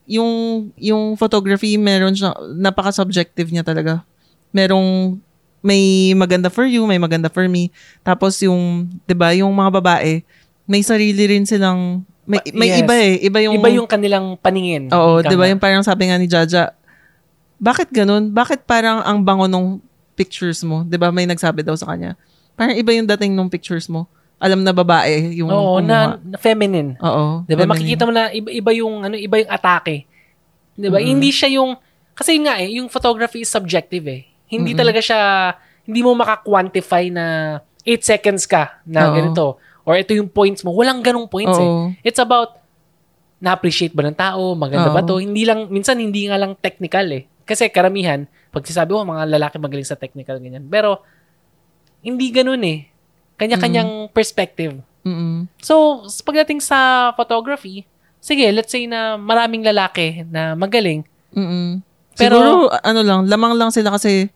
Yung, 0.07 0.31
yung 0.79 1.13
photography, 1.19 1.75
meron 1.77 2.15
siya, 2.15 2.31
napaka-subjective 2.57 3.51
niya 3.51 3.61
talaga. 3.61 4.01
Merong, 4.49 5.19
may 5.67 6.15
maganda 6.15 6.47
for 6.47 6.63
you, 6.63 6.87
may 6.87 6.95
maganda 6.95 7.27
for 7.27 7.43
me. 7.51 7.67
Tapos 8.07 8.39
yung, 8.39 8.87
'di 9.03 9.15
ba, 9.19 9.35
yung 9.35 9.51
mga 9.51 9.83
babae, 9.83 10.23
may 10.63 10.79
sarili 10.79 11.27
rin 11.27 11.43
silang 11.43 12.07
may, 12.27 12.43
may 12.51 12.69
yes. 12.71 12.79
iba 12.83 12.95
eh, 12.95 13.13
iba 13.23 13.39
yung 13.39 13.55
Iba 13.55 13.71
yung 13.71 13.87
kanilang 13.87 14.35
paningin. 14.39 14.91
Oo, 14.91 15.19
'di 15.23 15.35
ba 15.35 15.47
yung 15.51 15.59
parang 15.59 15.83
sabi 15.83 16.07
nga 16.07 16.19
ni 16.19 16.27
Jaja, 16.27 16.71
bakit 17.59 17.91
ganun? 17.91 18.31
Bakit 18.31 18.63
parang 18.63 19.03
ang 19.03 19.23
bango 19.23 19.47
nung 19.47 19.83
pictures 20.15 20.63
mo? 20.63 20.87
'Di 20.87 20.95
ba 20.95 21.11
may 21.11 21.27
nagsabi 21.27 21.63
daw 21.63 21.75
sa 21.75 21.91
kanya. 21.91 22.15
Parang 22.55 22.75
iba 22.75 22.91
yung 22.95 23.07
dating 23.07 23.35
nung 23.35 23.51
pictures 23.51 23.91
mo. 23.91 24.07
Alam 24.37 24.61
na 24.61 24.69
babae 24.69 25.33
yung 25.39 25.49
Oo, 25.49 25.81
na, 25.81 26.21
na 26.21 26.37
feminine. 26.39 26.99
Oo. 26.99 27.47
'Di 27.47 27.55
ba? 27.55 27.63
Makikita 27.63 28.03
mo 28.07 28.11
na 28.11 28.31
iba, 28.31 28.51
iba 28.51 28.71
yung 28.75 29.07
ano, 29.07 29.15
iba 29.15 29.35
yung 29.43 29.51
atake. 29.51 30.03
'Di 30.75 30.87
ba? 30.91 30.99
Mm-mm. 30.99 31.09
Hindi 31.15 31.31
siya 31.31 31.59
yung 31.59 31.79
kasi 32.11 32.35
nga 32.43 32.59
eh, 32.59 32.75
yung 32.75 32.91
photography 32.91 33.47
is 33.47 33.51
subjective 33.51 34.03
eh. 34.03 34.27
Hindi 34.47 34.71
Mm-mm. 34.73 34.79
talaga 34.79 34.99
siya 34.99 35.19
hindi 35.83 36.03
mo 36.03 36.11
maka-quantify 36.15 37.07
na 37.07 37.25
8 37.87 38.03
seconds 38.03 38.43
ka 38.43 38.83
na 38.83 39.07
Oo. 39.07 39.13
ganito 39.15 39.45
or 39.87 39.95
ito 39.95 40.11
yung 40.11 40.27
points 40.27 40.67
mo. 40.67 40.75
Walang 40.75 40.99
ganong 40.99 41.31
points 41.31 41.55
eh. 41.55 41.63
Oo. 41.63 41.95
It's 42.03 42.19
about 42.19 42.59
na-appreciate 43.39 43.93
ba 43.93 44.03
ng 44.03 44.17
tao, 44.17 44.51
maganda 44.57 44.91
ba 44.91 44.99
Oo. 44.99 45.07
to? 45.07 45.23
Hindi 45.23 45.47
lang 45.47 45.71
minsan 45.71 45.95
hindi 45.95 46.27
nga 46.27 46.35
lang 46.35 46.59
technical 46.59 47.07
eh. 47.13 47.23
Kasi 47.47 47.71
karamihan 47.71 48.27
pag 48.51 48.67
sinasabi 48.67 48.91
mo 48.91 49.07
mga 49.07 49.31
lalaki 49.31 49.55
magaling 49.55 49.87
sa 49.87 49.95
technical 49.95 50.35
ganyan. 50.39 50.67
Pero 50.67 50.99
hindi 52.03 52.27
ganun 52.29 52.63
eh. 52.63 52.91
Kanya-kanyang 53.37 54.09
perspective. 54.11 54.81
Mm-mm. 55.05 55.47
So, 55.61 56.03
pagdating 56.25 56.59
sa 56.59 57.11
photography, 57.13 57.85
sige, 58.19 58.43
let's 58.51 58.73
say 58.73 58.89
na 58.89 59.15
maraming 59.15 59.63
lalaki 59.63 60.25
na 60.27 60.51
magaling, 60.51 61.05
Mm-mm. 61.31 61.79
Pero- 62.17 62.41
Siguro, 62.41 62.53
ano 62.73 63.01
lang, 63.05 63.19
lamang 63.29 63.53
lang 63.53 63.69
sila 63.69 63.93
kasi 63.93 64.33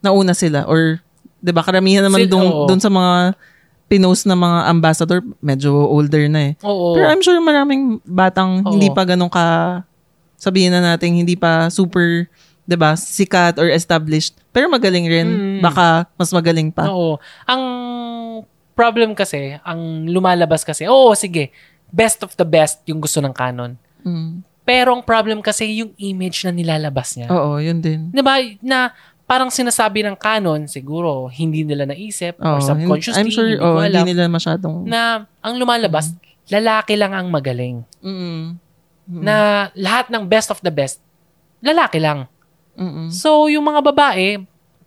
nauna 0.00 0.34
sila. 0.34 0.64
Or, 0.66 0.98
di 1.38 1.50
ba, 1.50 1.62
karamihan 1.62 2.02
naman 2.02 2.26
Sil- 2.26 2.34
oo. 2.34 2.66
dun 2.66 2.78
sa 2.78 2.90
mga 2.90 3.34
pinost 3.88 4.28
na 4.28 4.36
mga 4.36 4.58
ambassador, 4.68 5.24
medyo 5.40 5.72
older 5.88 6.28
na 6.28 6.52
eh. 6.52 6.54
oo. 6.60 6.92
Pero 6.92 7.08
I'm 7.08 7.24
sure 7.24 7.40
maraming 7.40 8.04
batang 8.04 8.60
Oo. 8.60 8.76
hindi 8.76 8.92
pa 8.92 9.08
ganun 9.08 9.32
ka, 9.32 9.80
sabihin 10.36 10.76
na 10.76 10.94
natin, 10.94 11.16
hindi 11.16 11.34
pa 11.34 11.72
super, 11.72 12.28
'di 12.68 12.76
ba 12.76 12.92
sikat 12.94 13.56
or 13.56 13.72
established. 13.72 14.36
Pero 14.52 14.68
magaling 14.68 15.08
rin. 15.08 15.28
Mm. 15.28 15.60
Baka 15.64 16.04
mas 16.20 16.28
magaling 16.28 16.68
pa. 16.68 16.84
Oo. 16.92 17.16
Ang 17.48 17.62
problem 18.76 19.16
kasi, 19.16 19.56
ang 19.64 20.04
lumalabas 20.06 20.62
kasi, 20.62 20.84
oo, 20.84 21.10
sige, 21.16 21.50
best 21.88 22.20
of 22.22 22.36
the 22.36 22.44
best 22.44 22.84
yung 22.84 23.00
gusto 23.00 23.24
ng 23.24 23.32
canon. 23.32 23.74
Mm. 24.04 24.44
Pero 24.68 24.92
ang 24.92 25.00
problem 25.00 25.40
kasi 25.40 25.80
yung 25.80 25.96
image 25.96 26.44
na 26.44 26.52
nilalabas 26.52 27.16
niya. 27.16 27.32
Oo, 27.32 27.56
yun 27.56 27.80
din. 27.80 28.12
Di 28.12 28.20
ba? 28.20 28.36
Na 28.60 28.92
parang 29.28 29.52
sinasabi 29.52 30.00
ng 30.08 30.16
canon, 30.16 30.64
siguro, 30.64 31.28
hindi 31.28 31.60
nila 31.60 31.84
naisip 31.84 32.40
or 32.40 32.56
Oo, 32.56 32.64
subconsciously, 32.64 33.20
I'm 33.20 33.28
sure, 33.28 33.44
hindi 33.44 33.60
oh, 33.60 33.76
ko 33.76 33.84
hindi 33.84 34.00
alam, 34.00 34.06
nila 34.08 34.22
masyadong... 34.32 34.88
na 34.88 35.28
ang 35.44 35.54
lumalabas, 35.60 36.16
lalaki 36.48 36.96
lang 36.96 37.12
ang 37.12 37.28
magaling. 37.28 37.84
Mm. 38.00 38.56
Mm. 39.04 39.20
Na 39.20 39.68
lahat 39.76 40.08
ng 40.08 40.24
best 40.24 40.48
of 40.48 40.64
the 40.64 40.72
best, 40.72 41.04
lalaki 41.60 42.00
lang. 42.00 42.24
Mm-mm. 42.72 43.12
So, 43.12 43.52
yung 43.52 43.68
mga 43.68 43.84
babae, 43.92 44.40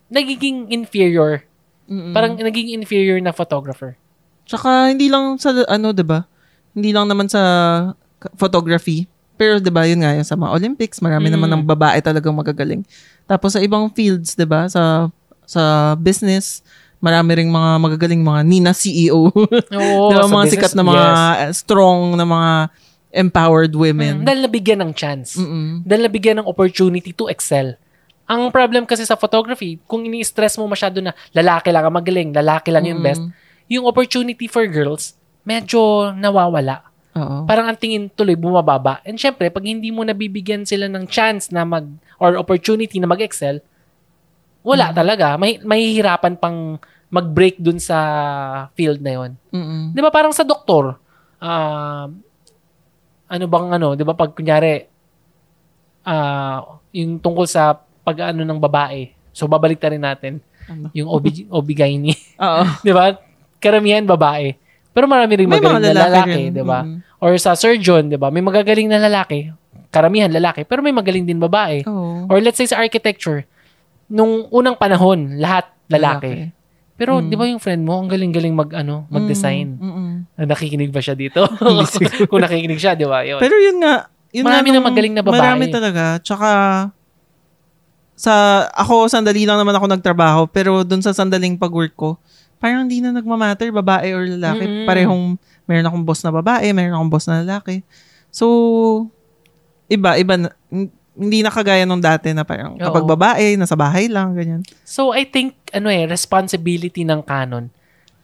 nagiging 0.10 0.74
inferior. 0.74 1.46
Mm-mm. 1.86 2.10
Parang 2.16 2.34
nagiging 2.34 2.82
inferior 2.82 3.22
na 3.22 3.30
photographer. 3.36 3.94
Tsaka 4.50 4.90
hindi 4.90 5.06
lang 5.06 5.38
sa 5.38 5.54
ano, 5.70 5.94
ba? 6.02 6.26
Hindi 6.74 6.90
lang 6.96 7.06
naman 7.06 7.30
sa 7.30 7.42
photography. 8.40 9.11
Pero 9.42 9.58
'di 9.58 9.74
ba, 9.74 9.90
yun 9.90 10.06
nga 10.06 10.14
yung 10.14 10.22
sa 10.24 10.38
mga 10.38 10.54
Olympics, 10.54 11.02
marami 11.02 11.26
Mm. 11.28 11.34
naman 11.34 11.50
ng 11.50 11.64
babae 11.66 11.98
talagang 11.98 12.38
magagaling. 12.38 12.86
Tapos 13.26 13.58
sa 13.58 13.62
ibang 13.66 13.90
fields, 13.90 14.38
'di 14.38 14.46
ba? 14.46 14.70
Sa 14.70 15.10
sa 15.50 15.62
business, 15.98 16.62
marami 17.02 17.42
ring 17.42 17.50
mga 17.50 17.82
magagaling 17.82 18.22
mga 18.22 18.42
Nina 18.46 18.70
CEO. 18.72 19.34
Oo, 19.74 20.06
'Di 20.06 20.14
ba, 20.14 20.22
sa 20.22 20.30
mga 20.30 20.46
business, 20.46 20.54
sikat 20.54 20.74
na 20.78 20.84
mga 20.86 21.08
yes. 21.50 21.58
strong 21.58 22.14
na 22.14 22.22
mga 22.24 22.52
empowered 23.12 23.74
Mm, 23.74 23.82
women. 23.82 24.14
dahil 24.22 24.46
nabigyan 24.46 24.80
ng 24.80 24.92
chance. 24.94 25.36
Mm-mm. 25.36 25.82
Dahil 25.82 26.06
nabigyan 26.06 26.38
ng 26.40 26.48
opportunity 26.48 27.10
to 27.10 27.26
excel. 27.26 27.74
Ang 28.24 28.48
problem 28.48 28.86
kasi 28.86 29.04
sa 29.04 29.18
photography, 29.18 29.82
kung 29.84 30.06
ini-stress 30.06 30.56
mo 30.56 30.64
masyado 30.64 31.02
na 31.02 31.12
lalaki 31.34 31.74
lang 31.74 31.84
ang 31.84 31.92
magaling, 31.92 32.30
lalaki 32.32 32.70
lang 32.70 32.86
yung 32.86 33.02
Mm. 33.02 33.08
best, 33.10 33.26
yung 33.68 33.84
opportunity 33.84 34.46
for 34.46 34.64
girls, 34.70 35.18
medyo 35.44 36.14
nawawala. 36.14 36.88
Oo. 37.12 37.44
Parang 37.44 37.68
ang 37.68 37.76
tingin 37.76 38.08
tuloy 38.08 38.40
bumababa. 38.40 39.04
And 39.04 39.20
syempre, 39.20 39.52
pag 39.52 39.68
hindi 39.68 39.92
mo 39.92 40.02
nabibigyan 40.02 40.64
sila 40.64 40.88
ng 40.88 41.06
chance 41.12 41.52
na 41.52 41.68
mag, 41.68 41.84
or 42.16 42.40
opportunity 42.40 42.98
na 42.98 43.10
mag-excel, 43.10 43.60
wala 44.64 44.94
talaga. 44.94 45.36
May, 45.36 45.60
mahihirapan 45.60 46.38
pang 46.38 46.80
mag-break 47.12 47.60
dun 47.60 47.76
sa 47.76 47.98
field 48.72 49.04
na 49.04 49.12
yon. 49.12 49.32
Mm-mm. 49.52 49.92
Di 49.92 50.00
ba 50.00 50.08
parang 50.08 50.32
sa 50.32 50.48
doktor, 50.48 50.96
ah, 51.44 52.08
ano 53.28 53.46
bang 53.48 53.68
ano, 53.76 54.00
di 54.00 54.04
ba 54.08 54.16
pag 54.16 54.32
kunyari, 54.32 54.88
ah, 56.08 56.80
yung 56.96 57.20
tungkol 57.20 57.44
sa 57.44 57.76
pag-ano 58.02 58.48
ng 58.48 58.60
babae, 58.60 59.12
so 59.32 59.46
babalik 59.46 59.84
rin 59.84 60.00
natin, 60.00 60.40
Ano? 60.72 60.88
yung 60.96 61.12
OB, 61.12 61.52
OB-GYN, 61.52 62.16
Oo. 62.48 62.64
di 62.80 62.92
ba? 62.96 63.12
Karamihan 63.60 64.08
babae. 64.08 64.56
Pero 64.92 65.08
marami 65.08 65.34
rin 65.40 65.48
May 65.48 65.60
magaling 65.60 65.80
na 65.80 65.92
lalaki 65.96 66.12
lalaki, 66.12 66.42
rin. 66.48 66.52
di 66.52 66.64
ba? 66.64 66.80
Mm. 66.84 66.98
Or 67.18 67.32
sa 67.40 67.56
surgeon, 67.56 68.12
di 68.12 68.18
ba? 68.20 68.28
May 68.28 68.44
magagaling 68.44 68.92
na 68.92 69.00
lalaki, 69.00 69.48
karamihan 69.88 70.28
lalaki, 70.28 70.68
pero 70.68 70.84
may 70.84 70.92
magaling 70.92 71.24
din 71.24 71.40
babae. 71.40 71.88
Oo. 71.88 72.28
Or 72.28 72.38
let's 72.44 72.60
say 72.60 72.68
sa 72.68 72.80
architecture, 72.80 73.48
nung 74.08 74.52
unang 74.52 74.76
panahon, 74.76 75.40
lahat 75.40 75.72
lalaki. 75.88 76.52
Pero 77.00 77.18
Mm. 77.18 77.28
di 77.32 77.36
ba 77.40 77.46
yung 77.48 77.62
friend 77.64 77.82
mo, 77.82 77.98
ang 77.98 78.12
galing-galing 78.12 78.54
mag 78.54 78.70
ano, 78.76 79.08
mag-design. 79.10 79.80
Mm, 79.80 79.84
mm-mm. 79.90 80.12
Nakikinig 80.44 80.92
ba 80.92 81.02
siya 81.02 81.16
dito? 81.16 81.42
Kung 82.30 82.44
nakikinig 82.44 82.78
siya, 82.78 82.94
di 82.94 83.08
ba? 83.08 83.24
Yun. 83.24 83.40
Pero 83.40 83.56
yun 83.58 83.80
nga, 83.80 84.12
yun 84.30 84.44
Marami 84.46 84.70
nga 84.70 84.76
na 84.78 84.84
magaling 84.86 85.14
na 85.16 85.24
babae. 85.24 85.40
Marami 85.40 85.66
talaga. 85.72 86.20
Tsaka, 86.20 86.50
sa, 88.14 88.34
ako, 88.78 89.10
sandali 89.10 89.50
lang 89.50 89.58
naman 89.58 89.74
ako 89.74 89.86
nagtrabaho, 89.90 90.42
pero 90.46 90.86
dun 90.86 91.02
sa 91.02 91.10
sandaling 91.10 91.58
pag-work 91.58 91.96
ko, 91.98 92.10
parang 92.62 92.86
hindi 92.86 93.02
na 93.02 93.10
nagmamatter, 93.10 93.74
babae 93.74 94.14
or 94.14 94.30
lalaki. 94.30 94.66
Mm-mm. 94.70 94.86
Parehong, 94.86 95.36
meron 95.66 95.88
akong 95.90 96.06
boss 96.06 96.22
na 96.22 96.30
babae, 96.30 96.70
meron 96.72 96.94
akong 96.94 97.12
boss 97.12 97.26
na 97.26 97.42
lalaki. 97.42 97.82
So, 98.30 98.46
iba, 99.90 100.16
iba 100.22 100.38
na, 100.38 100.54
hin- 100.70 100.94
hindi 101.12 101.44
na 101.44 101.52
kagaya 101.52 101.84
nung 101.84 102.00
dati 102.00 102.32
na 102.32 102.46
parang 102.46 102.78
Oo. 102.78 102.86
kapag 102.86 103.04
babae, 103.04 103.58
nasa 103.58 103.74
bahay 103.74 104.08
lang, 104.08 104.38
ganyan. 104.38 104.62
so, 104.86 105.12
I 105.12 105.26
think, 105.26 105.58
ano 105.74 105.90
eh, 105.90 106.06
responsibility 106.06 107.02
ng 107.02 107.26
canon 107.26 107.74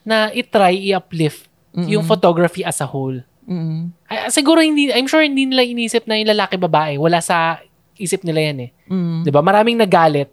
na 0.07 0.31
itry 0.31 0.93
i-uplift 0.93 1.49
Mm-mm. 1.75 1.89
yung 1.91 2.05
photography 2.07 2.63
as 2.63 2.79
a 2.79 2.87
whole. 2.87 3.19
Mm-mm. 3.43 3.91
Ay, 4.07 4.31
siguro 4.31 4.61
hindi, 4.63 4.93
I'm 4.93 5.09
sure 5.09 5.19
hindi 5.25 5.43
nila 5.49 5.65
inisip 5.65 6.07
na 6.07 6.15
yung 6.15 6.31
lalaki 6.31 6.55
babae. 6.55 6.95
Wala 6.95 7.19
sa 7.19 7.59
isip 7.97 8.21
nila 8.23 8.39
yan 8.53 8.57
eh. 8.67 8.71
Mm. 8.87 9.25
'Di 9.25 9.31
ba? 9.33 9.41
Maraming 9.41 9.77
nagalit. 9.79 10.29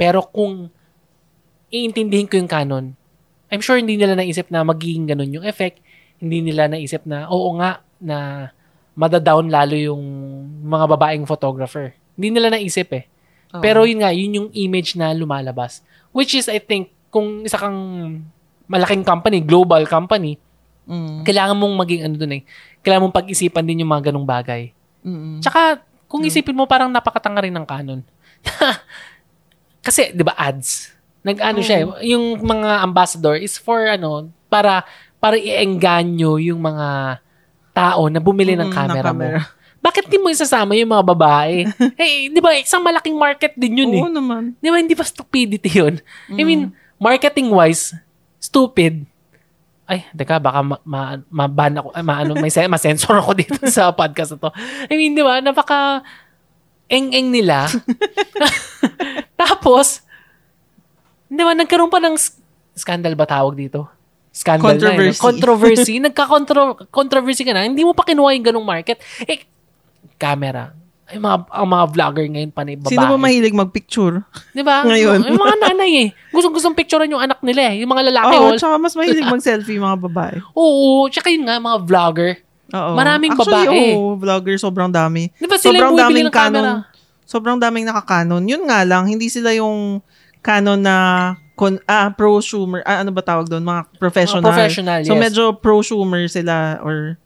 Pero 0.00 0.24
kung 0.24 0.72
iintindihin 1.68 2.28
ko 2.28 2.40
yung 2.40 2.50
canon, 2.50 2.96
I'm 3.52 3.60
sure 3.60 3.76
hindi 3.76 4.00
nila 4.00 4.16
naisip 4.16 4.48
na 4.48 4.64
magiging 4.64 5.12
ganun 5.12 5.28
yung 5.28 5.44
effect. 5.44 5.84
Hindi 6.16 6.40
nila 6.40 6.72
naisip 6.72 7.04
na, 7.04 7.28
oo 7.28 7.52
nga, 7.60 7.84
na 8.00 8.48
madadown 8.96 9.52
lalo 9.52 9.76
yung 9.76 10.02
mga 10.64 10.88
babaeng 10.88 11.28
photographer. 11.28 11.92
Hindi 12.16 12.32
nila 12.32 12.48
naisip 12.48 12.88
eh. 12.96 13.04
Oo. 13.52 13.60
Pero 13.60 13.84
yun 13.84 14.00
nga, 14.00 14.10
yun 14.10 14.32
yung 14.32 14.48
image 14.56 14.96
na 14.96 15.12
lumalabas. 15.12 15.84
Which 16.16 16.32
is, 16.32 16.48
I 16.48 16.64
think, 16.64 16.88
kung 17.12 17.44
isa 17.44 17.60
kang 17.60 17.76
malaking 18.64 19.04
company, 19.04 19.44
global 19.44 19.84
company, 19.84 20.40
Mm. 20.82 21.22
kailangan 21.22 21.54
mong 21.54 21.74
maging 21.78 22.02
ano 22.10 22.14
dun 22.18 22.32
eh. 22.34 22.42
Kailangan 22.82 23.02
mong 23.06 23.16
pag-isipan 23.22 23.62
din 23.62 23.86
yung 23.86 23.92
mga 23.94 24.10
ganong 24.10 24.26
bagay. 24.26 24.74
Mm-mm. 25.06 25.38
Tsaka, 25.38 25.78
kung 26.10 26.26
isipin 26.26 26.58
mo, 26.58 26.66
parang 26.66 26.90
napakatanga 26.90 27.46
rin 27.46 27.54
ng 27.54 27.62
canon. 27.62 28.02
Kasi, 29.86 30.10
di 30.10 30.26
ba, 30.26 30.34
ads? 30.34 30.90
Nag-ano 31.22 31.58
siya 31.62 31.76
eh. 31.80 31.86
Yung 32.10 32.38
mga 32.38 32.82
ambassador 32.82 33.34
is 33.34 33.54
for 33.54 33.86
ano, 33.86 34.28
para 34.46 34.82
para 35.16 35.38
i-engganyo 35.38 36.42
yung 36.42 36.58
mga 36.58 37.18
tao 37.70 38.10
na 38.10 38.18
bumili 38.18 38.52
ng 38.52 38.68
Mm, 38.68 38.74
camera, 38.74 39.10
ng 39.10 39.16
mo. 39.16 39.28
Bakit 39.82 40.06
di 40.06 40.18
mo 40.18 40.30
isasama 40.30 40.74
yung 40.74 40.90
mga 40.90 41.06
babae? 41.06 41.66
eh, 41.98 42.26
di 42.26 42.38
ba, 42.38 42.54
isang 42.54 42.82
malaking 42.82 43.14
market 43.14 43.54
din 43.54 43.82
yun 43.82 43.90
eh. 43.94 44.02
Oo 44.02 44.10
naman. 44.10 44.54
Di 44.58 44.68
ba, 44.68 44.78
hindi 44.78 44.94
ba 44.94 45.02
stupidity 45.02 45.70
yun? 45.72 45.98
I 46.28 46.42
mean, 46.42 46.70
Mm. 46.70 46.74
marketing-wise, 46.98 47.94
stupid. 48.38 49.06
Ay, 49.82 50.06
teka, 50.14 50.38
baka 50.38 50.62
ma, 50.62 50.76
ma, 50.82 51.00
ma-ban 51.26 51.74
ako, 51.82 51.88
ay, 51.90 52.02
ma, 52.02 52.22
ano, 52.22 52.38
may 52.38 52.50
sen- 52.50 52.70
ma-sensor 52.70 53.18
ako 53.18 53.34
dito 53.34 53.58
sa 53.74 53.90
podcast 53.90 54.38
na 54.38 54.46
to. 54.46 54.50
I 54.86 54.94
mean, 54.94 55.14
di 55.14 55.22
ba, 55.22 55.42
napaka 55.42 56.02
eng-eng 56.86 57.34
nila. 57.34 57.66
Tapos, 59.40 60.02
di 61.32 61.42
ba, 61.42 61.52
nagkaroon 61.52 61.88
pa 61.88 61.98
ng 61.98 62.16
scandal 62.72 63.14
ba 63.14 63.24
tawag 63.24 63.56
dito? 63.56 63.88
Scandal 64.28 64.80
Controversy. 64.80 64.96
na, 64.96 65.12
eh, 65.12 65.12
no? 65.12 65.24
Controversy. 65.24 65.94
Nagka-controversy 66.00 67.42
ka 67.48 67.52
na. 67.52 67.64
Hindi 67.64 67.84
mo 67.84 67.92
pa 67.92 68.00
kinuha 68.02 68.32
yung 68.32 68.46
ganong 68.46 68.64
market. 68.64 68.96
Eh, 69.22 69.44
camera. 70.16 70.72
Ay, 71.04 71.20
mga, 71.20 71.44
ang 71.44 71.68
mga 71.68 71.84
vlogger 71.92 72.26
ngayon, 72.32 72.50
panay 72.50 72.72
babae. 72.72 72.88
Sino 72.88 73.04
ba 73.04 73.20
mahilig 73.20 73.52
magpicture? 73.52 74.24
Di 74.50 74.64
ba? 74.64 74.80
Ngayon. 74.80 75.28
Yung 75.28 75.36
mga 75.36 75.56
nanay 75.60 75.92
eh. 75.98 76.08
Gustong-gustong 76.32 76.72
picturean 76.72 77.12
yung 77.12 77.20
anak 77.20 77.44
nila 77.44 77.68
eh. 77.68 77.84
Yung 77.84 77.92
mga 77.92 78.08
lalaki. 78.08 78.32
Oo, 78.32 78.48
all- 78.48 78.56
tsaka 78.56 78.80
mas 78.80 78.96
mahilig 78.96 79.28
mag-selfie 79.34 79.76
mga 79.76 79.98
babae. 80.00 80.40
Oo, 80.56 81.04
tsaka 81.12 81.28
yun 81.28 81.44
nga, 81.44 81.60
mga 81.60 81.78
vlogger. 81.84 82.30
Oo. 82.72 82.96
Maraming 82.96 83.36
Actually, 83.36 83.68
babae. 83.68 83.92
oo, 83.92 84.16
vlogger, 84.16 84.56
sobrang 84.56 84.88
dami. 84.88 85.28
Di 85.36 85.44
ba 85.44 85.60
sila 85.60 85.76
sobrang 85.76 85.92
yung 85.92 86.00
daming 86.00 86.24
ng 86.24 86.32
camera? 86.32 86.60
canon. 86.80 86.80
Sobrang 87.28 87.58
daming 87.60 87.84
naka-canon. 87.84 88.42
Yun 88.48 88.64
nga 88.64 88.80
lang, 88.80 89.04
hindi 89.04 89.28
sila 89.28 89.52
yung 89.52 90.00
canon 90.42 90.82
na 90.82 90.96
con, 91.54 91.78
ah, 91.86 92.10
prosumer. 92.10 92.82
Ah, 92.82 93.06
ano 93.06 93.14
ba 93.14 93.22
tawag 93.22 93.46
doon? 93.46 93.62
Mga 93.62 93.82
professional. 93.96 94.42
Mga 94.42 94.50
professional, 94.50 94.98
So, 95.06 95.14
yes. 95.14 95.22
medyo 95.22 95.42
prosumer 95.54 96.26
sila 96.26 96.82
or 96.82 97.16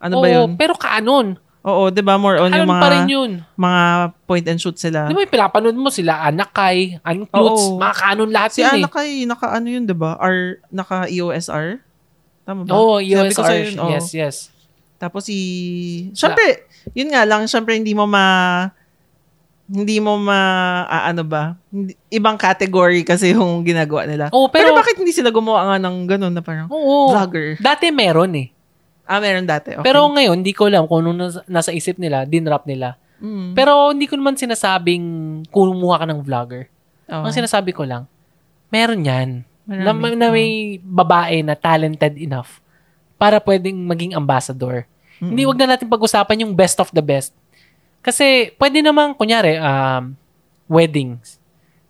ano 0.00 0.22
ba 0.22 0.26
Oo, 0.26 0.34
yun? 0.46 0.48
pero 0.56 0.72
canon. 0.78 1.36
Oo, 1.60 1.92
di 1.92 2.00
ba? 2.00 2.16
More 2.16 2.40
on 2.40 2.48
Canon 2.48 2.64
yung 2.64 2.72
mga, 2.72 2.80
pa 2.80 2.88
rin 2.88 3.04
yun. 3.04 3.30
mga 3.52 3.82
point 4.24 4.46
and 4.48 4.56
shoot 4.56 4.80
sila. 4.80 5.04
Di 5.04 5.12
ba 5.12 5.20
yung 5.20 5.34
pinapanood 5.34 5.76
mo 5.76 5.92
sila, 5.92 6.24
Anakay, 6.24 6.96
Unclutes, 7.04 7.68
Oo. 7.68 7.76
mga 7.76 7.94
canon 8.00 8.30
lahat 8.32 8.50
Si 8.56 8.64
yun 8.64 8.80
Ana 8.80 8.88
eh. 8.88 8.88
kay, 8.88 9.10
naka 9.28 9.46
ano 9.52 9.68
yun, 9.68 9.84
di 9.84 9.92
ba? 9.92 10.16
R, 10.16 10.64
naka 10.72 11.04
EOSR? 11.12 11.84
Tama 12.48 12.64
ba? 12.64 12.72
Oo, 12.72 12.96
sa'yo 13.28 13.60
yun, 13.60 13.76
oo. 13.76 13.92
Yes, 13.92 14.08
yes. 14.16 14.36
Tapos 14.96 15.28
si... 15.28 15.36
Siyempre, 16.16 16.64
yun 16.96 17.12
nga 17.12 17.28
lang, 17.28 17.44
siyempre 17.44 17.76
hindi 17.76 17.92
mo 17.92 18.08
ma... 18.08 18.24
Hindi 19.70 20.02
mo 20.02 20.18
ma... 20.18 20.82
ah, 20.90 21.06
ano 21.14 21.22
ba? 21.22 21.54
Ibang 22.10 22.34
category 22.34 23.06
kasi 23.06 23.30
yung 23.30 23.62
ginagawa 23.62 24.02
nila. 24.02 24.26
Oo, 24.34 24.50
pero, 24.50 24.74
pero, 24.74 24.82
bakit 24.82 24.98
hindi 24.98 25.14
sila 25.14 25.30
gumawa 25.30 25.70
nga 25.70 25.76
ng 25.86 25.96
ganun 26.10 26.34
na 26.34 26.42
parang 26.42 26.66
oo, 26.66 27.14
vlogger? 27.14 27.54
dati 27.62 27.94
meron 27.94 28.34
eh. 28.34 28.50
Ah, 29.06 29.22
meron 29.22 29.46
dati. 29.46 29.78
Okay. 29.78 29.86
Pero 29.86 30.02
ngayon, 30.10 30.42
hindi 30.42 30.50
ko 30.50 30.66
alam 30.66 30.90
kung 30.90 31.06
anong 31.06 31.18
nasa, 31.18 31.40
nasa 31.46 31.70
isip 31.70 32.02
nila, 32.02 32.26
dinrap 32.26 32.66
nila. 32.66 32.98
Mm. 33.22 33.54
Pero 33.54 33.94
hindi 33.94 34.10
ko 34.10 34.18
naman 34.18 34.34
sinasabing 34.34 35.06
kumuha 35.54 36.02
ka 36.02 36.06
ng 36.06 36.20
vlogger. 36.26 36.66
Oo. 37.06 37.30
Ang 37.30 37.34
sinasabi 37.34 37.70
ko 37.70 37.86
lang, 37.86 38.10
meron 38.74 39.06
yan. 39.06 39.46
Na, 39.70 39.94
Marami. 39.94 40.18
na 40.18 40.34
may 40.34 40.82
babae 40.82 41.46
na 41.46 41.54
talented 41.54 42.18
enough 42.18 42.58
para 43.14 43.38
pwedeng 43.38 43.86
maging 43.86 44.18
ambassador. 44.18 44.82
Hindi, 45.20 45.44
wag 45.44 45.60
na 45.60 45.76
natin 45.76 45.86
pag-usapan 45.86 46.48
yung 46.48 46.56
best 46.56 46.80
of 46.80 46.88
the 46.96 47.04
best. 47.04 47.36
Kasi, 48.00 48.52
pwede 48.56 48.80
naman, 48.80 49.12
kunyari, 49.14 49.60
um, 49.60 50.16
weddings. 50.66 51.36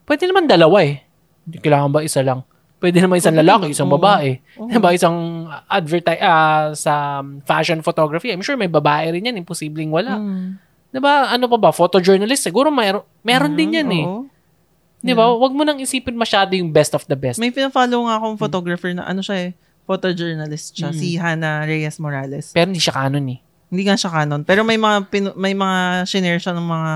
Pwede 0.05 0.27
naman 0.27 0.51
dalawa 0.51 0.83
eh. 0.83 1.05
Hindi 1.47 1.59
kailangan 1.63 1.91
ba 1.91 2.01
isa 2.03 2.21
lang? 2.25 2.43
Pwede 2.81 2.97
naman 2.97 3.21
isang 3.21 3.37
lalaki, 3.37 3.77
isang 3.77 3.93
babae. 3.93 4.41
Oo. 4.57 4.67
Diba? 4.67 4.91
Isang 4.91 5.47
advertise, 5.69 6.19
ah, 6.25 6.73
sa 6.73 7.21
fashion 7.45 7.85
photography. 7.85 8.33
I'm 8.33 8.41
sure 8.41 8.57
may 8.57 8.73
babae 8.73 9.13
rin 9.13 9.29
yan. 9.29 9.37
Imposibleng 9.37 9.93
wala. 9.93 10.17
Mm. 10.17 10.57
Diba? 10.89 11.29
Ano 11.29 11.45
pa 11.47 11.61
ba? 11.61 11.71
Photojournalist? 11.71 12.49
Siguro 12.49 12.73
meron, 12.73 13.05
meron 13.21 13.53
din 13.53 13.77
yan 13.77 13.91
eh. 13.93 14.03
Oo. 14.09 14.25
Di 15.01 15.13
ba? 15.13 15.29
Wag 15.29 15.53
mo 15.53 15.63
nang 15.63 15.77
isipin 15.77 16.17
masyado 16.17 16.57
yung 16.57 16.73
best 16.73 16.97
of 16.97 17.05
the 17.05 17.15
best. 17.15 17.37
May 17.37 17.53
pinafollow 17.53 18.09
nga 18.09 18.17
akong 18.17 18.41
photographer 18.41 18.91
na 18.97 19.05
ano 19.05 19.21
siya 19.21 19.49
eh, 19.49 19.51
photojournalist 19.85 20.73
siya, 20.73 20.89
Mm. 20.89 20.97
si 20.97 21.09
Hannah 21.21 21.69
Reyes 21.69 22.01
Morales. 22.01 22.53
Pero 22.57 22.73
hindi 22.73 22.81
siya 22.81 22.97
canon 22.97 23.29
eh. 23.29 23.41
Hindi 23.71 23.83
nga 23.87 23.95
siya 23.95 24.11
canon, 24.11 24.43
pero 24.43 24.67
may 24.67 24.77
mga 24.77 24.99
pinu- 25.07 25.37
may 25.39 25.55
mga 25.55 26.05
shinare 26.05 26.43
siya 26.43 26.53
ng 26.53 26.67
mga 26.67 26.91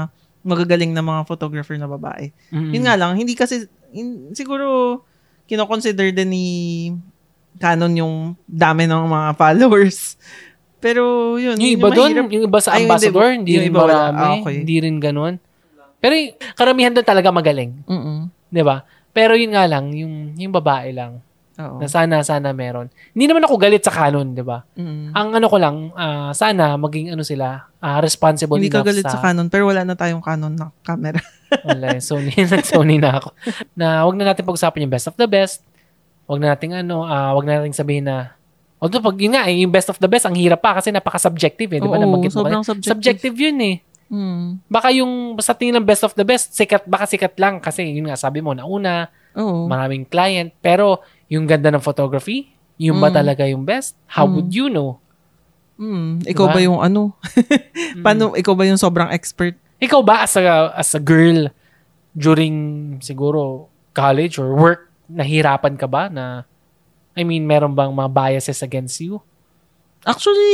magagaling 0.45 0.93
na 0.93 1.01
mga 1.01 1.22
photographer 1.25 1.79
na 1.79 1.89
babae. 1.89 2.29
Mm. 2.51 2.70
Yun 2.75 2.85
nga 2.85 2.95
lang, 2.99 3.16
hindi 3.16 3.33
kasi 3.33 3.64
in- 3.95 4.35
siguro 4.35 5.01
kino-consider 5.47 6.11
din 6.11 6.29
ni 6.29 6.47
Canon 7.55 7.95
yung 7.95 8.14
dami 8.45 8.85
ng 8.85 9.07
mga 9.07 9.29
followers. 9.41 10.18
Pero 10.83 11.35
yun, 11.41 11.57
Yung 11.57 11.64
yun 11.64 11.79
iba 11.81 11.89
doon, 11.89 12.11
yung 12.29 12.45
iba 12.45 12.59
sa 12.61 12.77
Ay, 12.77 12.85
hindi. 12.85 12.93
ambassador, 12.93 13.29
hindi, 13.33 13.53
Yung 13.57 13.64
rin 13.64 13.72
iba 13.72 13.81
marami. 13.81 14.20
Ah, 14.20 14.35
okay. 14.37 14.55
Hindi 14.61 14.77
rin 14.85 14.97
ganun. 15.01 15.35
Pero 15.97 16.12
yung 16.12 16.37
karamihan 16.53 16.93
doon 16.93 17.07
talaga 17.09 17.33
magaling. 17.33 17.72
Mm-mm. 17.89 18.29
Di 18.53 18.61
ba? 18.61 18.85
Pero 19.09 19.33
yun 19.33 19.57
nga 19.57 19.64
lang, 19.64 19.97
yung, 19.97 20.37
yung 20.37 20.53
babae 20.53 20.93
lang. 20.93 21.25
Oo. 21.55 21.79
Na 21.79 21.87
sana, 21.87 22.19
sana 22.27 22.51
meron. 22.51 22.91
Hindi 23.15 23.31
naman 23.31 23.47
ako 23.47 23.55
galit 23.63 23.87
sa 23.87 23.95
canon, 23.95 24.35
di 24.35 24.43
ba? 24.43 24.67
Mm. 24.75 25.15
Ang 25.15 25.29
ano 25.39 25.47
ko 25.47 25.57
lang, 25.63 25.95
ah, 25.95 26.35
sana 26.35 26.75
maging 26.75 27.15
ano 27.15 27.23
sila, 27.23 27.71
ah, 27.79 27.99
responsible 28.03 28.59
Hindi 28.59 28.75
ka 28.75 28.83
enough 28.83 28.91
galit 28.91 29.07
sa 29.07 29.23
Canon, 29.23 29.47
pero 29.47 29.71
wala 29.71 29.87
na 29.87 29.95
tayong 29.95 30.25
Canon 30.25 30.51
na 30.51 30.75
camera. 30.83 31.23
Wala. 31.55 32.03
Sony, 32.03 32.35
nag-Sony 32.51 32.99
na 32.99 33.23
ako. 33.23 33.31
Na 33.79 34.03
wag 34.03 34.19
na 34.19 34.35
natin 34.35 34.43
pag-usapan 34.43 34.83
yung 34.83 34.95
best 34.95 35.07
of 35.07 35.15
the 35.15 35.31
best. 35.31 35.63
Wag 36.27 36.43
na 36.43 36.59
nating 36.59 36.75
ano, 36.75 37.07
ah, 37.07 37.31
wag 37.39 37.47
na 37.47 37.63
nating 37.63 37.79
sabihin 37.79 38.11
na 38.11 38.35
Although 38.83 39.01
pag 39.01 39.17
yun 39.17 39.33
nga, 39.33 39.49
eh, 39.49 39.65
yung 39.65 39.73
best 39.73 39.89
of 39.89 39.97
the 39.97 40.05
best, 40.05 40.29
ang 40.29 40.37
hirap 40.37 40.61
pa 40.61 40.77
kasi 40.77 40.93
napaka-subjective 40.93 41.73
eh. 41.73 41.81
Di 41.81 41.89
ba? 41.89 41.97
Oo, 41.97 42.21
sobrang 42.29 42.61
subjective. 42.61 42.93
Subjective 42.93 43.37
yun 43.39 43.57
eh. 43.65 43.77
Mm. 44.13 44.61
Baka 44.69 44.93
yung 44.93 45.41
sa 45.41 45.57
tingin 45.57 45.81
ng 45.81 45.87
best 45.89 46.05
of 46.05 46.13
the 46.13 46.27
best, 46.27 46.53
sikat, 46.53 46.85
baka 46.85 47.09
sikat 47.09 47.33
lang 47.41 47.65
kasi 47.65 47.81
yun 47.81 48.13
nga, 48.13 48.21
sabi 48.21 48.45
mo, 48.45 48.53
nauna, 48.53 49.09
Oo. 49.33 49.65
maraming 49.65 50.05
client. 50.05 50.53
Pero 50.61 51.01
yung 51.29 51.45
ganda 51.45 51.68
ng 51.68 51.81
photography, 51.81 52.53
yung 52.77 52.99
ba 52.99 53.09
Mm. 53.09 53.16
talaga 53.16 53.43
yung 53.47 53.62
best? 53.62 53.95
How 54.07 54.25
Mm. 54.25 54.33
would 54.35 54.51
you 54.51 54.66
know? 54.68 54.99
Mm. 55.75 56.22
Ikaw 56.22 56.47
Diba? 56.49 56.55
ba 56.55 56.61
yung 56.62 56.79
ano? 56.81 57.14
Mm. 57.95 58.03
Paano, 58.03 58.25
ikaw 58.35 58.55
ba 58.55 58.64
yung 58.66 58.79
sobrang 58.79 59.11
expert? 59.11 59.55
Ikaw 59.79 60.01
ba 60.03 60.22
as 60.22 60.35
a, 60.35 60.70
as 60.75 60.91
a 60.95 61.03
girl 61.03 61.51
during 62.12 62.55
siguro 63.01 63.66
college 63.91 64.39
or 64.39 64.55
work, 64.55 64.91
nahirapan 65.07 65.75
ka 65.75 65.87
ba 65.87 66.07
na 66.09 66.47
I 67.14 67.22
mean, 67.22 67.47
meron 67.47 67.79
bang 67.79 67.95
mga 67.95 68.11
biases 68.11 68.59
against 68.59 68.99
you? 68.99 69.22
Actually, 70.03 70.53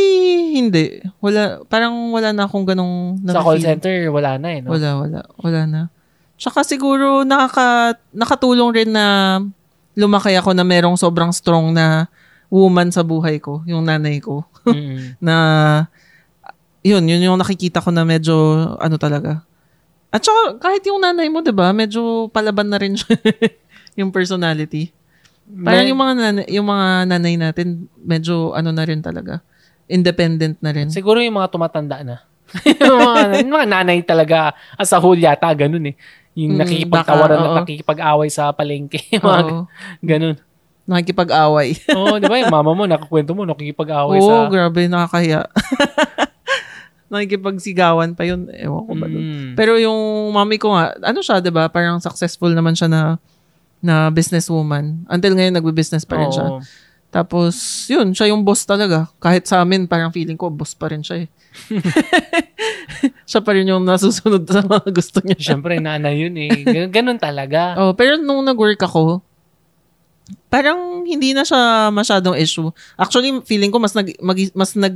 hindi. 0.55 1.01
Wala, 1.18 1.64
parang 1.66 2.12
wala 2.12 2.31
na 2.31 2.45
akong 2.47 2.68
ganong 2.68 3.18
sa 3.27 3.41
call 3.43 3.59
center, 3.59 4.12
wala 4.12 4.37
na 4.37 4.49
eh. 4.55 4.61
No? 4.62 4.77
Wala, 4.77 4.91
wala. 5.01 5.21
Wala 5.41 5.61
na. 5.66 5.81
Tsaka 6.37 6.62
siguro 6.62 7.27
nakaka, 7.27 7.99
nakatulong 8.12 8.71
rin 8.73 8.91
na 8.93 9.41
lumaki 9.95 10.34
ako 10.38 10.55
na 10.55 10.62
merong 10.62 10.95
sobrang 10.95 11.30
strong 11.30 11.74
na 11.74 12.07
woman 12.51 12.91
sa 12.91 13.07
buhay 13.07 13.38
ko, 13.38 13.62
yung 13.64 13.86
nanay 13.86 14.18
ko. 14.18 14.43
Mm-mm. 14.66 15.16
na 15.22 15.34
yun, 16.80 17.05
yun 17.05 17.32
yung 17.32 17.38
nakikita 17.41 17.80
ko 17.80 17.93
na 17.93 18.05
medyo 18.05 18.34
ano 18.80 18.97
talaga. 18.97 19.45
At 20.11 20.26
saka 20.26 20.59
kahit 20.59 20.82
yung 20.91 20.99
nanay 21.01 21.30
mo, 21.30 21.38
'di 21.41 21.55
ba, 21.55 21.70
medyo 21.70 22.26
palaban 22.34 22.66
na 22.68 22.80
rin 22.80 22.97
siya 22.99 23.14
yung 23.95 24.11
personality. 24.11 24.91
Parang 25.51 25.86
May- 25.86 25.91
yung 25.91 26.01
mga 26.01 26.14
nanay, 26.18 26.45
yung 26.51 26.66
mga 26.66 26.86
nanay 27.11 27.34
natin 27.38 27.66
medyo 27.99 28.55
ano 28.55 28.70
na 28.70 28.82
rin 28.86 29.03
talaga. 29.03 29.43
Independent 29.91 30.59
na 30.62 30.70
rin. 30.70 30.86
Siguro 30.91 31.18
yung 31.18 31.34
mga 31.38 31.51
tumatanda 31.51 32.03
na. 32.07 32.16
yung, 32.82 32.99
mga, 32.99 33.22
yung 33.47 33.55
mga 33.55 33.68
nanay 33.70 33.99
talaga 34.03 34.55
as 34.74 34.91
a 34.91 34.99
whole 34.99 35.18
yata, 35.18 35.51
ganun 35.55 35.91
eh. 35.91 35.97
Yung 36.41 36.57
Mm, 36.57 36.61
nakikipagtawaran 36.64 37.36
baka, 37.36 37.49
oo. 37.53 37.57
nakikipag-away 37.61 38.28
sa 38.32 38.49
palengke. 38.57 39.01
mga 39.20 39.41
Oo. 39.45 39.68
ganun. 40.01 40.36
Nakikipag-away. 40.88 41.76
Oo, 42.01 42.16
di 42.16 42.26
ba? 42.26 42.41
Yung 42.41 42.51
mama 42.51 42.72
mo, 42.72 42.82
nakakwento 42.88 43.36
mo, 43.36 43.45
nakikipag-away 43.45 44.18
Oo, 44.18 44.26
sa... 44.26 44.51
grabe, 44.51 44.88
nakakahiya. 44.88 45.45
Nakikipagsigawan 47.11 48.14
pa 48.14 48.22
yun. 48.22 48.47
Ewan 48.55 48.82
ko 48.86 48.93
ba 48.95 49.07
dun. 49.07 49.22
Mm. 49.22 49.51
Pero 49.59 49.74
yung 49.76 49.99
mami 50.30 50.62
ko 50.62 50.70
nga, 50.72 50.95
ano 51.03 51.18
siya, 51.18 51.43
'di 51.43 51.51
ba? 51.51 51.66
Parang 51.66 51.99
successful 51.99 52.55
naman 52.55 52.78
siya 52.78 52.86
na 52.86 53.03
na 53.82 54.09
businesswoman. 54.09 55.03
Until 55.11 55.34
ngayon 55.34 55.59
nagbe-business 55.59 56.07
pa 56.07 56.22
rin 56.22 56.30
siya. 56.30 56.47
Oo. 56.47 56.62
Tapos, 57.11 57.55
yun, 57.91 58.14
siya 58.14 58.30
yung 58.30 58.47
boss 58.47 58.62
talaga. 58.62 59.11
Kahit 59.18 59.43
sa 59.43 59.59
amin, 59.66 59.91
parang 59.91 60.14
feeling 60.14 60.38
ko, 60.38 60.47
boss 60.47 60.78
pa 60.78 60.86
rin 60.86 61.03
siya 61.03 61.26
eh. 61.26 61.28
siya 63.30 63.41
pa 63.41 63.51
rin 63.51 63.66
yung 63.66 63.82
nasusunod 63.82 64.43
sa 64.45 64.61
mga 64.61 64.88
gusto 64.99 65.18
niya. 65.20 65.38
Siyempre, 65.38 65.78
nanay 65.78 66.14
yun 66.18 66.34
eh. 66.36 66.62
Ganun, 66.62 66.91
ganun 66.91 67.18
talaga. 67.18 67.61
Oh, 67.80 67.93
pero 67.93 68.16
nung 68.16 68.43
nag-work 68.43 68.80
ako, 68.80 69.22
parang 70.47 71.03
hindi 71.03 71.30
na 71.30 71.43
siya 71.43 71.88
masyadong 71.88 72.36
issue. 72.36 72.68
Actually, 72.95 73.43
feeling 73.43 73.70
ko 73.70 73.78
mas 73.78 73.95
nag 73.95 74.14
mag- 74.18 74.55
mas 74.55 74.74
nag 74.74 74.95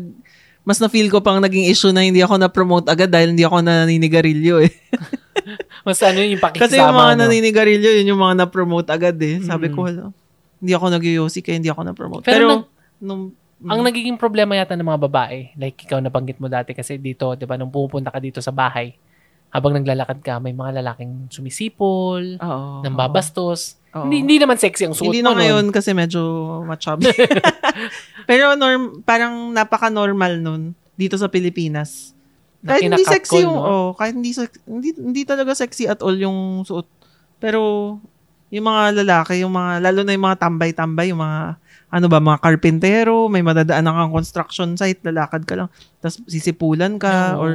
mas 0.64 0.80
na 0.80 0.88
feel 0.88 1.12
ko 1.12 1.20
pang 1.20 1.36
naging 1.38 1.68
issue 1.68 1.92
na 1.92 2.00
hindi 2.00 2.24
ako 2.24 2.40
na-promote 2.40 2.88
agad 2.88 3.12
dahil 3.12 3.36
hindi 3.36 3.44
ako 3.44 3.60
naninigarilyo 3.60 4.64
eh. 4.64 4.72
Mas 5.84 6.00
ano 6.00 6.24
yun, 6.24 6.34
yung 6.34 6.40
pakikisama. 6.40 6.64
Kasi 6.64 6.80
yung 6.80 6.96
mga 6.96 7.12
no? 7.12 7.20
naninigarilyo, 7.20 7.90
yun 8.00 8.06
yung 8.08 8.22
mga 8.22 8.34
na-promote 8.40 8.88
agad 8.88 9.12
eh. 9.20 9.44
Sabi 9.44 9.68
Mm. 9.68 9.74
ko. 9.76 9.80
Hindi 10.56 10.72
ako 10.72 10.86
nag-yosi 10.88 11.44
kaya 11.44 11.60
hindi 11.60 11.68
ako 11.68 11.84
na-promote. 11.84 12.24
Pero 12.24 12.32
Pero, 12.32 12.48
nag- 12.48 12.68
nung, 12.96 13.22
Ang 13.62 13.86
nagiging 13.86 14.18
problema 14.18 14.58
yata 14.58 14.74
ng 14.74 14.84
mga 14.84 15.02
babae, 15.06 15.38
like 15.54 15.78
ikaw 15.78 16.02
nabanggit 16.02 16.42
mo 16.42 16.50
dati 16.50 16.74
kasi 16.74 16.98
dito, 16.98 17.32
di 17.38 17.46
ba, 17.46 17.54
nung 17.54 17.70
pumupunta 17.70 18.10
ka 18.10 18.18
dito 18.18 18.42
sa 18.42 18.50
bahay, 18.50 18.92
habang 19.54 19.70
naglalakad 19.70 20.18
ka, 20.18 20.42
may 20.42 20.50
mga 20.50 20.82
lalaking 20.82 21.30
sumisipol, 21.30 22.18
oo, 22.42 22.82
nang 22.82 22.98
babastos. 22.98 23.78
oo. 23.94 24.10
Hindi, 24.10 24.26
hindi 24.26 24.36
naman 24.42 24.58
sexy 24.58 24.90
ang 24.90 24.98
suot 24.98 25.14
Hindi 25.14 25.22
mo 25.22 25.30
na 25.30 25.38
ngayon 25.38 25.70
nun. 25.70 25.74
kasi 25.74 25.94
medyo 25.94 26.20
machubby. 26.66 27.14
Pero 28.28 28.58
norm, 28.58 29.06
parang 29.06 29.54
napaka-normal 29.54 30.42
nun 30.42 30.74
dito 30.98 31.14
sa 31.14 31.30
Pilipinas. 31.30 32.10
Na 32.58 32.74
Kahit 32.74 32.90
hindi 32.90 33.04
sexy 33.06 33.46
yung, 33.46 33.54
no? 33.54 33.62
oh, 33.62 33.88
kahit 33.94 34.18
hindi, 34.18 34.34
hindi, 34.66 34.90
hindi 34.98 35.22
talaga 35.22 35.54
sexy 35.54 35.86
at 35.86 36.02
all 36.02 36.18
yung 36.18 36.66
suot. 36.66 36.90
Pero, 37.38 37.94
yung 38.50 38.66
mga 38.66 39.04
lalaki, 39.06 39.38
yung 39.46 39.54
mga, 39.54 39.84
lalo 39.84 40.00
na 40.02 40.12
yung 40.16 40.26
mga 40.26 40.40
tambay-tambay, 40.42 41.14
yung 41.14 41.22
mga, 41.22 41.60
ano 41.94 42.10
ba, 42.10 42.18
mga 42.18 42.42
karpintero, 42.42 43.30
may 43.30 43.46
madadaan 43.46 43.86
kang 43.86 44.10
construction 44.10 44.74
site, 44.74 44.98
lalakad 45.06 45.46
ka 45.46 45.54
lang, 45.54 45.68
tapos 46.02 46.18
sisipulan 46.26 46.98
ka, 46.98 47.38
Oo. 47.38 47.42
or, 47.42 47.50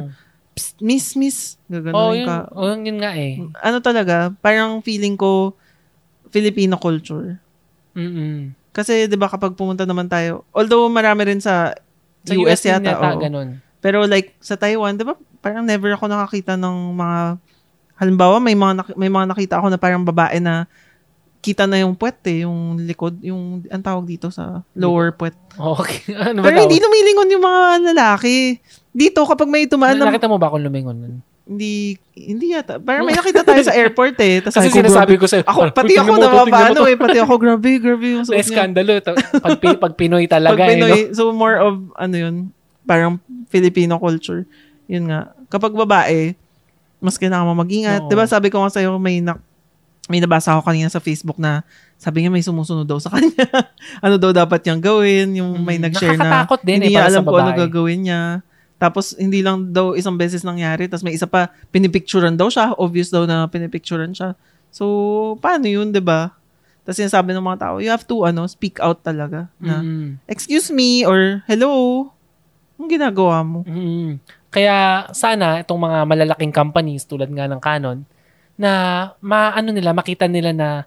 Psst, 0.56 0.80
miss, 0.80 1.08
miss, 1.20 1.38
oh, 1.68 1.72
gaganon 1.72 2.16
yun, 2.16 2.28
ka. 2.28 2.38
oh, 2.56 2.68
yun, 2.72 2.80
yun 2.88 2.98
nga 3.04 3.12
eh. 3.16 3.40
Ano 3.60 3.84
talaga, 3.84 4.32
parang 4.40 4.80
feeling 4.80 5.20
ko, 5.20 5.56
Filipino 6.32 6.80
culture. 6.80 7.38
Mm-mm. 7.98 8.54
Kasi 8.70 9.10
'di 9.10 9.18
ba 9.18 9.28
kapag 9.28 9.58
pumunta 9.58 9.84
naman 9.84 10.06
tayo, 10.06 10.46
although 10.54 10.86
marami 10.88 11.26
rin 11.26 11.42
sa, 11.42 11.74
Sa 12.22 12.38
US, 12.38 12.62
din 12.62 12.86
yata, 12.86 13.18
oo. 13.18 13.20
ganun. 13.20 13.58
Pero 13.82 14.06
like 14.06 14.38
sa 14.40 14.56
Taiwan, 14.56 14.94
'di 14.94 15.10
ba? 15.10 15.18
Parang 15.42 15.66
never 15.66 15.90
ako 15.96 16.06
nakakita 16.06 16.54
ng 16.54 16.94
mga 16.94 17.20
halimbawa 18.00 18.38
may 18.40 18.56
mga 18.56 18.96
may 18.96 19.12
mga 19.12 19.28
nakita 19.36 19.54
ako 19.60 19.68
na 19.74 19.80
parang 19.82 20.06
babae 20.06 20.40
na 20.40 20.70
kita 21.40 21.64
na 21.64 21.80
yung 21.80 21.96
puwet 21.96 22.20
eh, 22.28 22.44
yung 22.44 22.84
likod, 22.84 23.16
yung 23.20 23.64
ang 23.66 23.80
tawag 23.80 24.04
dito 24.04 24.28
sa 24.28 24.60
lower 24.74 25.12
puwet. 25.12 25.36
Okay. 25.56 26.12
ano 26.28 26.44
ba 26.44 26.46
Pero 26.46 26.56
tawag? 26.58 26.68
hindi 26.68 26.78
lumilingon 26.78 27.30
yung 27.32 27.44
mga 27.44 27.62
lalaki. 27.92 28.60
Dito 28.92 29.24
kapag 29.24 29.48
may 29.48 29.64
tumaan 29.64 29.96
na, 29.96 30.12
Nakita 30.12 30.28
mo 30.28 30.36
ba 30.36 30.48
akong 30.48 30.62
lumingon 30.62 30.98
nun? 30.98 31.16
hindi 31.50 31.98
hindi 32.14 32.54
yata. 32.54 32.78
Parang 32.78 33.10
may 33.10 33.18
nakita 33.18 33.42
tayo 33.42 33.58
sa 33.66 33.74
airport 33.74 34.14
eh. 34.22 34.38
Tas 34.38 34.54
Kasi 34.54 34.70
sinasabi 34.70 35.18
grabe. 35.18 35.22
ko 35.24 35.26
sa'yo. 35.26 35.44
Ako, 35.50 35.74
pati 35.74 35.98
ako 35.98 36.12
nababano 36.14 36.78
to. 36.78 36.86
eh. 36.86 36.94
Pati 36.94 37.18
ako, 37.18 37.34
grabe, 37.42 37.82
grabe 37.82 38.06
yung 38.06 38.22
suot 38.22 38.38
niya. 38.38 38.46
Na-eskandalo. 38.46 38.94
To- 39.02 39.18
Pag, 39.42 39.58
pag 39.82 39.94
Pinoy 39.98 40.30
talaga 40.30 40.54
Pag 40.54 40.62
eh. 40.62 40.78
No? 40.78 40.86
Pinoy, 40.86 41.00
so 41.10 41.34
more 41.34 41.58
of, 41.58 41.90
ano 41.98 42.14
yun, 42.14 42.36
parang 42.86 43.18
Filipino 43.50 43.98
culture. 43.98 44.46
Yun 44.86 45.10
nga. 45.10 45.34
Kapag 45.50 45.74
babae, 45.74 46.38
mas 47.02 47.18
kailangan 47.18 47.50
mo 47.50 47.58
mag-ingat. 47.58 48.06
Oo. 48.06 48.10
Di 48.10 48.14
ba 48.14 48.30
sabi 48.30 48.54
ko 48.54 48.62
nga 48.62 48.70
sa'yo, 48.70 49.02
may, 49.02 49.18
na, 49.18 49.42
may 50.10 50.18
nabasa 50.18 50.58
ako 50.58 50.66
kanina 50.66 50.90
sa 50.90 50.98
Facebook 50.98 51.38
na 51.38 51.62
sabi 52.02 52.26
niya 52.26 52.34
may 52.34 52.42
sumusunod 52.42 52.90
daw 52.90 52.98
sa 52.98 53.14
kanya. 53.14 53.46
ano 54.06 54.18
daw 54.18 54.34
dapat 54.34 54.66
niyang 54.66 54.82
gawin, 54.82 55.28
yung 55.38 55.62
may 55.62 55.78
Mm, 55.78 55.86
nag-share 55.86 56.18
na 56.18 56.50
din 56.66 56.82
hindi 56.82 56.92
eh, 56.92 56.98
niya 56.98 57.06
alam 57.14 57.22
kung 57.22 57.38
ano 57.38 57.54
gagawin 57.54 58.10
niya. 58.10 58.22
Tapos, 58.80 59.12
hindi 59.20 59.44
lang 59.44 59.76
daw 59.76 59.94
isang 59.94 60.16
beses 60.16 60.42
nangyari. 60.42 60.88
Tapos, 60.88 61.04
may 61.04 61.12
isa 61.12 61.28
pa, 61.28 61.52
pinipicturan 61.70 62.40
daw 62.40 62.48
siya. 62.48 62.72
Obvious 62.80 63.12
daw 63.12 63.28
na 63.28 63.44
pinipicturan 63.52 64.16
siya. 64.16 64.34
So, 64.72 65.36
paano 65.44 65.68
yun, 65.68 65.92
'di 65.92 66.00
ba? 66.00 66.32
Tapos, 66.88 66.98
sinasabi 66.98 67.36
ng 67.36 67.44
mga 67.44 67.60
tao, 67.60 67.76
you 67.84 67.92
have 67.92 68.08
to, 68.08 68.24
ano, 68.24 68.48
speak 68.48 68.80
out 68.80 69.04
talaga. 69.04 69.52
Na, 69.60 69.84
Mm. 69.84 70.24
excuse 70.32 70.72
me, 70.72 71.04
or 71.04 71.44
hello, 71.46 72.08
ang 72.80 72.88
ginagawa 72.88 73.44
mo? 73.44 73.68
Mm. 73.68 74.24
Kaya 74.50 75.06
sana 75.14 75.62
itong 75.62 75.78
mga 75.78 76.08
malalaking 76.10 76.56
companies 76.56 77.06
tulad 77.06 77.30
nga 77.30 77.46
ng 77.46 77.60
Canon 77.62 78.02
na 78.60 78.72
maano 79.24 79.72
nila 79.72 79.96
makita 79.96 80.28
nila 80.28 80.52
na 80.52 80.84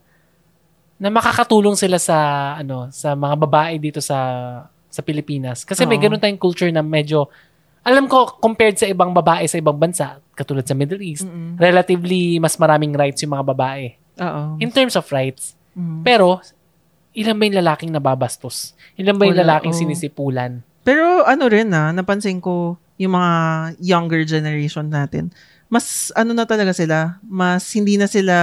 na 1.01 1.09
makakatulong 1.09 1.75
sila 1.75 1.97
sa 1.97 2.17
ano 2.55 2.93
sa 2.93 3.17
mga 3.17 3.35
babae 3.41 3.75
dito 3.81 3.99
sa 3.99 4.19
sa 4.93 5.01
Pilipinas 5.01 5.65
kasi 5.65 5.89
may 5.89 5.97
Oo. 5.97 6.05
ganun 6.05 6.21
tayong 6.21 6.37
culture 6.37 6.69
na 6.69 6.85
medyo 6.85 7.33
alam 7.83 8.07
ko 8.07 8.39
compared 8.39 8.77
sa 8.77 8.85
ibang 8.87 9.11
babae 9.11 9.49
sa 9.49 9.57
ibang 9.57 9.75
bansa 9.75 10.21
katulad 10.37 10.63
sa 10.63 10.77
Middle 10.77 11.01
East 11.01 11.25
Mm-mm. 11.25 11.57
relatively 11.57 12.37
mas 12.37 12.55
maraming 12.55 12.93
rights 12.93 13.25
yung 13.25 13.33
mga 13.35 13.47
babae 13.51 13.97
Oo. 14.21 14.61
in 14.61 14.69
terms 14.69 14.95
of 14.95 15.09
rights 15.09 15.57
Mm. 15.73 16.05
pero 16.05 16.37
ilan 17.17 17.33
ba 17.33 17.49
yung 17.49 17.57
lalaking 17.57 17.91
nababastos 17.91 18.77
ilan 19.01 19.17
ba 19.17 19.25
yung 19.25 19.41
Wala, 19.41 19.57
lalaking 19.57 19.73
oo. 19.73 19.81
sinisipulan 19.81 20.61
Pero 20.85 21.25
ano 21.25 21.49
rin 21.49 21.71
na, 21.71 21.97
napansin 21.97 22.37
ko 22.37 22.77
yung 22.99 23.15
mga 23.15 23.33
younger 23.79 24.23
generation 24.27 24.91
natin, 24.91 25.31
mas 25.73 25.87
ano 26.13 26.37
na 26.37 26.45
talaga 26.45 26.71
sila, 26.71 27.17
mas 27.25 27.65
hindi 27.73 27.97
na 27.97 28.05
sila, 28.05 28.37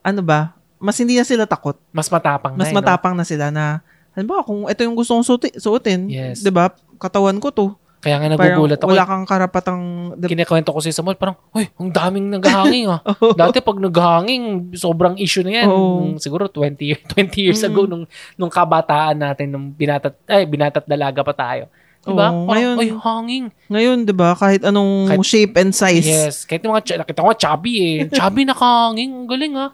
ano 0.00 0.20
ba, 0.22 0.56
mas 0.80 0.96
hindi 0.96 1.14
na 1.14 1.22
sila 1.22 1.44
takot. 1.44 1.76
mas 1.92 2.08
matapang 2.08 2.56
Mas 2.56 2.64
na 2.64 2.70
eh, 2.70 2.72
no? 2.72 2.78
matapang 2.80 3.12
na 3.12 3.22
sila 3.22 3.52
na, 3.52 3.84
halimbawa 4.16 4.40
kung 4.40 4.64
ito 4.64 4.80
yung 4.80 4.96
gusto 4.96 5.12
kong 5.12 5.26
suti, 5.26 5.48
suotin, 5.54 6.08
Yes. 6.08 6.40
'di 6.40 6.48
ba? 6.48 6.72
Katawan 6.96 7.36
ko 7.36 7.52
to. 7.52 7.66
Kaya 7.98 8.14
nga 8.16 8.30
nagugulat 8.30 8.78
ako. 8.78 8.88
wala 8.88 9.02
kang 9.04 9.26
karapatang 9.26 9.82
di- 10.14 10.30
Kinikwento 10.30 10.70
ko 10.70 10.78
si 10.78 10.94
Samuel, 10.94 11.18
parang, 11.18 11.34
uy, 11.50 11.66
ang 11.74 11.90
daming 11.90 12.30
naghahanging 12.30 12.86
ah. 12.88 13.02
Dati 13.36 13.58
pag 13.58 13.74
naghahanging, 13.76 14.70
sobrang 14.72 15.18
issue 15.18 15.42
na 15.42 15.50
yan. 15.52 15.66
Oo. 15.66 16.06
Nung 16.06 16.16
siguro 16.16 16.46
20, 16.46 16.78
year- 16.80 17.02
20 17.04 17.34
years 17.42 17.58
Mm. 17.58 17.68
ago, 17.68 17.80
nung, 17.84 18.04
nung 18.38 18.48
kabataan 18.48 19.18
natin, 19.18 19.50
nung 19.50 19.66
binatat, 19.68 20.14
ay, 20.24 20.46
binatat 20.46 20.86
dalaga 20.86 21.20
pa 21.20 21.34
tayo. 21.34 21.66
Diba? 21.98 22.30
Oo, 22.30 22.46
ngayon- 22.46 22.78
uy, 22.78 22.90
hanging. 22.94 23.46
Ngayon, 23.68 23.98
'di 24.02 24.14
ba, 24.14 24.32
kahit 24.32 24.62
anong 24.62 25.12
Kahit- 25.12 25.26
shape 25.26 25.54
and 25.58 25.72
size. 25.74 26.06
Yes. 26.06 26.46
Kahit 26.46 26.62
yung 26.62 26.72
mga, 26.72 26.84
ch- 26.84 26.98
nakita 26.98 27.20
ko 27.20 27.28
nga, 27.28 27.38
chubby 27.38 27.74
eh. 27.76 27.96
Chubby 28.16 28.42
nakahanging. 28.44 29.10
Ang 29.12 29.28
galing 29.28 29.54
ah. 29.54 29.70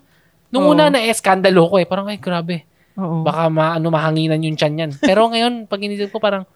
Nung 0.48 0.66
Oo. 0.66 0.72
una 0.72 0.88
na 0.88 0.98
eh, 0.98 1.10
skandalo 1.10 1.66
ko 1.66 1.76
eh. 1.78 1.86
Parang, 1.86 2.06
ay, 2.06 2.16
grabe. 2.16 2.64
Oo. 2.94 3.22
Baka 3.22 3.46
ma, 3.48 3.74
ano, 3.74 3.90
mahanginan 3.90 4.38
yung 4.38 4.54
tiyan 4.54 4.74
yan. 4.78 4.90
Pero 4.96 5.26
ngayon, 5.26 5.66
pag 5.66 5.78
inisip 5.78 6.10
ko, 6.10 6.18
parang, 6.18 6.46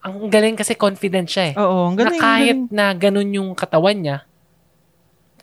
ang 0.00 0.30
galing 0.30 0.54
kasi 0.54 0.74
confident 0.74 1.26
siya 1.26 1.44
eh. 1.50 1.54
Oo, 1.56 1.90
ang 1.90 1.96
galing. 1.96 2.14
na 2.14 2.20
kahit 2.20 2.58
galing. 2.60 2.70
na 2.70 2.84
ganun 2.92 3.30
yung 3.32 3.50
katawan 3.52 3.98
niya, 3.98 4.22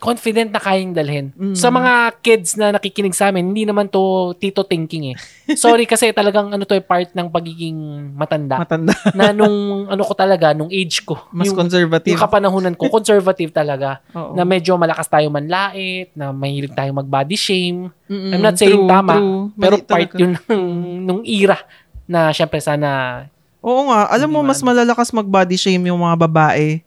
confident 0.04 0.52
na 0.52 0.60
kayang 0.60 0.92
dalhin. 0.92 1.32
Mm. 1.32 1.56
Sa 1.56 1.72
mga 1.72 2.20
kids 2.20 2.60
na 2.60 2.76
nakikinig 2.76 3.16
sa 3.16 3.32
amin, 3.32 3.56
hindi 3.56 3.64
naman 3.64 3.88
to 3.88 4.36
tito 4.36 4.60
thinking 4.60 5.16
eh. 5.16 5.56
Sorry 5.56 5.88
kasi 5.88 6.12
talagang 6.12 6.52
ano 6.52 6.68
to 6.68 6.76
eh, 6.76 6.84
part 6.84 7.08
ng 7.16 7.32
pagiging 7.32 8.12
matanda. 8.12 8.60
matanda, 8.60 8.92
na 9.18 9.32
nung 9.32 9.88
ano 9.88 10.02
ko 10.04 10.12
talaga, 10.12 10.52
nung 10.52 10.68
age 10.68 11.08
ko. 11.08 11.16
mas 11.32 11.48
yung, 11.48 11.56
conservative. 11.56 12.12
yung 12.12 12.20
kapanahunan 12.20 12.76
ko, 12.76 12.92
conservative 12.92 13.48
talaga. 13.48 14.04
Oo. 14.12 14.36
Na 14.36 14.44
medyo 14.44 14.76
malakas 14.76 15.08
tayo 15.08 15.32
manlait, 15.32 16.12
na 16.12 16.36
mahilig 16.36 16.76
tayong 16.76 17.00
mag-body 17.00 17.40
shame. 17.40 17.88
Mm-mm. 18.04 18.36
I'm 18.36 18.44
not 18.44 18.60
saying 18.60 18.84
True, 18.84 18.92
tama, 18.92 19.16
true. 19.16 19.56
pero 19.56 19.80
Mali 19.80 19.88
part 19.88 20.10
talaga. 20.12 20.20
yun 20.20 20.32
ng, 20.36 20.64
nung 21.08 21.22
era 21.24 21.56
na 22.04 22.28
syempre 22.36 22.60
sana 22.60 23.24
Oo 23.64 23.88
nga, 23.88 24.12
alam 24.12 24.28
mo, 24.28 24.44
mas 24.44 24.60
malalakas 24.60 25.08
mag-body 25.08 25.56
shame 25.56 25.88
yung 25.88 26.04
mga 26.04 26.28
babae. 26.28 26.84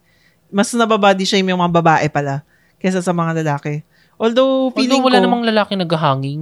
Mas 0.54 0.70
nababody 0.78 1.26
shame 1.26 1.50
yung 1.50 1.58
mga 1.58 1.74
babae 1.74 2.06
pala 2.06 2.46
kesa 2.78 3.02
sa 3.02 3.12
mga 3.12 3.42
lalaki. 3.42 3.82
Although, 4.18 4.74
feeling 4.74 5.02
Although 5.02 5.08
wala 5.08 5.18
ko, 5.20 5.26
namang 5.26 5.44
lalaki 5.46 5.74
naghahanging. 5.78 6.42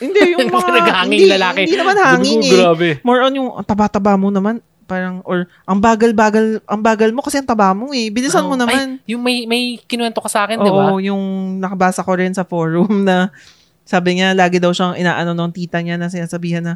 hindi, 0.00 0.20
yung 0.32 0.48
mga, 0.56 0.68
naghahanging 0.80 1.20
hindi, 1.20 1.32
lalaki. 1.32 1.60
hindi 1.68 1.76
naman 1.76 1.96
hanging 1.96 2.40
eh. 2.42 2.52
Grabe. 2.56 2.88
More 3.04 3.20
on 3.22 3.32
yung, 3.34 3.48
taba-taba 3.62 4.16
mo 4.16 4.32
naman, 4.32 4.58
parang, 4.86 5.20
or, 5.26 5.44
ang 5.68 5.78
bagal-bagal, 5.78 6.62
ang 6.64 6.80
bagal 6.80 7.10
mo 7.12 7.20
kasi 7.20 7.36
ang 7.36 7.48
taba 7.48 7.76
mo 7.76 7.92
eh. 7.92 8.08
Bilisan 8.08 8.46
mo 8.46 8.56
Oo. 8.56 8.60
naman. 8.60 9.02
Ay, 9.02 9.12
yung 9.12 9.20
may, 9.20 9.44
may 9.44 9.62
kinuwento 9.84 10.22
ka 10.22 10.30
sa 10.30 10.48
akin, 10.48 10.56
di 10.56 10.70
ba? 10.72 10.90
Oo, 10.90 11.02
yung 11.02 11.22
nakabasa 11.60 12.00
ko 12.00 12.12
rin 12.16 12.32
sa 12.32 12.46
forum 12.46 12.88
na 13.08 13.28
sabi 13.86 14.18
niya, 14.18 14.34
lagi 14.34 14.58
daw 14.58 14.72
siyang 14.72 14.96
inaano 14.98 15.36
ng 15.36 15.52
tita 15.52 15.78
niya 15.78 15.94
na 15.94 16.10
sinasabihan 16.10 16.64
na, 16.64 16.74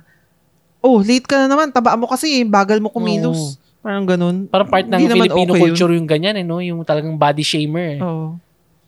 oh, 0.78 1.00
late 1.00 1.24
ka 1.26 1.34
na 1.40 1.46
naman, 1.48 1.72
taba 1.72 1.96
mo 1.96 2.06
kasi, 2.06 2.44
bagal 2.44 2.78
mo 2.78 2.92
kumilos. 2.92 3.56
Parang 3.80 4.04
ganun. 4.04 4.44
Parang 4.46 4.68
part 4.68 4.84
ng 4.84 5.00
Filipino 5.00 5.56
okay 5.56 5.60
yun. 5.64 5.72
culture 5.72 5.92
yung 5.96 6.04
ganyan, 6.06 6.36
eh, 6.36 6.44
no? 6.44 6.60
Yung 6.60 6.84
talagang 6.84 7.16
body 7.16 7.40
shamer. 7.40 7.96
eh. 7.96 8.00
Oo. 8.04 8.36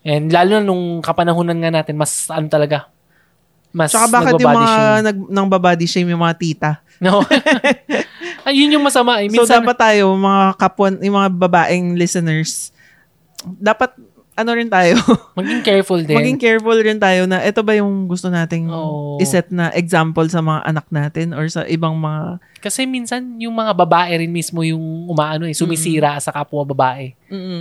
And 0.03 0.30
lalo 0.34 0.59
na 0.59 0.64
nung 0.66 0.98
kapanahunan 0.98 1.59
nga 1.62 1.70
natin, 1.70 1.94
mas 1.94 2.26
ano 2.26 2.50
talaga, 2.50 2.90
mas 3.72 3.88
Tsaka 3.88 4.11
bakit 4.12 4.36
yung 4.42 4.53
mga 4.53 4.68
shame. 4.68 5.05
nag, 5.09 5.18
nang 5.32 5.48
babody 5.48 5.86
shame 5.88 6.11
yung 6.12 6.20
mga 6.20 6.36
tita? 6.36 6.70
No? 7.00 7.24
Ay, 8.46 8.61
yun 8.61 8.76
yung 8.76 8.84
masama. 8.84 9.22
Eh. 9.24 9.30
so, 9.32 9.42
Minsan, 9.42 9.64
dapat 9.64 9.78
tayo, 9.78 10.12
mga 10.18 10.44
kapwa, 10.61 10.86
yung 11.00 11.16
mga 11.16 11.30
babaeng 11.32 11.96
listeners, 11.96 12.74
dapat, 13.46 13.94
ano 14.33 14.51
rin 14.57 14.68
tayo, 14.68 14.97
maging 15.39 15.61
careful 15.61 16.01
din. 16.01 16.16
maging 16.16 16.41
careful 16.41 16.74
rin 16.74 16.97
tayo 16.97 17.28
na 17.28 17.45
ito 17.45 17.61
ba 17.61 17.76
yung 17.76 18.09
gusto 18.09 18.33
nating 18.33 18.64
Oo. 18.72 19.20
iset 19.20 19.53
na 19.53 19.68
example 19.76 20.24
sa 20.28 20.41
mga 20.41 20.61
anak 20.64 20.87
natin 20.89 21.37
or 21.37 21.45
sa 21.53 21.68
ibang 21.68 21.93
mga 21.95 22.41
Kasi 22.62 22.87
minsan, 22.87 23.43
yung 23.43 23.53
mga 23.53 23.74
babae 23.74 24.22
rin 24.22 24.30
mismo 24.30 24.62
yung 24.62 25.11
umaano 25.11 25.45
eh, 25.45 25.53
sumisira 25.53 26.14
sa 26.22 26.30
kapwa 26.30 26.62
babae. 26.62 27.11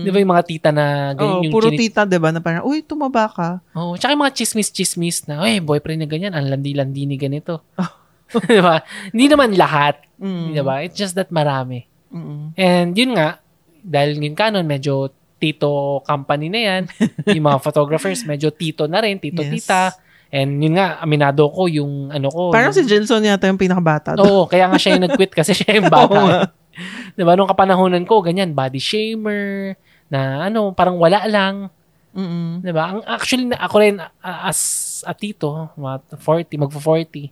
Di 0.06 0.10
ba 0.14 0.18
yung 0.22 0.32
mga 0.32 0.46
tita 0.46 0.70
na 0.70 1.12
ganyan 1.18 1.38
Oo, 1.42 1.44
yung 1.44 1.54
puro 1.54 1.68
chini- 1.74 1.80
tita, 1.90 2.06
'di 2.06 2.22
ba? 2.22 2.30
Na 2.30 2.38
parang, 2.38 2.64
"Uy, 2.70 2.86
tumaba 2.86 3.26
ka." 3.28 3.50
Oo, 3.74 3.98
tsaka 3.98 4.14
yung 4.14 4.22
mga 4.22 4.36
chismis-chismis 4.38 5.26
na, 5.26 5.42
eh, 5.50 5.58
boyfriend 5.58 6.06
niya 6.06 6.10
ganyan, 6.10 6.34
ang 6.38 6.46
landi-landi 6.48 7.10
ni 7.10 7.18
ganito. 7.18 7.66
di 8.48 8.62
ba? 8.62 8.80
Hindi 9.12 9.26
naman 9.28 9.58
lahat. 9.58 10.06
Mm. 10.22 10.54
Di 10.54 10.62
ba? 10.62 10.86
It's 10.86 10.96
just 10.96 11.18
that 11.18 11.34
marami. 11.34 11.90
Mm. 12.14 12.54
And 12.56 12.90
yun 12.94 13.18
nga, 13.18 13.42
dahil 13.82 14.22
yung 14.22 14.38
Canon, 14.38 14.70
medyo 14.70 15.10
tito 15.42 16.00
company 16.06 16.54
na 16.54 16.62
yan. 16.62 16.82
yung 17.36 17.46
mga 17.50 17.60
photographers, 17.66 18.22
medyo 18.24 18.54
tito 18.54 18.86
na 18.86 19.02
rin, 19.02 19.18
Yes. 19.18 19.24
tito-tita. 19.26 19.98
And 20.32 20.62
yun 20.62 20.78
nga, 20.80 21.02
aminado 21.02 21.50
ko 21.50 21.66
yung 21.68 22.14
ano 22.14 22.30
ko. 22.32 22.54
Parang 22.54 22.72
si 22.72 22.86
yung, 22.86 22.88
Jenson 22.88 23.26
yata 23.26 23.50
yung 23.50 23.60
pinakabata. 23.60 24.16
Oo, 24.22 24.46
kaya 24.48 24.70
nga 24.70 24.78
siya 24.80 24.96
yung 24.96 25.04
nag-quit 25.10 25.34
kasi 25.34 25.52
siya 25.58 25.82
yung 25.82 25.90
bata. 25.92 26.16
nga. 26.16 26.40
Di 27.18 27.26
ba? 27.28 27.36
Nung 27.36 27.50
kapanahonan 27.52 28.08
ko, 28.08 28.24
ganyan, 28.24 28.56
body 28.56 28.80
shamer, 28.80 29.76
na 30.08 30.48
ano, 30.48 30.72
parang 30.72 30.96
wala 30.96 31.26
lang. 31.28 31.68
Mm. 32.12 32.60
'Di 32.60 32.72
ba? 32.76 32.92
Ang 32.92 33.00
actually 33.08 33.48
na- 33.48 33.60
ako 33.64 33.76
rin 33.80 33.96
as 34.20 34.60
a 35.08 35.16
tito, 35.16 35.72
mga 35.80 36.20
40, 36.20 36.60
magfo 36.60 36.80
40. 36.84 37.32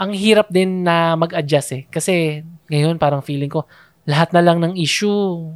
Ang 0.00 0.16
hirap 0.16 0.48
din 0.48 0.80
na 0.80 1.12
mag-adjust 1.20 1.70
eh 1.76 1.82
kasi 1.92 2.40
ngayon 2.72 2.96
parang 2.96 3.20
feeling 3.20 3.52
ko 3.52 3.68
lahat 4.08 4.32
na 4.32 4.40
lang 4.40 4.56
ng 4.56 4.72
issue 4.80 5.52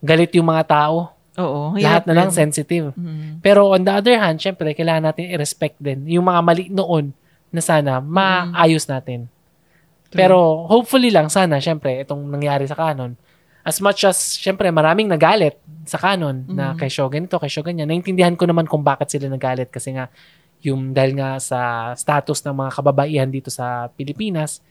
galit 0.00 0.32
yung 0.34 0.48
mga 0.48 0.64
tao. 0.66 1.12
Oo. 1.36 1.76
lahat 1.76 2.08
na 2.08 2.16
lang 2.16 2.32
rin. 2.32 2.36
sensitive. 2.48 2.96
Mm. 2.96 3.44
Pero 3.44 3.68
on 3.68 3.84
the 3.84 3.92
other 3.92 4.16
hand, 4.16 4.40
syempre 4.40 4.72
kailangan 4.72 5.12
natin 5.12 5.28
i-respect 5.28 5.76
din 5.76 6.08
yung 6.08 6.24
mga 6.24 6.40
mali 6.40 6.72
noon 6.72 7.12
na 7.52 7.60
sana 7.60 8.00
maayos 8.00 8.88
natin. 8.88 9.28
True. 10.08 10.16
Pero 10.16 10.64
hopefully 10.64 11.12
lang 11.12 11.28
sana 11.28 11.60
syempre 11.60 12.00
itong 12.00 12.24
nangyari 12.24 12.64
sa 12.64 12.72
Canon 12.72 13.12
as 13.60 13.82
much 13.84 14.08
as 14.08 14.16
syempre 14.38 14.70
maraming 14.72 15.12
nagalit 15.12 15.60
sa 15.84 16.00
Canon 16.00 16.40
na 16.48 16.72
Mhm. 16.72 16.78
kay 16.80 16.88
Show 16.88 17.10
ganito, 17.12 17.36
kay 17.36 17.52
Show 17.52 17.60
ganyan. 17.60 17.90
Naintindihan 17.92 18.32
ko 18.32 18.48
naman 18.48 18.64
kung 18.64 18.80
bakit 18.80 19.12
sila 19.12 19.28
nagalit 19.28 19.68
kasi 19.68 19.92
nga 19.92 20.08
yung 20.64 20.96
dahil 20.96 21.20
nga 21.20 21.36
sa 21.36 21.92
status 21.92 22.40
ng 22.48 22.54
mga 22.54 22.70
kababaihan 22.80 23.28
dito 23.28 23.52
sa 23.52 23.92
Pilipinas, 23.92 24.64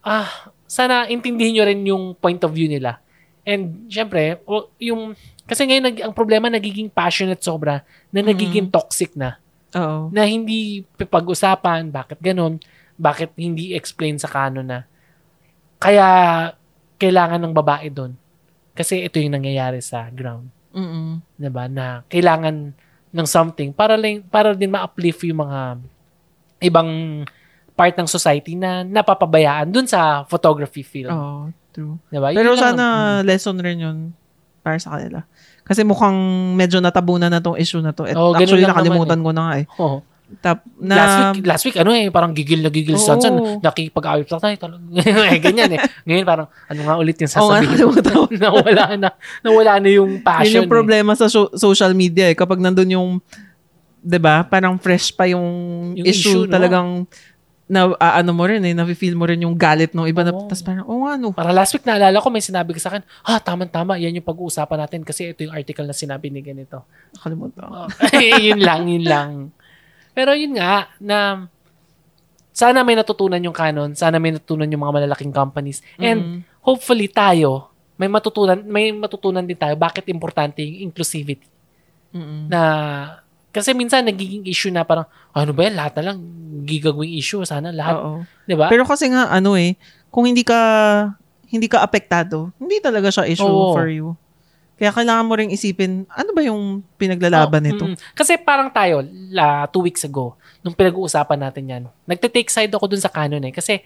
ah, 0.00 0.48
sana 0.64 1.04
intindihin 1.08 1.60
nyo 1.60 1.64
rin 1.68 1.80
yung 1.84 2.04
point 2.16 2.40
of 2.40 2.54
view 2.54 2.70
nila. 2.70 3.02
And 3.48 3.88
syempre, 3.88 4.36
yung 4.76 5.16
kasi 5.48 5.64
ngayon 5.64 5.84
nag, 5.88 5.96
ang 6.04 6.12
problema 6.12 6.52
nagiging 6.52 6.92
passionate 6.92 7.40
sobra 7.40 7.80
na 8.12 8.20
nagiging 8.20 8.68
toxic 8.68 9.16
na 9.16 9.40
Oo. 9.72 10.12
na 10.12 10.28
hindi 10.28 10.84
pag-usapan, 11.00 11.88
bakit 11.88 12.20
ganun, 12.20 12.60
bakit 13.00 13.32
hindi 13.40 13.72
explain 13.72 14.20
sa 14.20 14.28
kanon 14.28 14.68
na. 14.68 14.84
Kaya, 15.80 16.06
kailangan 16.98 17.40
ng 17.40 17.54
babae 17.54 17.88
doon. 17.88 18.12
Kasi 18.76 19.06
ito 19.06 19.16
yung 19.22 19.38
nangyayari 19.38 19.80
sa 19.80 20.10
ground. 20.12 20.50
Mm. 20.68 21.24
'di 21.40 21.48
ba 21.48 21.64
Na 21.64 22.04
kailangan 22.12 22.76
ng 23.08 23.26
something 23.26 23.72
para, 23.72 23.96
lang, 23.96 24.20
para 24.28 24.52
din 24.52 24.68
ma-uplift 24.68 25.24
yung 25.24 25.40
mga 25.48 25.80
ibang 26.60 27.24
part 27.72 27.96
ng 27.96 28.04
society 28.04 28.52
na 28.52 28.84
napapabayaan 28.84 29.70
dun 29.72 29.88
sa 29.88 30.26
photography 30.28 30.84
field. 30.84 31.14
Oo. 31.14 31.48
True. 31.78 31.94
'Di 32.10 32.18
ba? 32.18 32.34
Pero 32.34 32.58
lang- 32.58 32.74
sana 32.74 32.84
lesson 33.22 33.54
rin 33.62 33.78
yun 33.78 33.96
para 34.66 34.82
sa 34.82 34.98
kanila. 34.98 35.22
Kasi 35.62 35.86
mukhang 35.86 36.18
medyo 36.58 36.82
natabunan 36.82 37.30
na 37.30 37.38
tong 37.38 37.54
issue 37.54 37.78
na 37.78 37.94
to. 37.94 38.02
At 38.02 38.18
ganun 38.18 38.34
actually, 38.34 38.66
nakalimutan 38.66 39.22
ko 39.22 39.30
na 39.30 39.42
nga 39.46 39.54
eh. 39.62 39.66
Oo. 39.78 40.02
Tap, 40.44 40.60
na, 40.76 40.92
last 40.92 41.16
week, 41.32 41.46
last 41.46 41.64
week, 41.64 41.76
ano 41.80 41.88
eh, 41.88 42.12
parang 42.12 42.36
gigil 42.36 42.60
na 42.60 42.68
gigil 42.68 43.00
sa 43.00 43.16
Oo. 43.16 43.20
Sansan. 43.22 43.32
Nakikipag-awit 43.64 44.28
lang 44.28 44.40
tayo. 44.44 44.56
Talagang, 44.60 44.84
eh, 45.32 45.40
ganyan 45.40 45.70
eh. 45.72 45.80
Ngayon 46.04 46.26
parang, 46.28 46.52
ano 46.68 46.80
nga 46.84 46.94
ulit 47.00 47.16
yung 47.16 47.32
sasabihin? 47.32 47.64
nakalimutan 47.64 48.12
ko. 48.12 48.22
nawala 48.44 48.84
na. 48.98 49.08
Nawala 49.40 49.72
na 49.80 49.88
yung 49.88 50.20
passion. 50.20 50.44
Yun 50.44 50.56
yung 50.60 50.68
problema 50.68 51.16
sa 51.16 51.32
so- 51.32 51.48
social 51.54 51.96
media 51.96 52.28
eh. 52.28 52.36
Kapag 52.36 52.60
nandun 52.60 52.92
yung, 52.92 53.08
'di 53.98 54.18
ba 54.20 54.44
parang 54.44 54.76
fresh 54.76 55.10
pa 55.10 55.24
yung, 55.26 55.48
Yung 55.96 56.06
issue, 56.06 56.32
issue, 56.32 56.42
no? 56.44 56.52
talagang 56.52 57.08
na 57.68 57.92
ah, 57.94 58.18
ano 58.18 58.32
mo 58.32 58.48
rin 58.48 58.64
eh, 58.64 58.72
na-feel 58.72 59.12
mo 59.12 59.28
rin 59.28 59.44
yung 59.44 59.52
galit 59.52 59.92
ng 59.92 60.08
iba. 60.08 60.24
na 60.24 60.32
Oo. 60.32 60.48
Tapos 60.48 60.64
parang, 60.64 60.88
oh 60.88 61.04
ano. 61.04 61.30
Para 61.30 61.52
last 61.52 61.70
week, 61.70 61.84
naalala 61.84 62.16
ko, 62.16 62.32
may 62.32 62.40
sinabi 62.40 62.72
ka 62.72 62.80
sa 62.80 62.88
akin, 62.90 63.04
ah, 63.22 63.36
tama-tama, 63.38 63.94
yan 63.94 64.16
yung 64.16 64.24
pag-uusapan 64.24 64.78
natin 64.80 65.04
kasi 65.04 65.30
ito 65.30 65.44
yung 65.44 65.52
article 65.52 65.84
na 65.84 65.92
sinabi 65.92 66.32
ni 66.32 66.40
ganito. 66.40 66.88
Nakalimutan 67.12 67.60
ko. 67.60 67.72
Oh, 67.84 67.88
yun 68.40 68.58
lang, 68.58 68.88
yun 68.88 69.04
lang. 69.04 69.30
Pero 70.10 70.32
yun 70.32 70.56
nga, 70.56 70.88
na 70.98 71.44
sana 72.50 72.82
may 72.82 72.96
natutunan 72.96 73.38
yung 73.38 73.54
Canon, 73.54 73.92
sana 73.94 74.16
may 74.16 74.32
natutunan 74.32 74.66
yung 74.66 74.82
mga 74.82 74.94
malalaking 74.98 75.30
companies. 75.30 75.78
And 75.94 76.18
Mm. 76.18 76.38
hopefully 76.58 77.06
tayo, 77.06 77.70
may 77.94 78.08
matutunan, 78.08 78.58
may 78.64 78.90
matutunan 78.90 79.44
din 79.44 79.54
tayo 79.54 79.76
bakit 79.76 80.08
importante 80.08 80.58
yung 80.58 80.88
inclusivity. 80.88 81.46
Mm-mm. 82.10 82.48
Na, 82.48 82.60
kasi 83.58 83.74
minsan 83.74 84.06
nagiging 84.06 84.46
issue 84.46 84.70
na 84.70 84.86
parang, 84.86 85.06
ano 85.34 85.50
ba 85.52 85.60
yan, 85.66 85.74
lahat 85.74 85.98
na 85.98 86.12
lang 86.12 86.18
gigagawing 86.64 87.14
issue. 87.14 87.42
Sana 87.42 87.74
lahat, 87.74 87.96
Oo. 87.98 88.22
di 88.46 88.54
ba? 88.54 88.70
Pero 88.70 88.86
kasi 88.86 89.10
nga, 89.10 89.28
ano 89.28 89.58
eh, 89.58 89.74
kung 90.08 90.24
hindi 90.24 90.42
ka, 90.46 90.58
hindi 91.48 91.66
ka 91.66 91.82
apektado, 91.82 92.52
hindi 92.56 92.78
talaga 92.78 93.08
siya 93.10 93.28
issue 93.28 93.46
Oo. 93.46 93.74
for 93.74 93.88
you. 93.88 94.14
Kaya 94.78 94.94
kailangan 94.94 95.26
mo 95.26 95.34
rin 95.34 95.50
isipin, 95.50 96.06
ano 96.06 96.30
ba 96.30 96.42
yung 96.46 96.86
pinaglalaban 96.94 97.58
Oh, 97.58 97.66
nito? 97.66 97.84
mm. 97.90 98.14
Kasi 98.14 98.38
parang 98.38 98.70
tayo, 98.70 99.02
la, 99.34 99.66
two 99.66 99.82
weeks 99.82 100.06
ago, 100.06 100.38
nung 100.62 100.70
pinag-uusapan 100.70 101.38
natin 101.50 101.64
yan, 101.66 101.82
nagte-take 102.06 102.46
side 102.46 102.70
ako 102.70 102.86
dun 102.86 103.02
sa 103.02 103.10
canon 103.10 103.42
eh. 103.42 103.50
Kasi, 103.50 103.82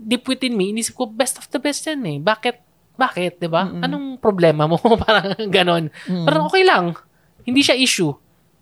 deep 0.00 0.24
within 0.24 0.56
me, 0.56 0.72
inisip 0.72 0.96
ko, 0.96 1.04
best 1.04 1.36
of 1.36 1.44
the 1.52 1.60
best 1.60 1.84
yan 1.84 2.00
eh. 2.08 2.16
Bakit? 2.24 2.56
Bakit? 2.96 3.36
ba? 3.52 3.68
Mm-mm. 3.68 3.84
Anong 3.84 4.06
problema 4.16 4.64
mo? 4.64 4.80
parang 5.04 5.36
ganon. 5.52 5.92
Mm. 6.08 6.24
Parang 6.24 6.48
okay 6.48 6.64
lang. 6.64 6.96
Hindi 7.44 7.60
siya 7.60 7.76
issue. 7.76 8.10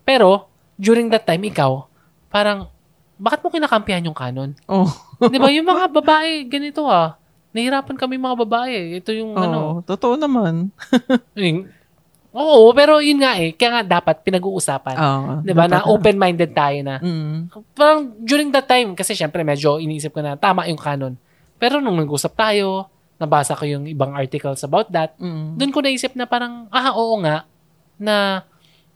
Pero, 0.07 0.47
during 0.79 1.11
that 1.11 1.27
time, 1.27 1.43
ikaw, 1.43 1.85
parang, 2.31 2.71
bakit 3.19 3.43
mo 3.43 3.51
kinakampihan 3.51 4.07
yung 4.07 4.15
canon? 4.15 4.55
Oh. 4.71 4.87
Di 5.33 5.37
ba? 5.37 5.51
Yung 5.51 5.67
mga 5.67 5.91
babae, 5.91 6.47
ganito 6.47 6.87
ah. 6.87 7.19
Nahirapan 7.57 7.97
kami 7.97 8.21
mga 8.21 8.37
babae. 8.45 9.01
Ito 9.01 9.11
yung 9.17 9.33
ano. 9.33 9.57
Oo, 9.59 9.75
totoo 9.81 10.15
naman. 10.21 10.69
Oo, 12.37 12.69
pero 12.77 13.01
yun 13.01 13.25
nga 13.25 13.41
eh. 13.41 13.57
Kaya 13.57 13.81
nga 13.81 13.97
dapat 13.97 14.21
pinag-uusapan. 14.21 14.97
Oo. 15.01 15.33
Di 15.41 15.57
ba? 15.57 15.65
Na 15.65 15.81
dapat 15.81 15.89
open-minded 15.89 16.53
tayo 16.53 16.79
na. 16.85 17.01
Mm. 17.01 17.49
Parang 17.73 18.13
during 18.21 18.53
that 18.53 18.69
time, 18.69 18.93
kasi 18.93 19.17
syempre 19.17 19.41
medyo 19.41 19.81
iniisip 19.81 20.13
ko 20.13 20.21
na 20.21 20.37
tama 20.37 20.69
yung 20.69 20.77
canon. 20.77 21.17
Pero 21.57 21.81
nung 21.81 21.97
nag-usap 21.97 22.37
tayo, 22.37 22.93
nabasa 23.17 23.57
ko 23.57 23.65
yung 23.65 23.89
ibang 23.89 24.13
articles 24.13 24.61
about 24.61 24.93
that, 24.93 25.17
Mm. 25.17 25.57
doon 25.57 25.73
ko 25.73 25.81
naisip 25.81 26.13
na 26.13 26.29
parang, 26.29 26.69
ah, 26.69 26.93
oo 26.93 27.17
nga, 27.25 27.49
na 27.97 28.45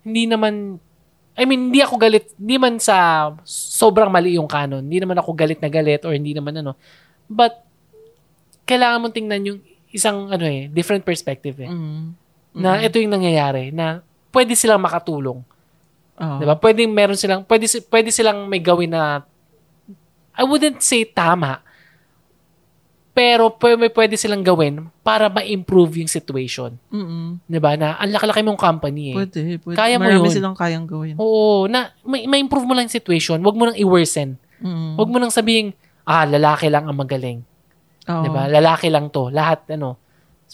hindi 0.04 0.28
naman, 0.28 0.76
I 1.40 1.48
mean, 1.48 1.72
hindi 1.72 1.80
ako 1.80 1.96
galit, 1.96 2.36
hindi 2.36 2.60
man 2.60 2.76
sa 2.76 3.32
sobrang 3.48 4.12
mali 4.12 4.36
yung 4.36 4.44
canon, 4.44 4.84
hindi 4.84 5.00
naman 5.00 5.16
ako 5.16 5.32
galit 5.32 5.56
na 5.56 5.72
galit 5.72 6.04
or 6.04 6.12
hindi 6.12 6.36
naman 6.36 6.52
ano, 6.60 6.76
but, 7.24 7.64
kailangan 8.68 9.00
mong 9.00 9.16
tingnan 9.16 9.42
yung 9.48 9.58
isang, 9.90 10.28
ano 10.28 10.44
eh, 10.44 10.68
different 10.68 11.02
perspective 11.02 11.56
eh, 11.58 11.70
Mm. 11.72 12.12
na 12.54 12.78
Mm. 12.78 12.86
ito 12.86 12.96
yung 13.00 13.14
nangyayari, 13.16 13.72
na 13.72 14.04
pwede 14.30 14.52
silang 14.54 14.78
makatulong. 14.78 15.40
Oo. 16.20 16.36
'Di 16.38 16.44
ba? 16.44 16.54
Pwedeng 16.54 16.92
meron 16.92 17.16
silang 17.16 17.42
pwede 17.48 17.64
pwede 17.88 18.12
silang 18.12 18.44
may 18.46 18.60
gawin 18.60 18.92
na 18.92 19.24
I 20.36 20.44
wouldn't 20.44 20.84
say 20.84 21.02
tama. 21.02 21.64
Pero 23.20 23.52
may 23.76 23.92
pwede 23.92 24.16
silang 24.16 24.40
gawin 24.40 24.88
para 25.04 25.28
ma-improve 25.28 26.00
yung 26.00 26.08
situation. 26.08 26.72
Mm-mm. 26.88 27.36
'Di 27.44 27.60
ba? 27.60 27.76
Na 27.76 28.00
ang 28.00 28.08
laki-laki 28.08 28.40
mong 28.40 28.56
company 28.56 29.12
eh. 29.12 29.16
Pwede, 29.20 29.40
pwede. 29.60 29.76
Kaya 29.76 30.00
mo 30.00 30.08
Marami 30.08 30.24
yun. 30.24 30.32
silang 30.32 30.56
kayang 30.56 30.88
gawin. 30.88 31.14
Oo, 31.20 31.68
na 31.68 31.92
may, 32.00 32.24
ma-improve 32.24 32.64
mo 32.64 32.72
lang 32.72 32.88
yung 32.88 32.96
situation. 32.96 33.36
Huwag 33.38 33.56
mo 33.60 33.68
nang 33.68 33.76
i-worsen. 33.76 34.40
Mm. 34.64 34.96
Huwag 34.96 35.08
mo 35.08 35.20
nang 35.20 35.28
sabihin, 35.28 35.76
ah, 36.02 36.24
lalaki 36.24 36.72
lang 36.72 36.88
ang 36.88 36.96
magaling. 36.96 37.44
Oo. 38.08 38.24
'Di 38.24 38.30
ba? 38.32 38.48
Lalaki 38.48 38.88
lang 38.88 39.12
'to. 39.12 39.28
Lahat 39.28 39.68
ano, 39.68 40.00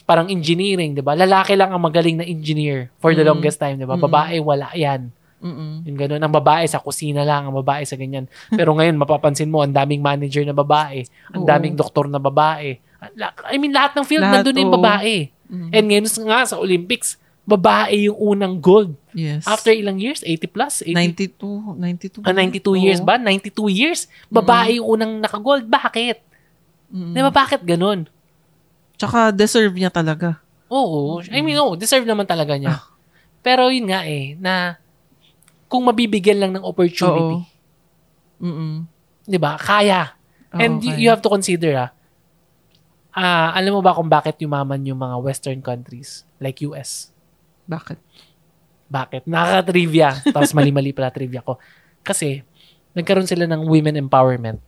parang 0.02 0.26
engineering, 0.26 0.92
'di 0.92 1.06
ba? 1.06 1.14
Lalaki 1.14 1.54
lang 1.54 1.70
ang 1.70 1.80
magaling 1.80 2.18
na 2.18 2.26
engineer 2.26 2.90
for 2.98 3.14
the 3.14 3.22
Mm. 3.22 3.30
longest 3.30 3.56
time, 3.56 3.78
'di 3.78 3.86
ba? 3.86 3.94
Mm. 3.94 4.02
Babae 4.02 4.36
wala 4.42 4.68
'yan. 4.74 5.14
Mm-mm. 5.36 5.84
Yung 5.84 5.98
ganun, 5.98 6.22
ang 6.22 6.32
babae 6.32 6.64
sa 6.64 6.80
kusina 6.80 7.22
lang, 7.22 7.48
ang 7.48 7.56
babae 7.60 7.84
sa 7.84 7.94
ganyan. 7.94 8.24
Pero 8.48 8.72
ngayon, 8.76 8.96
mapapansin 8.96 9.52
mo, 9.52 9.60
ang 9.60 9.74
daming 9.74 10.00
manager 10.00 10.42
na 10.48 10.56
babae, 10.56 11.04
ang 11.32 11.44
Oo. 11.44 11.48
daming 11.48 11.76
doktor 11.76 12.08
na 12.08 12.16
babae. 12.16 12.80
I 13.46 13.56
mean, 13.60 13.76
lahat 13.76 13.94
ng 13.94 14.06
field, 14.08 14.24
Lahat, 14.24 14.40
nandun 14.40 14.54
na 14.56 14.62
yung 14.64 14.76
babae. 14.80 15.16
Mm. 15.46 15.70
And 15.70 15.84
ngayon 15.86 16.06
nga, 16.26 16.40
sa 16.48 16.56
Olympics, 16.58 17.20
babae 17.46 18.10
yung 18.10 18.18
unang 18.18 18.58
gold. 18.58 18.96
Yes. 19.14 19.46
After 19.46 19.70
ilang 19.70 20.02
years? 20.02 20.24
80 20.26 20.50
plus? 20.50 20.74
80, 20.82 21.38
92, 21.38 22.24
92. 22.24 22.26
ah, 22.26 22.34
92 22.34 22.84
years 22.84 23.00
ba? 23.04 23.14
92 23.20 23.54
years? 23.70 24.00
Babae 24.26 24.82
yung 24.82 24.98
unang 24.98 25.12
nakagold. 25.22 25.68
Bakit? 25.68 26.18
Mm. 26.90 27.14
Di 27.14 27.20
ba 27.22 27.30
bakit 27.30 27.62
ganun? 27.62 28.10
Tsaka 28.98 29.30
deserve 29.30 29.76
niya 29.76 29.92
talaga. 29.92 30.42
Oo. 30.72 31.22
I 31.30 31.44
mean, 31.44 31.60
oo, 31.62 31.78
deserve 31.78 32.08
naman 32.08 32.26
talaga 32.26 32.58
niya. 32.58 32.82
Ah. 32.82 32.84
Pero 33.46 33.70
yun 33.70 33.86
nga 33.86 34.02
eh, 34.02 34.34
na 34.42 34.82
kung 35.66 35.82
mabibigyan 35.84 36.38
lang 36.38 36.52
ng 36.54 36.64
opportunity. 36.64 37.42
Mm-mm. 38.38 38.84
di 39.22 39.38
ba, 39.40 39.56
kaya. 39.56 40.14
Oo, 40.52 40.60
And 40.60 40.78
you, 40.78 40.92
kaya. 40.92 41.00
you 41.00 41.08
have 41.08 41.20
to 41.20 41.28
consider, 41.28 41.74
ah, 41.74 41.90
ah, 43.12 43.50
alam 43.52 43.74
mo 43.74 43.80
ba 43.80 43.96
kung 43.96 44.06
bakit 44.06 44.38
yumaman 44.38 44.78
yung 44.84 44.98
mga 44.98 45.16
western 45.18 45.58
countries 45.58 46.22
like 46.38 46.62
US? 46.62 47.10
Bakit? 47.66 47.98
Bakit? 48.86 49.22
Nakaka-trivia. 49.26 50.14
Tapos 50.34 50.54
mali-mali 50.54 50.94
pala 50.94 51.10
trivia 51.10 51.42
ko. 51.42 51.58
Kasi, 52.06 52.44
nagkaroon 52.94 53.26
sila 53.26 53.50
ng 53.50 53.66
women 53.66 53.98
empowerment. 53.98 54.62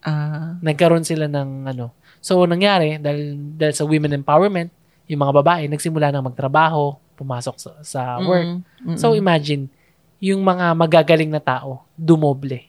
Ah, 0.00 0.56
Nagkaroon 0.58 1.04
sila 1.04 1.28
ng 1.28 1.70
ano. 1.70 1.92
So, 2.18 2.42
nangyari, 2.44 2.98
dahil, 2.98 3.36
dahil 3.54 3.74
sa 3.76 3.86
women 3.86 4.18
empowerment, 4.18 4.72
yung 5.06 5.20
mga 5.20 5.34
babae, 5.38 5.62
nagsimula 5.68 6.10
na 6.10 6.24
magtrabaho, 6.24 6.96
pumasok 7.14 7.56
sa, 7.60 7.70
sa 7.84 8.00
work. 8.18 8.48
mm, 8.82 8.92
mm, 8.92 8.98
So, 8.98 9.12
imagine, 9.12 9.68
yung 10.20 10.40
mga 10.40 10.76
magagaling 10.76 11.28
na 11.28 11.40
tao, 11.40 11.88
dumoble. 11.96 12.68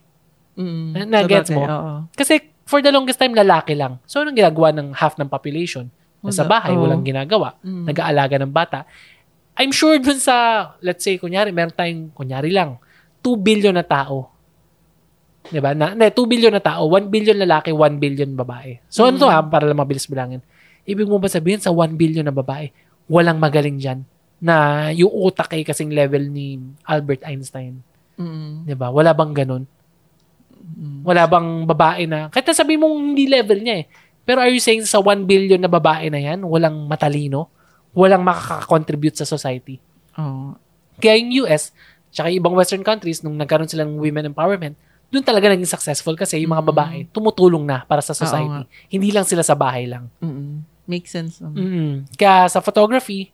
mm, 0.51 0.87
na- 0.91 1.07
na-gets 1.19 1.47
sabagay, 1.47 1.55
mo? 1.55 1.63
Oo. 1.67 1.93
Kasi 2.11 2.33
for 2.63 2.79
the 2.79 2.89
longest 2.89 3.17
time, 3.17 3.31
lalaki 3.31 3.71
lang. 3.71 3.99
So, 4.03 4.19
anong 4.19 4.35
ginagawa 4.35 4.71
ng 4.71 4.87
half 4.93 5.15
ng 5.15 5.27
population? 5.27 5.87
Nasa 6.21 6.43
bahay, 6.43 6.71
Oo. 6.71 6.85
walang 6.85 7.01
ginagawa. 7.01 7.55
Mm. 7.59 7.87
Nag-aalaga 7.87 8.35
ng 8.37 8.51
bata. 8.51 8.83
I'm 9.55 9.71
sure 9.71 9.97
dun 9.97 10.15
sa, 10.15 10.35
let's 10.79 11.01
say, 11.01 11.15
kunyari, 11.15 11.51
meron 11.51 11.71
tayong, 11.71 12.11
kunyari 12.11 12.51
lang, 12.51 12.79
2 13.19 13.35
billion 13.35 13.73
na 13.73 13.83
tao. 13.83 14.31
'Di 15.43 15.57
ba? 15.57 15.73
Na, 15.73 15.91
na 15.91 16.07
2 16.07 16.23
billion 16.25 16.53
na 16.53 16.61
tao, 16.61 16.85
1 16.85 17.09
billion 17.09 17.35
lalaki, 17.35 17.73
1 17.73 17.97
billion 17.97 18.29
babae. 18.31 18.77
So, 18.87 19.03
ano 19.03 19.17
to 19.17 19.25
Mm. 19.25 19.33
ha, 19.33 19.41
para 19.41 19.65
lang 19.65 19.79
mabilis 19.79 20.05
bilangin. 20.05 20.39
Ibig 20.83 21.09
mo 21.09 21.17
ba 21.17 21.27
sabihin 21.27 21.59
sa 21.59 21.73
1 21.73 21.97
billion 21.97 22.23
na 22.23 22.33
babae, 22.33 22.69
walang 23.07 23.37
magaling 23.37 23.77
dyan 23.77 24.05
na 24.41 24.89
yung 24.89 25.13
utak 25.13 25.53
ay 25.53 25.61
kasing 25.61 25.93
level 25.93 26.25
ni 26.27 26.57
Albert 26.83 27.21
Einstein. 27.23 27.85
Mm, 28.17 28.65
'Di 28.65 28.75
ba? 28.75 28.89
Wala 28.89 29.13
bang 29.13 29.31
ganun? 29.31 29.63
mm. 30.71 31.05
Wala 31.05 31.29
bang 31.29 31.49
babae 31.65 32.03
na, 32.09 32.29
kahit 32.33 32.47
na 32.47 32.55
sabi 32.57 32.77
mong 32.77 33.13
hindi 33.13 33.25
level 33.29 33.59
niya 33.61 33.85
eh. 33.85 33.85
Pero 34.21 34.41
are 34.41 34.53
you 34.53 34.61
saying 34.61 34.85
sa 34.85 35.01
1 35.01 35.25
billion 35.25 35.57
na 35.57 35.69
babae 35.69 36.07
na 36.13 36.21
yan, 36.21 36.45
walang 36.45 36.85
matalino? 36.85 37.49
Walang 37.91 38.21
makaka-contribute 38.21 39.17
sa 39.17 39.25
society? 39.25 39.81
Oo. 40.15 40.55
Kaya 41.01 41.17
yung 41.17 41.45
US, 41.45 41.73
tsaka 42.13 42.29
yung 42.29 42.39
ibang 42.45 42.55
western 42.55 42.85
countries, 42.85 43.25
nung 43.25 43.35
nagkaroon 43.35 43.67
sila 43.67 43.83
ng 43.83 43.97
women 43.97 44.29
empowerment, 44.31 44.77
doon 45.11 45.25
talaga 45.25 45.51
naging 45.51 45.67
successful 45.67 46.15
kasi 46.15 46.39
yung 46.39 46.55
mga 46.55 46.63
babae 46.71 46.97
tumutulong 47.11 47.67
na 47.67 47.83
para 47.83 47.99
sa 47.99 48.15
society. 48.15 48.63
Hindi 48.87 49.11
lang 49.11 49.27
sila 49.27 49.43
sa 49.43 49.57
bahay 49.57 49.89
lang. 49.89 50.07
Mm-mm. 50.23 50.63
Makes 50.87 51.11
sense. 51.11 51.33
naman. 51.43 51.57
Mm. 51.57 51.95
Kaya 52.15 52.47
sa 52.47 52.63
photography, 52.63 53.33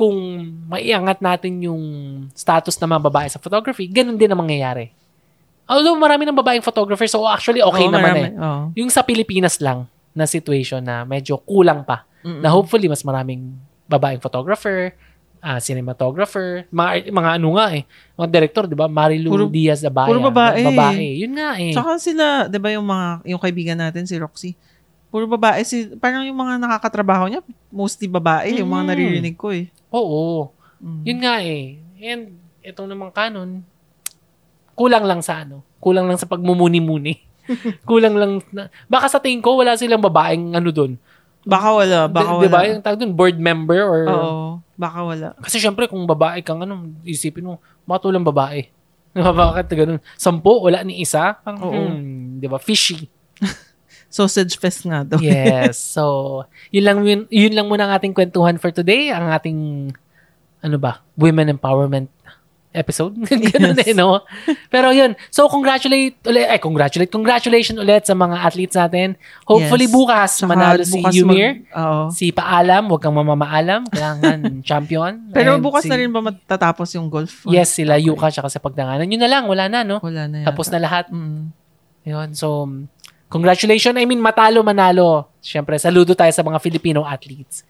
kung 0.00 0.16
maiangat 0.64 1.20
natin 1.20 1.60
yung 1.60 1.82
status 2.32 2.72
ng 2.74 2.88
mga 2.88 3.02
babae 3.04 3.28
sa 3.28 3.36
photography, 3.36 3.84
ganun 3.84 4.16
din 4.16 4.32
ang 4.32 4.40
mangyayari. 4.40 4.88
Although 5.68 5.94
marami 5.94 6.24
ng 6.24 6.34
babaeng 6.34 6.64
photographer, 6.64 7.04
so 7.04 7.22
actually 7.22 7.60
okay 7.60 7.84
Oo, 7.84 7.92
naman 7.92 8.02
marami. 8.02 8.20
eh. 8.24 8.30
Oo. 8.34 8.62
Yung 8.74 8.88
sa 8.88 9.04
Pilipinas 9.04 9.60
lang 9.60 9.84
na 10.10 10.24
situation 10.24 10.80
na 10.80 11.04
medyo 11.04 11.36
kulang 11.38 11.84
pa. 11.84 12.08
Mm-mm. 12.24 12.40
Na 12.40 12.48
hopefully 12.48 12.88
mas 12.88 13.04
maraming 13.04 13.54
babaeng 13.86 14.18
photographer, 14.18 14.96
ah, 15.38 15.56
cinematographer, 15.56 16.66
mga, 16.68 17.08
mga 17.08 17.30
ano 17.36 17.48
nga 17.54 17.66
eh, 17.70 17.84
mga 18.14 18.28
director, 18.28 18.64
di 18.66 18.74
ba? 18.74 18.88
Marilu 18.88 19.30
Puro- 19.30 19.48
Diaz 19.48 19.84
Abaya. 19.84 20.08
puro 20.08 20.20
babae. 20.22 20.64
Babae. 20.64 21.06
Yun 21.20 21.32
nga 21.34 21.50
eh. 21.56 21.70
Tsaka 21.70 21.92
sila, 21.96 22.26
di 22.46 22.58
ba 22.58 22.72
yung 22.72 22.84
mga, 22.84 23.08
yung 23.28 23.40
kaibigan 23.40 23.78
natin, 23.78 24.04
si 24.04 24.16
Roxy, 24.16 24.52
Puro 25.10 25.26
babae. 25.26 25.60
Si, 25.62 25.90
parang 25.98 26.22
yung 26.22 26.38
mga 26.38 26.62
nakakatrabaho 26.62 27.26
niya, 27.26 27.42
mostly 27.68 28.06
babae. 28.06 28.62
Yung 28.62 28.70
mga 28.70 28.84
Mm. 28.86 28.90
naririnig 28.94 29.36
ko 29.36 29.50
eh. 29.50 29.66
Oo. 29.90 30.54
Mm. 30.78 31.02
Yun 31.02 31.18
nga 31.20 31.34
eh. 31.42 31.64
And 31.98 32.22
itong 32.62 32.86
namang 32.86 33.10
kanon, 33.10 33.66
kulang 34.72 35.04
lang 35.04 35.20
sa 35.20 35.42
ano. 35.42 35.66
Kulang 35.82 36.06
lang 36.06 36.16
sa 36.16 36.30
pagmumuni-muni. 36.30 37.18
kulang 37.90 38.14
lang. 38.14 38.32
Na, 38.54 38.70
baka 38.86 39.10
sa 39.10 39.18
tingin 39.18 39.42
ko, 39.42 39.58
wala 39.58 39.74
silang 39.74 40.00
babaeng 40.00 40.54
ano 40.54 40.70
doon. 40.70 40.94
Baka 41.42 41.68
wala. 41.74 41.98
Baka 42.06 42.30
Di- 42.30 42.40
Di 42.40 42.48
ba? 42.48 42.58
wala. 42.62 42.68
Yung 42.70 42.82
tawag 42.84 42.98
doon, 43.00 43.12
board 43.16 43.36
member 43.36 43.80
or... 43.82 44.02
Oo. 44.06 44.38
Baka 44.78 44.98
wala. 45.04 45.28
Kasi 45.42 45.60
syempre, 45.60 45.90
kung 45.90 46.06
babae 46.06 46.40
kang 46.40 46.62
ano, 46.62 46.86
isipin 47.04 47.44
mo, 47.44 47.58
tulang 47.98 48.24
babae. 48.24 48.70
Bakit 49.16 49.66
ganun? 49.74 49.98
Sampo, 50.14 50.62
wala 50.62 50.86
ni 50.86 51.02
isa? 51.02 51.34
Parang, 51.42 51.60
Oo. 51.66 51.74
hmm, 51.74 52.38
di 52.38 52.46
ba? 52.46 52.62
Fishy. 52.62 53.10
Sausage 54.10 54.58
fest 54.58 54.82
nga 54.84 55.06
daw. 55.06 55.16
Yes. 55.16 55.78
So, 55.94 56.42
yun 56.68 56.82
lang, 56.82 56.98
yun, 57.02 57.20
yun 57.30 57.54
lang 57.54 57.64
muna 57.64 57.86
ang 57.86 57.94
ating 57.94 58.10
kwentuhan 58.10 58.58
for 58.58 58.68
today. 58.68 59.08
Ang 59.08 59.30
ating, 59.30 59.58
ano 60.60 60.76
ba, 60.76 60.98
women 61.14 61.46
empowerment 61.48 62.10
episode. 62.70 63.14
Ganun 63.26 63.74
Yes. 63.74 63.82
eh, 63.84 63.94
no? 63.94 64.22
Pero 64.66 64.90
yun. 64.90 65.14
So, 65.26 65.46
congratulate 65.46 66.18
ulit, 66.22 66.42
eh, 66.44 66.58
congratulate, 66.58 67.06
congratulations 67.08 67.74
ulit 67.76 68.02
sa 68.02 68.14
mga 68.14 68.34
athletes 68.36 68.74
natin. 68.74 69.18
Hopefully 69.42 69.86
Yes. 69.86 69.94
bukas, 69.94 70.30
Tsaka 70.36 70.46
manalo 70.48 70.82
si 70.82 70.94
bukas 70.96 71.12
Yumir. 71.12 71.48
mag- 71.50 71.66
Oo. 71.72 72.02
Si 72.10 72.30
Paalam, 72.30 72.86
huwag 72.86 72.98
kang 73.00 73.14
mamamaalam. 73.14 73.86
Kailangan 73.86 74.38
champion. 74.68 75.30
Pero 75.30 75.54
And 75.54 75.62
bukas 75.62 75.82
si- 75.82 75.90
na 75.90 75.98
rin 75.98 76.10
ba 76.10 76.18
matatapos 76.20 76.94
yung 76.94 77.06
golf? 77.06 77.42
Yes, 77.44 77.74
sila 77.74 77.94
Yuka 77.94 78.30
tsaka 78.30 78.46
sa 78.46 78.58
pagdanganan. 78.58 79.06
Yun 79.06 79.18
na 79.18 79.26
lang, 79.28 79.46
wala 79.46 79.66
na, 79.66 79.82
no? 79.82 79.98
Wala 79.98 80.26
na 80.26 80.42
yata. 80.42 80.50
Tapos 80.50 80.66
na 80.66 80.78
lahat. 80.78 81.10
Mm. 81.10 81.50
Yun, 82.00 82.28
so, 82.32 82.70
congratulations. 83.30 83.96
I 83.96 84.04
mean, 84.04 84.20
matalo, 84.20 84.60
manalo. 84.60 85.30
Siyempre, 85.40 85.78
saludo 85.78 86.12
tayo 86.18 86.34
sa 86.34 86.42
mga 86.42 86.58
Filipino 86.58 87.06
athletes. 87.06 87.62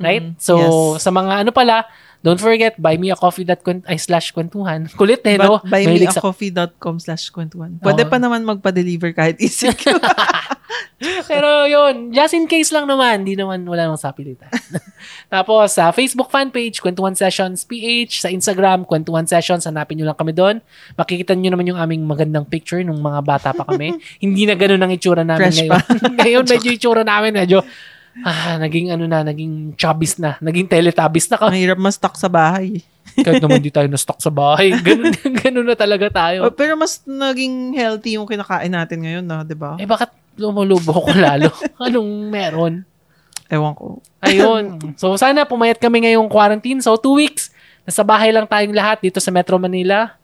Right? 0.00 0.34
Mhm. 0.34 0.40
So, 0.40 0.54
Yes. 0.96 1.06
sa 1.06 1.10
mga 1.14 1.46
ano 1.46 1.50
pala, 1.54 1.86
don't 2.20 2.40
forget, 2.40 2.76
buy 2.76 2.96
me 3.00 3.08
a 3.10 3.16
coffee 3.16 3.44
that 3.48 3.60
ay 3.88 3.96
slash 3.96 4.32
kwentuhan. 4.32 4.88
Kulit 4.92 5.24
eh, 5.24 5.40
no? 5.40 5.60
But 5.60 5.72
buy 5.72 5.82
Mahilig 5.88 6.12
sa- 6.12 6.24
coffee.com 6.24 7.00
slash 7.00 7.32
kwentuhan. 7.32 7.80
Pwede 7.80 8.04
pa 8.08 8.20
naman 8.20 8.44
magpa-deliver 8.44 9.16
kahit 9.16 9.40
isip 9.40 9.76
ko. 9.80 9.96
Pero 11.00 11.64
yun, 11.64 12.12
just 12.12 12.36
in 12.36 12.44
case 12.44 12.68
lang 12.68 12.84
naman, 12.84 13.24
di 13.24 13.32
naman, 13.32 13.64
wala 13.64 13.88
namang 13.88 14.00
sapilitan. 14.00 14.52
Tapos, 15.32 15.72
sa 15.72 15.88
Facebook 15.96 16.28
fan 16.28 16.52
page, 16.52 16.84
Kwentuhan 16.84 17.16
Sessions 17.16 17.64
PH, 17.64 18.20
sa 18.20 18.28
Instagram, 18.28 18.84
Kwentuhan 18.84 19.24
Sessions, 19.24 19.64
hanapin 19.64 19.96
nyo 19.96 20.12
lang 20.12 20.18
kami 20.20 20.36
doon. 20.36 20.60
Makikita 21.00 21.32
nyo 21.32 21.56
naman 21.56 21.72
yung 21.72 21.80
aming 21.80 22.04
magandang 22.04 22.44
picture 22.44 22.84
nung 22.84 23.00
mga 23.00 23.20
bata 23.24 23.48
pa 23.56 23.64
kami. 23.64 23.96
Hindi 24.24 24.44
na 24.44 24.54
ganun 24.60 24.84
ang 24.84 24.92
itsura 24.92 25.24
namin 25.24 25.48
Fresh 25.48 25.64
ngayon. 25.64 25.80
ngayon, 26.20 26.44
medyo 26.44 26.68
itsura 26.68 27.02
namin, 27.02 27.32
medyo, 27.32 27.64
ah, 28.22 28.58
naging 28.58 28.90
ano 28.90 29.04
na, 29.06 29.22
naging 29.22 29.74
chubbies 29.74 30.18
na, 30.18 30.36
naging 30.38 30.66
teletubbies 30.66 31.30
na 31.30 31.38
kami. 31.38 31.62
Mahirap 31.62 31.78
ma-stock 31.78 32.14
sa 32.14 32.28
bahay. 32.28 32.82
Kahit 33.10 33.42
naman 33.42 33.58
di 33.58 33.74
tayo 33.74 33.90
na-stock 33.90 34.22
sa 34.22 34.30
bahay. 34.30 34.70
Ganun, 34.86 35.10
ganun 35.42 35.66
na 35.66 35.74
talaga 35.74 36.06
tayo. 36.08 36.46
Oh, 36.46 36.54
pero 36.54 36.78
mas 36.78 37.02
naging 37.02 37.74
healthy 37.74 38.14
yung 38.14 38.28
kinakain 38.28 38.70
natin 38.70 39.02
ngayon 39.02 39.24
na, 39.26 39.42
di 39.42 39.58
ba? 39.58 39.74
Eh, 39.82 39.88
bakit 39.88 40.14
lumulubo 40.38 40.94
ko 40.94 41.10
lalo? 41.10 41.50
Anong 41.82 42.30
meron? 42.30 42.74
Ewan 43.50 43.74
ko. 43.74 43.98
Ayun. 44.22 44.94
So, 44.94 45.18
sana 45.18 45.42
pumayat 45.42 45.82
kami 45.82 46.06
ngayong 46.06 46.30
quarantine. 46.30 46.78
So, 46.78 46.94
two 46.94 47.18
weeks. 47.18 47.50
Nasa 47.82 48.06
bahay 48.06 48.30
lang 48.30 48.46
tayong 48.46 48.70
lahat 48.70 49.02
dito 49.02 49.18
sa 49.18 49.34
Metro 49.34 49.58
Manila. 49.58 50.14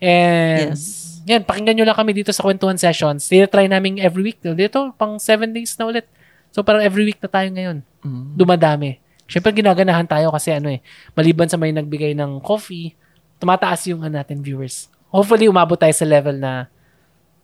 And, 0.00 0.72
Yes. 0.72 1.20
yan, 1.28 1.44
pakinggan 1.44 1.76
nyo 1.76 1.84
lang 1.84 1.98
kami 1.98 2.16
dito 2.16 2.32
sa 2.32 2.40
Kwentuhan 2.40 2.80
Sessions. 2.80 3.28
Tinatry 3.28 3.68
namin 3.68 4.00
every 4.00 4.32
week. 4.32 4.40
Dito, 4.40 4.96
pang 4.96 5.20
seven 5.20 5.52
days 5.52 5.76
na 5.76 5.92
ulit. 5.92 6.08
So, 6.50 6.66
parang 6.66 6.82
every 6.82 7.06
week 7.06 7.22
na 7.22 7.30
tayo 7.30 7.48
ngayon. 7.50 7.82
Mm. 8.02 8.34
Dumadami. 8.34 8.98
Siyempre, 9.30 9.54
ginaganahan 9.54 10.06
tayo 10.10 10.34
kasi 10.34 10.50
ano 10.50 10.74
eh, 10.74 10.82
maliban 11.14 11.46
sa 11.46 11.54
may 11.54 11.70
nagbigay 11.70 12.18
ng 12.18 12.42
coffee, 12.42 12.98
tumataas 13.38 13.86
yung 13.86 14.02
ano 14.02 14.18
natin 14.18 14.42
viewers. 14.42 14.90
Hopefully, 15.14 15.46
umabot 15.46 15.78
tayo 15.78 15.94
sa 15.94 16.06
level 16.06 16.38
na 16.38 16.66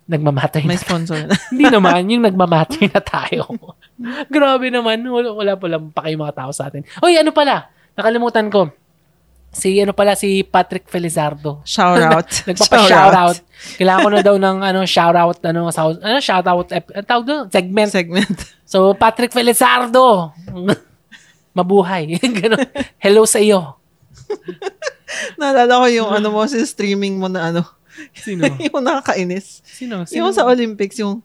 nagmamatter 0.07 0.63
May 0.67 0.79
na. 0.79 0.83
sponsor 0.83 1.19
na. 1.27 1.35
Hindi 1.51 1.67
naman, 1.71 2.07
yung 2.11 2.23
nagmamatter 2.27 2.91
na 2.91 3.03
tayo. 3.03 3.51
Grabe 4.35 4.71
naman. 4.71 5.03
Wala, 5.03 5.31
wala 5.35 5.53
pala 5.59 5.77
pa 5.83 6.07
kayo 6.07 6.15
mga 6.19 6.35
tao 6.35 6.51
sa 6.55 6.71
atin. 6.71 6.87
Oy, 7.03 7.19
ano 7.19 7.35
pala? 7.35 7.71
Nakalimutan 7.99 8.47
ko. 8.51 8.71
Si 9.57 9.81
ano 9.81 9.97
pala 9.97 10.13
si 10.13 10.45
Patrick 10.45 10.85
Felizardo. 10.85 11.65
Shout 11.65 11.97
out. 11.97 12.29
Nagpapa-shout 12.49 13.17
out. 13.17 13.39
Kailangan 13.81 14.05
ko 14.05 14.11
na 14.13 14.21
daw 14.21 14.37
ng 14.37 14.57
ano 14.61 14.85
shout 14.85 15.17
out 15.17 15.41
ano 15.41 15.73
sa 15.73 15.89
ano 15.89 16.21
shout 16.21 16.45
out 16.45 16.69
ep, 16.69 16.93
ano 16.93 17.05
tawag 17.09 17.25
doon? 17.25 17.45
segment. 17.49 17.89
Segment. 17.89 18.37
So 18.67 18.93
Patrick 18.99 19.31
Felizardo. 19.31 20.35
Mabuhay. 21.57 22.19
Ganun. 22.19 22.67
Hello 22.99 23.23
sa 23.25 23.39
iyo. 23.39 23.79
Naalala 25.39 25.81
ko 25.81 25.87
yung 25.87 26.11
ano 26.11 26.35
mo, 26.35 26.43
si 26.51 26.59
streaming 26.67 27.17
mo 27.17 27.31
na 27.31 27.55
ano. 27.55 27.63
Sino? 28.13 28.45
yung 28.61 28.83
nakakainis. 28.83 29.63
Sino? 29.65 30.03
Sino? 30.05 30.19
Yung 30.19 30.35
sa 30.35 30.45
Olympics, 30.45 30.99
yung 30.99 31.23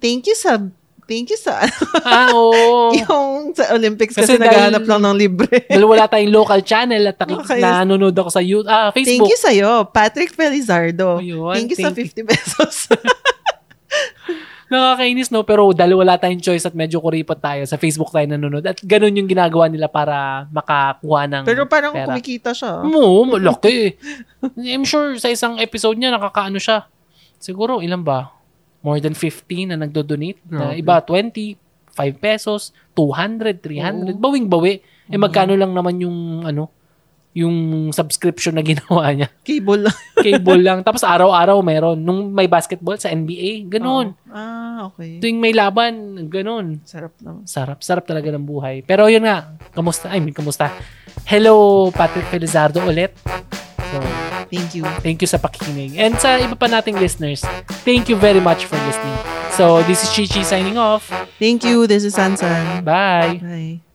thank 0.00 0.26
you 0.26 0.34
sa 0.34 0.58
thank 1.04 1.28
you 1.28 1.36
sa 1.36 1.60
ah, 2.02 2.30
oo. 2.30 2.90
yung 3.00 3.52
sa 3.52 3.72
Olympics 3.72 4.14
Kasi 4.14 4.34
kasi, 4.34 4.40
naghahanap 4.40 4.82
lang 4.82 5.00
ng 5.02 5.16
libre. 5.18 5.66
Dahil 5.66 5.84
wala 5.84 6.06
tayong 6.06 6.30
local 6.30 6.60
channel 6.62 7.02
at 7.04 7.16
nakik- 7.16 7.42
Okay. 7.42 7.60
nanonood 7.60 8.14
ako 8.14 8.30
sa 8.30 8.40
YouTube, 8.40 8.66
ah, 8.66 8.88
Thank 8.90 9.06
Facebook. 9.06 9.28
you 9.28 9.36
sa'yo, 9.36 9.70
Patrick 9.88 10.32
Felizardo. 10.32 11.18
Ayun, 11.18 11.52
thank 11.52 11.70
you 11.70 11.78
sa 11.78 11.90
thank 11.90 12.10
50 12.14 12.30
pesos. 12.30 12.74
Nakakainis, 14.72 15.28
no? 15.28 15.44
Pero 15.44 15.68
dahil 15.68 15.92
wala 15.92 16.16
tayong 16.16 16.40
choice 16.40 16.64
at 16.64 16.72
medyo 16.72 16.96
kuripot 16.96 17.36
tayo, 17.36 17.60
sa 17.68 17.76
Facebook 17.76 18.08
tayo 18.08 18.24
nanonood. 18.24 18.64
At 18.64 18.80
ganun 18.80 19.12
yung 19.12 19.28
ginagawa 19.28 19.68
nila 19.68 19.84
para 19.84 20.48
makakuha 20.48 21.28
ng 21.28 21.44
Pero 21.44 21.68
parang 21.68 21.92
pera. 21.92 22.08
kumikita 22.08 22.56
siya. 22.56 22.80
Oo, 22.80 23.28
malaki. 23.28 24.00
I'm 24.72 24.88
sure 24.88 25.12
sa 25.20 25.28
isang 25.28 25.60
episode 25.60 26.00
niya, 26.00 26.08
nakakaano 26.08 26.56
siya. 26.56 26.88
Siguro, 27.36 27.84
ilan 27.84 28.00
ba? 28.00 28.32
More 28.82 28.98
than 28.98 29.14
15 29.14 29.70
na 29.70 29.76
nagdo-donate. 29.78 30.42
Na 30.50 30.74
iba, 30.74 30.98
20, 30.98 31.54
5 31.94 32.18
pesos, 32.18 32.74
200, 32.94 33.62
300. 33.62 34.10
Oo. 34.10 34.18
Bawing-bawi. 34.18 34.82
Eh, 35.06 35.18
magkano 35.18 35.54
lang 35.54 35.70
naman 35.70 36.02
yung, 36.02 36.42
ano, 36.42 36.66
yung 37.32 37.88
subscription 37.92 38.56
na 38.56 38.64
ginawa 38.66 39.08
niya. 39.12 39.28
Cable 39.44 39.88
lang. 39.88 39.96
Cable 40.20 40.62
lang. 40.66 40.78
Tapos 40.84 41.00
araw-araw 41.00 41.62
meron. 41.64 41.96
Nung 41.96 42.28
may 42.28 42.44
basketball 42.44 42.98
sa 42.98 43.08
NBA, 43.08 43.70
ganun. 43.70 44.12
Ah, 44.28 44.92
okay. 44.92 45.20
Tuwing 45.20 45.40
may 45.40 45.54
laban, 45.56 46.26
ganun. 46.28 46.80
Sarap 46.84 47.16
naman. 47.20 47.44
Sarap, 47.48 47.80
sarap 47.80 48.04
talaga 48.04 48.28
ng 48.32 48.44
buhay. 48.44 48.84
Pero 48.84 49.08
yun 49.08 49.24
nga, 49.24 49.56
kamusta? 49.72 50.12
I 50.12 50.20
mean, 50.20 50.36
kamusta? 50.36 50.68
Hello, 51.24 51.88
Patrick 51.92 52.28
Felizardo 52.28 52.84
ulit. 52.84 53.14
So, 53.78 54.31
Thank 54.52 54.76
you. 54.76 54.84
thank 55.00 55.24
you 55.24 55.28
sa 55.28 55.40
pakikinig. 55.40 55.96
And 55.96 56.20
sa 56.20 56.36
iba 56.36 56.52
pa 56.52 56.68
nating 56.68 57.00
listeners, 57.00 57.40
thank 57.88 58.12
you 58.12 58.20
very 58.20 58.40
much 58.40 58.68
for 58.68 58.76
listening. 58.84 59.16
So, 59.56 59.80
this 59.88 60.04
is 60.04 60.12
Chichi 60.12 60.44
signing 60.44 60.76
off. 60.76 61.08
Thank 61.40 61.64
you. 61.64 61.88
This 61.88 62.04
is 62.04 62.12
Sansan. 62.12 62.84
Bye! 62.84 63.40
Bye. 63.40 63.91